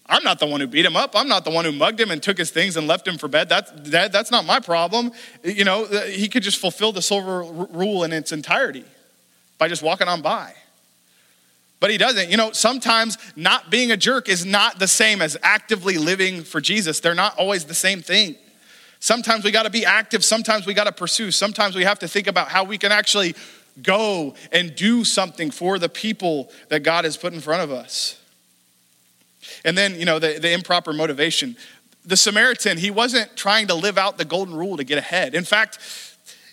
I'm 0.07 0.25
not 0.25 0.39
the 0.39 0.47
one 0.47 0.61
who 0.61 0.67
beat 0.67 0.87
him 0.87 0.97
up. 0.97 1.15
I'm 1.15 1.29
not 1.29 1.45
the 1.45 1.51
one 1.51 1.67
who 1.67 1.73
mugged 1.73 2.01
him 2.01 2.11
and 2.11 2.23
took 2.23 2.39
his 2.39 2.51
things 2.51 2.79
and 2.79 2.87
left 2.87 3.07
him 3.07 3.19
for 3.19 3.29
bed. 3.29 3.51
That's, 3.51 3.71
that, 3.91 4.11
that's 4.11 4.31
not 4.31 4.47
my 4.47 4.61
problem. 4.61 5.13
You 5.43 5.65
know, 5.65 5.85
he 6.07 6.29
could 6.29 6.43
just 6.43 6.59
fulfill 6.59 6.93
the 6.93 7.03
silver 7.03 7.43
rule 7.43 8.05
in 8.05 8.13
its 8.13 8.33
entirety 8.33 8.85
by 9.59 9.69
just 9.69 9.83
walking 9.83 10.09
on 10.09 10.23
by. 10.23 10.55
But 11.85 11.91
he 11.91 11.99
doesn't. 11.99 12.31
You 12.31 12.39
know, 12.39 12.51
sometimes 12.53 13.19
not 13.37 13.69
being 13.69 13.91
a 13.91 13.97
jerk 13.99 14.31
is 14.31 14.47
not 14.47 14.79
the 14.79 14.89
same 14.89 15.21
as 15.21 15.37
actively 15.43 15.99
living 15.99 16.43
for 16.43 16.59
Jesus. 16.59 16.99
They're 16.99 17.15
not 17.15 17.37
always 17.37 17.67
the 17.67 17.75
same 17.75 18.01
thing. 18.01 18.37
Sometimes 19.01 19.45
we 19.45 19.51
got 19.51 19.65
to 19.65 19.71
be 19.71 19.85
active, 19.85 20.25
sometimes 20.25 20.65
we 20.65 20.73
got 20.73 20.85
to 20.85 20.93
pursue, 20.93 21.31
sometimes 21.31 21.77
we 21.77 21.85
have 21.85 21.99
to 21.99 22.09
think 22.09 22.27
about 22.27 22.49
how 22.49 22.65
we 22.65 22.79
can 22.79 22.91
actually 22.91 23.35
go 23.83 24.35
and 24.51 24.75
do 24.75 25.05
something 25.05 25.51
for 25.51 25.79
the 25.79 25.91
people 25.91 26.51
that 26.71 26.85
God 26.85 27.05
has 27.05 27.19
put 27.19 27.35
in 27.35 27.41
front 27.41 27.63
of 27.63 27.71
us. 27.71 28.19
And 29.63 29.77
then, 29.77 29.97
you 29.97 30.07
know, 30.07 30.19
the, 30.19 30.39
the 30.39 30.53
improper 30.53 30.95
motivation. 30.95 31.55
The 32.07 32.17
Samaritan, 32.17 32.79
he 32.79 32.91
wasn't 32.91 33.37
trying 33.37 33.67
to 33.67 33.75
live 33.75 33.99
out 33.99 34.17
the 34.17 34.25
golden 34.25 34.55
rule 34.55 34.79
to 34.79 34.85
get 34.85 34.97
ahead. 34.97 35.35
In 35.35 35.45
fact, 35.45 35.79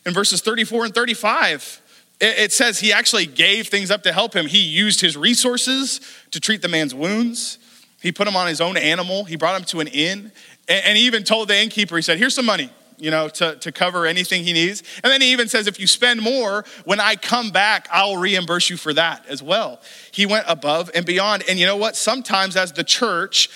in 0.05 0.13
verses 0.13 0.41
34 0.41 0.83
and 0.83 0.93
35, 0.93 1.80
it, 2.21 2.51
says 2.51 2.79
he 2.79 2.93
actually 2.93 3.25
gave 3.25 3.67
things 3.67 3.91
up 3.91 4.03
to 4.03 4.13
help 4.13 4.35
him. 4.35 4.47
He 4.47 4.59
used 4.59 5.01
his 5.01 5.17
resources 5.17 6.01
to 6.31 6.39
treat 6.39 6.61
the 6.61 6.67
man's 6.67 6.93
wounds. 6.93 7.57
He 8.01 8.11
put 8.11 8.27
him 8.27 8.35
on 8.35 8.47
his 8.47 8.61
own 8.61 8.77
animal. 8.77 9.25
He 9.25 9.35
brought 9.35 9.59
him 9.59 9.65
to 9.65 9.79
an 9.79 9.87
inn. 9.87 10.31
And, 10.67 10.85
and 10.85 10.97
he 10.97 11.05
even 11.05 11.23
told 11.23 11.47
the 11.47 11.57
innkeeper, 11.57 11.95
he 11.95 12.01
said, 12.01 12.17
Here's 12.17 12.35
some 12.35 12.45
money 12.45 12.69
you 13.01 13.09
know, 13.09 13.27
to, 13.27 13.55
to 13.55 13.71
cover 13.71 14.05
anything 14.05 14.43
he 14.43 14.53
needs. 14.53 14.83
And 15.03 15.11
then 15.11 15.21
he 15.21 15.31
even 15.31 15.47
says, 15.47 15.65
if 15.65 15.79
you 15.79 15.87
spend 15.87 16.21
more, 16.21 16.63
when 16.85 16.99
I 16.99 17.15
come 17.15 17.49
back, 17.49 17.87
I'll 17.91 18.17
reimburse 18.17 18.69
you 18.69 18.77
for 18.77 18.93
that 18.93 19.25
as 19.27 19.41
well. 19.41 19.81
He 20.11 20.27
went 20.27 20.45
above 20.47 20.91
and 20.93 21.03
beyond. 21.03 21.43
And 21.49 21.57
you 21.57 21.65
know 21.65 21.77
what? 21.77 21.95
Sometimes 21.95 22.55
as 22.55 22.73
the 22.73 22.83
church, 22.83 23.49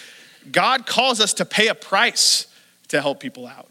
God 0.51 0.87
calls 0.87 1.21
us 1.21 1.31
to 1.35 1.45
pay 1.45 1.67
a 1.67 1.75
price 1.75 2.47
to 2.87 2.99
help 2.99 3.19
people 3.19 3.45
out. 3.45 3.64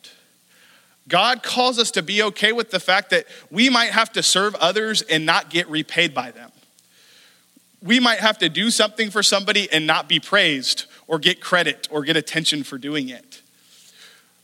God 1.08 1.42
calls 1.42 1.78
us 1.78 1.90
to 1.92 2.02
be 2.02 2.22
okay 2.22 2.52
with 2.52 2.70
the 2.70 2.80
fact 2.80 3.10
that 3.10 3.26
we 3.50 3.68
might 3.68 3.90
have 3.90 4.12
to 4.12 4.22
serve 4.22 4.54
others 4.56 5.02
and 5.02 5.26
not 5.26 5.50
get 5.50 5.68
repaid 5.68 6.14
by 6.14 6.30
them. 6.30 6.50
We 7.82 8.00
might 8.00 8.20
have 8.20 8.38
to 8.38 8.48
do 8.48 8.70
something 8.70 9.10
for 9.10 9.22
somebody 9.22 9.70
and 9.70 9.86
not 9.86 10.08
be 10.08 10.18
praised 10.18 10.86
or 11.06 11.18
get 11.18 11.42
credit 11.42 11.86
or 11.90 12.02
get 12.02 12.16
attention 12.16 12.64
for 12.64 12.78
doing 12.78 13.10
it. 13.10 13.42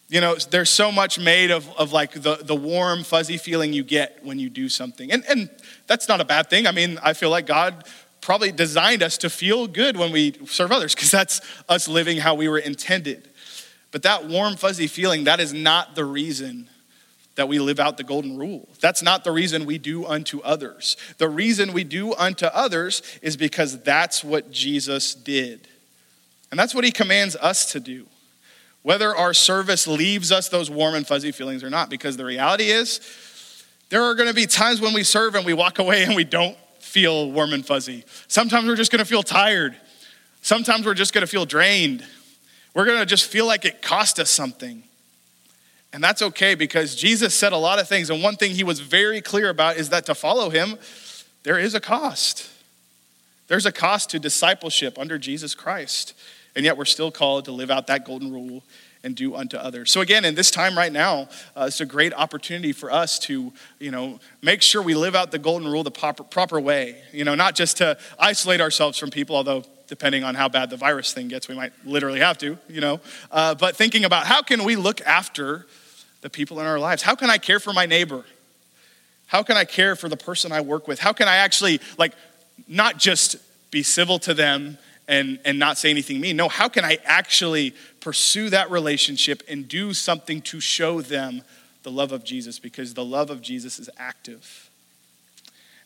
You 0.08 0.20
know, 0.20 0.34
there's 0.34 0.68
so 0.68 0.92
much 0.92 1.18
made 1.18 1.50
of, 1.50 1.70
of 1.78 1.92
like 1.92 2.12
the, 2.12 2.40
the 2.42 2.54
warm, 2.54 3.04
fuzzy 3.04 3.38
feeling 3.38 3.72
you 3.72 3.84
get 3.84 4.18
when 4.22 4.38
you 4.38 4.50
do 4.50 4.68
something. 4.68 5.10
And, 5.10 5.24
and 5.28 5.48
that's 5.86 6.08
not 6.08 6.20
a 6.20 6.24
bad 6.24 6.50
thing. 6.50 6.66
I 6.66 6.72
mean, 6.72 6.98
I 7.02 7.14
feel 7.14 7.30
like 7.30 7.46
God 7.46 7.84
probably 8.20 8.52
designed 8.52 9.02
us 9.02 9.16
to 9.18 9.30
feel 9.30 9.66
good 9.66 9.96
when 9.96 10.12
we 10.12 10.34
serve 10.46 10.72
others 10.72 10.94
because 10.94 11.10
that's 11.10 11.40
us 11.68 11.88
living 11.88 12.18
how 12.18 12.34
we 12.34 12.48
were 12.48 12.58
intended. 12.58 13.29
But 13.92 14.02
that 14.02 14.26
warm, 14.26 14.56
fuzzy 14.56 14.86
feeling, 14.86 15.24
that 15.24 15.40
is 15.40 15.52
not 15.52 15.94
the 15.94 16.04
reason 16.04 16.68
that 17.34 17.48
we 17.48 17.58
live 17.58 17.80
out 17.80 17.96
the 17.96 18.04
golden 18.04 18.36
rule. 18.36 18.68
That's 18.80 19.02
not 19.02 19.24
the 19.24 19.32
reason 19.32 19.64
we 19.64 19.78
do 19.78 20.04
unto 20.04 20.40
others. 20.40 20.96
The 21.18 21.28
reason 21.28 21.72
we 21.72 21.84
do 21.84 22.14
unto 22.14 22.46
others 22.46 23.02
is 23.22 23.36
because 23.36 23.82
that's 23.82 24.22
what 24.22 24.50
Jesus 24.50 25.14
did. 25.14 25.66
And 26.50 26.58
that's 26.58 26.74
what 26.74 26.84
he 26.84 26.90
commands 26.90 27.36
us 27.36 27.72
to 27.72 27.80
do. 27.80 28.06
Whether 28.82 29.14
our 29.14 29.34
service 29.34 29.86
leaves 29.86 30.32
us 30.32 30.48
those 30.48 30.70
warm 30.70 30.94
and 30.94 31.06
fuzzy 31.06 31.32
feelings 31.32 31.62
or 31.62 31.70
not, 31.70 31.90
because 31.90 32.16
the 32.16 32.24
reality 32.24 32.64
is, 32.64 33.00
there 33.90 34.02
are 34.02 34.14
to 34.28 34.34
be 34.34 34.46
times 34.46 34.80
when 34.80 34.94
we 34.94 35.02
serve 35.02 35.34
and 35.34 35.44
we 35.44 35.52
walk 35.52 35.78
away 35.78 36.04
and 36.04 36.14
we 36.14 36.24
don't 36.24 36.56
feel 36.78 37.30
warm 37.30 37.52
and 37.52 37.64
fuzzy. 37.64 38.04
Sometimes 38.28 38.66
we're 38.66 38.76
just 38.76 38.90
to 39.00 39.04
feel 39.04 39.22
tired. 39.22 39.76
Sometimes 40.42 40.86
we're 40.86 40.94
just 40.94 41.12
to 41.22 41.30
feel 41.30 41.44
drained. 41.44 42.04
We're 42.74 42.84
going 42.84 43.00
to 43.00 43.06
just 43.06 43.26
feel 43.26 43.46
like 43.46 43.64
it 43.64 43.82
cost 43.82 44.18
us 44.18 44.30
something. 44.30 44.84
And 45.92 46.02
that's 46.02 46.22
okay 46.22 46.54
because 46.54 46.94
Jesus 46.94 47.34
said 47.34 47.52
a 47.52 47.56
lot 47.56 47.80
of 47.80 47.88
things. 47.88 48.10
And 48.10 48.22
one 48.22 48.36
thing 48.36 48.52
he 48.52 48.62
was 48.62 48.80
very 48.80 49.20
clear 49.20 49.48
about 49.48 49.76
is 49.76 49.88
that 49.88 50.06
to 50.06 50.14
follow 50.14 50.50
him, 50.50 50.78
there 51.42 51.58
is 51.58 51.74
a 51.74 51.80
cost. 51.80 52.48
There's 53.48 53.66
a 53.66 53.72
cost 53.72 54.10
to 54.10 54.20
discipleship 54.20 54.98
under 54.98 55.18
Jesus 55.18 55.54
Christ. 55.54 56.14
And 56.54 56.64
yet 56.64 56.76
we're 56.76 56.84
still 56.84 57.10
called 57.10 57.46
to 57.46 57.52
live 57.52 57.70
out 57.70 57.88
that 57.88 58.04
golden 58.04 58.32
rule 58.32 58.62
and 59.02 59.16
do 59.16 59.34
unto 59.34 59.56
others. 59.56 59.90
So 59.90 60.02
again, 60.02 60.24
in 60.24 60.34
this 60.34 60.50
time 60.50 60.76
right 60.76 60.92
now, 60.92 61.28
uh, 61.56 61.64
it's 61.68 61.80
a 61.80 61.86
great 61.86 62.12
opportunity 62.12 62.72
for 62.72 62.92
us 62.92 63.18
to, 63.20 63.52
you 63.78 63.90
know, 63.90 64.20
make 64.42 64.62
sure 64.62 64.82
we 64.82 64.94
live 64.94 65.14
out 65.14 65.30
the 65.30 65.38
golden 65.38 65.66
rule 65.66 65.82
the 65.82 65.90
proper, 65.90 66.22
proper 66.22 66.60
way. 66.60 67.02
You 67.12 67.24
know, 67.24 67.34
not 67.34 67.54
just 67.54 67.78
to 67.78 67.98
isolate 68.18 68.60
ourselves 68.60 68.98
from 68.98 69.10
people, 69.10 69.36
although 69.36 69.64
depending 69.90 70.24
on 70.24 70.34
how 70.34 70.48
bad 70.48 70.70
the 70.70 70.78
virus 70.78 71.12
thing 71.12 71.28
gets, 71.28 71.48
we 71.48 71.54
might 71.54 71.72
literally 71.84 72.20
have 72.20 72.38
to, 72.38 72.56
you 72.68 72.80
know. 72.80 73.00
Uh, 73.30 73.54
but 73.54 73.76
thinking 73.76 74.06
about 74.06 74.24
how 74.24 74.40
can 74.40 74.64
we 74.64 74.76
look 74.76 75.02
after 75.02 75.66
the 76.22 76.30
people 76.30 76.60
in 76.60 76.66
our 76.66 76.78
lives? 76.78 77.02
How 77.02 77.14
can 77.14 77.28
I 77.28 77.36
care 77.36 77.60
for 77.60 77.74
my 77.74 77.84
neighbor? 77.84 78.24
How 79.26 79.42
can 79.42 79.58
I 79.58 79.64
care 79.64 79.96
for 79.96 80.08
the 80.08 80.16
person 80.16 80.52
I 80.52 80.62
work 80.62 80.88
with? 80.88 80.98
How 80.98 81.12
can 81.12 81.28
I 81.28 81.36
actually, 81.36 81.80
like, 81.98 82.14
not 82.66 82.96
just 82.96 83.36
be 83.70 83.82
civil 83.82 84.18
to 84.20 84.32
them 84.32 84.78
and, 85.08 85.40
and 85.44 85.58
not 85.58 85.76
say 85.76 85.90
anything 85.90 86.20
mean. 86.20 86.36
No, 86.36 86.48
how 86.48 86.68
can 86.68 86.84
I 86.84 86.98
actually 87.04 87.74
pursue 88.00 88.48
that 88.50 88.70
relationship 88.70 89.42
and 89.48 89.68
do 89.68 89.92
something 89.92 90.40
to 90.42 90.60
show 90.60 91.00
them 91.00 91.42
the 91.82 91.90
love 91.90 92.12
of 92.12 92.24
Jesus? 92.24 92.58
Because 92.60 92.94
the 92.94 93.04
love 93.04 93.28
of 93.28 93.42
Jesus 93.42 93.78
is 93.80 93.90
active. 93.98 94.69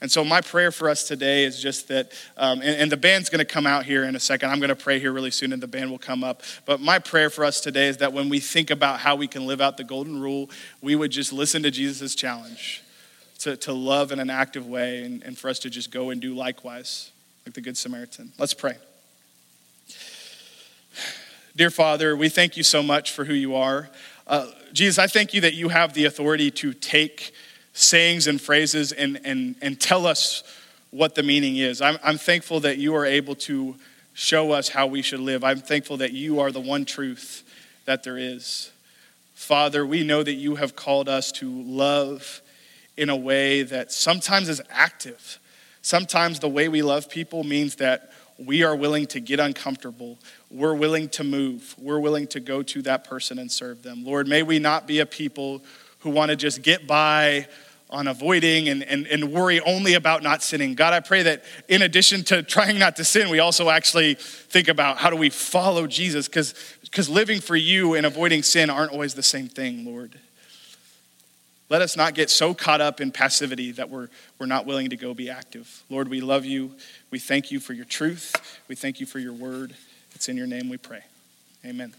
And 0.01 0.11
so, 0.11 0.25
my 0.25 0.41
prayer 0.41 0.71
for 0.71 0.89
us 0.89 1.05
today 1.05 1.45
is 1.45 1.61
just 1.61 1.89
that, 1.89 2.13
um, 2.37 2.61
and, 2.61 2.83
and, 2.83 2.93
the 2.93 2.97
band's 2.97 3.31
going 3.31 3.39
to 3.39 3.45
come 3.45 3.67
out 3.67 3.85
here 3.85 4.05
in 4.05 4.17
a 4.17 4.21
second. 4.21 4.51
I'm 4.51 4.59
going 4.59 4.69
to 4.69 4.77
pray 4.77 4.99
here 4.99 5.13
really 5.13 5.31
soon, 5.31 5.53
and 5.53 5.63
the 5.63 5.69
band 5.69 5.91
will 5.91 5.99
come 5.99 6.23
up. 6.23 6.43
But 6.67 6.81
my 6.81 6.99
prayer 6.99 7.31
for 7.31 7.45
us 7.45 7.61
today 7.61 7.89
is 7.89 7.99
that 7.99 8.13
when 8.13 8.29
we 8.29 8.41
think 8.41 8.71
about 8.71 9.01
how 9.01 9.17
we 9.17 9.27
can 9.27 9.47
live 9.47 9.61
out 9.61 9.77
the 9.77 9.85
golden 9.85 10.21
rule, 10.21 10.51
we 10.83 10.97
would 10.97 11.11
just 11.11 11.33
listen 11.33 11.63
to 11.63 11.71
Jesus' 11.71 12.15
challenge 12.15 12.83
to, 13.41 13.57
to 13.59 13.73
love 13.73 14.11
in 14.13 14.19
an 14.21 14.31
active 14.31 14.67
way, 14.67 15.05
and, 15.05 15.23
and 15.23 15.39
for 15.39 15.49
us 15.49 15.59
to 15.61 15.71
just 15.71 15.91
go 15.91 16.11
and 16.11 16.21
do 16.21 16.35
likewise, 16.35 17.11
like 17.47 17.55
the 17.55 17.61
Good 17.61 17.77
Samaritan. 17.77 18.33
Let's 18.39 18.55
pray. 18.55 18.75
Dear 21.57 21.71
Father, 21.71 22.17
we 22.17 22.29
thank 22.29 22.57
you 22.57 22.65
so 22.65 22.83
much 22.83 23.13
for 23.13 23.25
who 23.25 23.35
you 23.35 23.55
are. 23.55 23.89
Uh, 24.27 24.49
Jesus, 24.73 24.99
I 24.99 25.07
thank 25.07 25.35
you 25.35 25.43
that 25.43 25.55
you 25.55 25.69
have 25.69 25.95
the 25.95 26.07
authority 26.07 26.51
to 26.51 26.73
take 26.73 27.33
sayings 27.75 28.27
and 28.27 28.41
phrases 28.41 28.93
and, 28.93 29.21
and, 29.25 29.57
and 29.61 29.79
tell 29.79 30.07
us 30.07 30.43
what 30.91 31.15
the 31.15 31.23
meaning 31.23 31.57
is. 31.57 31.83
I'm, 31.83 31.99
I'm 32.03 32.17
thankful 32.17 32.61
that 32.61 32.79
you 32.79 32.95
are 32.95 33.05
able 33.05 33.35
to 33.35 33.75
show 34.15 34.53
us 34.53 34.69
how 34.69 34.87
we 34.87 35.03
should 35.03 35.21
live. 35.21 35.43
I'm 35.45 35.59
thankful 35.59 35.99
that 35.99 36.13
you 36.13 36.41
are 36.41 36.53
the 36.53 36.61
one 36.61 36.85
truth 36.85 37.43
that 37.85 38.05
there 38.05 38.17
is. 38.17 38.71
Father, 39.35 39.85
we 39.85 40.05
know 40.05 40.23
that 40.23 40.35
you 40.35 40.55
have 40.55 40.77
called 40.77 41.09
us 41.09 41.33
to 41.33 41.51
love 41.51 42.41
in 42.97 43.11
a 43.11 43.17
way 43.17 43.65
that 43.65 43.91
sometimes 43.91 44.49
is 44.49 44.63
active. 44.71 45.41
Sometimes 45.83 46.39
the 46.39 46.49
way 46.49 46.69
we 46.69 46.81
love 46.81 47.11
people 47.11 47.43
means 47.43 47.75
that 47.77 48.13
we 48.39 48.63
are 48.63 48.77
willing 48.77 49.07
to 49.07 49.21
get 49.21 49.41
uncomfortable. 49.41 50.19
We're 50.49 50.75
willing 50.75 51.09
to 51.11 51.25
move. 51.25 51.75
We're 51.77 51.99
willing 51.99 52.29
to 52.29 52.41
go 52.41 52.63
to 52.63 52.83
that 52.83 53.05
person 53.05 53.41
and 53.41 53.51
serve 53.51 53.83
them. 53.83 54.05
Lord, 54.05 54.29
may 54.29 54.45
we 54.45 54.61
not 54.61 54.87
be 54.87 55.01
a 55.01 55.07
people 55.07 55.63
who 56.05 56.11
want 56.11 56.29
to 56.29 56.37
just 56.37 56.63
get 56.63 56.87
by 56.87 57.49
on 57.89 58.07
avoiding 58.07 58.69
and, 58.69 58.83
and, 58.83 59.07
and 59.07 59.33
worry 59.33 59.59
only 59.61 59.95
about 59.95 60.23
not 60.23 60.43
sinning. 60.43 60.75
God, 60.75 60.93
I 60.93 61.01
pray 61.01 61.23
that 61.23 61.45
in 61.67 61.81
addition 61.81 62.23
to 62.25 62.43
trying 62.43 62.79
not 62.79 62.97
to 62.97 63.05
sin, 63.05 63.31
we 63.31 63.39
also 63.39 63.71
actually 63.71 64.15
think 64.15 64.69
about 64.69 64.99
how 64.99 65.09
do 65.09 65.17
we 65.17 65.31
follow 65.31 65.87
Jesus 65.87 66.29
because 66.29 67.09
living 67.09 67.41
for 67.41 67.57
you 67.57 67.95
and 67.95 68.05
avoiding 68.05 68.43
sin 68.43 68.69
aren't 68.69 68.93
always 68.93 69.15
the 69.15 69.23
same 69.23 69.49
thing, 69.49 69.87
Lord. 69.87 70.19
Let 71.71 71.81
us 71.81 71.97
not 71.97 72.15
get 72.15 72.29
so 72.29 72.53
caught 72.53 72.83
up 72.83 73.01
in 73.01 73.11
passivity 73.11 73.73
that 73.73 73.89
we're, 73.89 74.09
we're 74.39 74.47
not 74.47 74.67
willing 74.67 74.91
to 74.91 74.97
go 74.97 75.15
be 75.15 75.31
active. 75.31 75.83
Lord, 75.89 76.09
we 76.09 76.21
love 76.21 76.45
you. 76.45 76.73
We 77.11 77.19
thank 77.19 77.51
you 77.51 77.61
for 77.61 77.73
your 77.73 77.87
truth. 77.87 78.61
We 78.69 78.75
thank 78.75 79.01
you 79.01 79.07
for 79.07 79.19
your 79.19 79.33
word. 79.33 79.75
It's 80.15 80.29
in 80.29 80.37
your 80.37 80.47
name 80.47 80.69
we 80.69 80.77
pray. 80.77 81.03
Amen. 81.65 81.95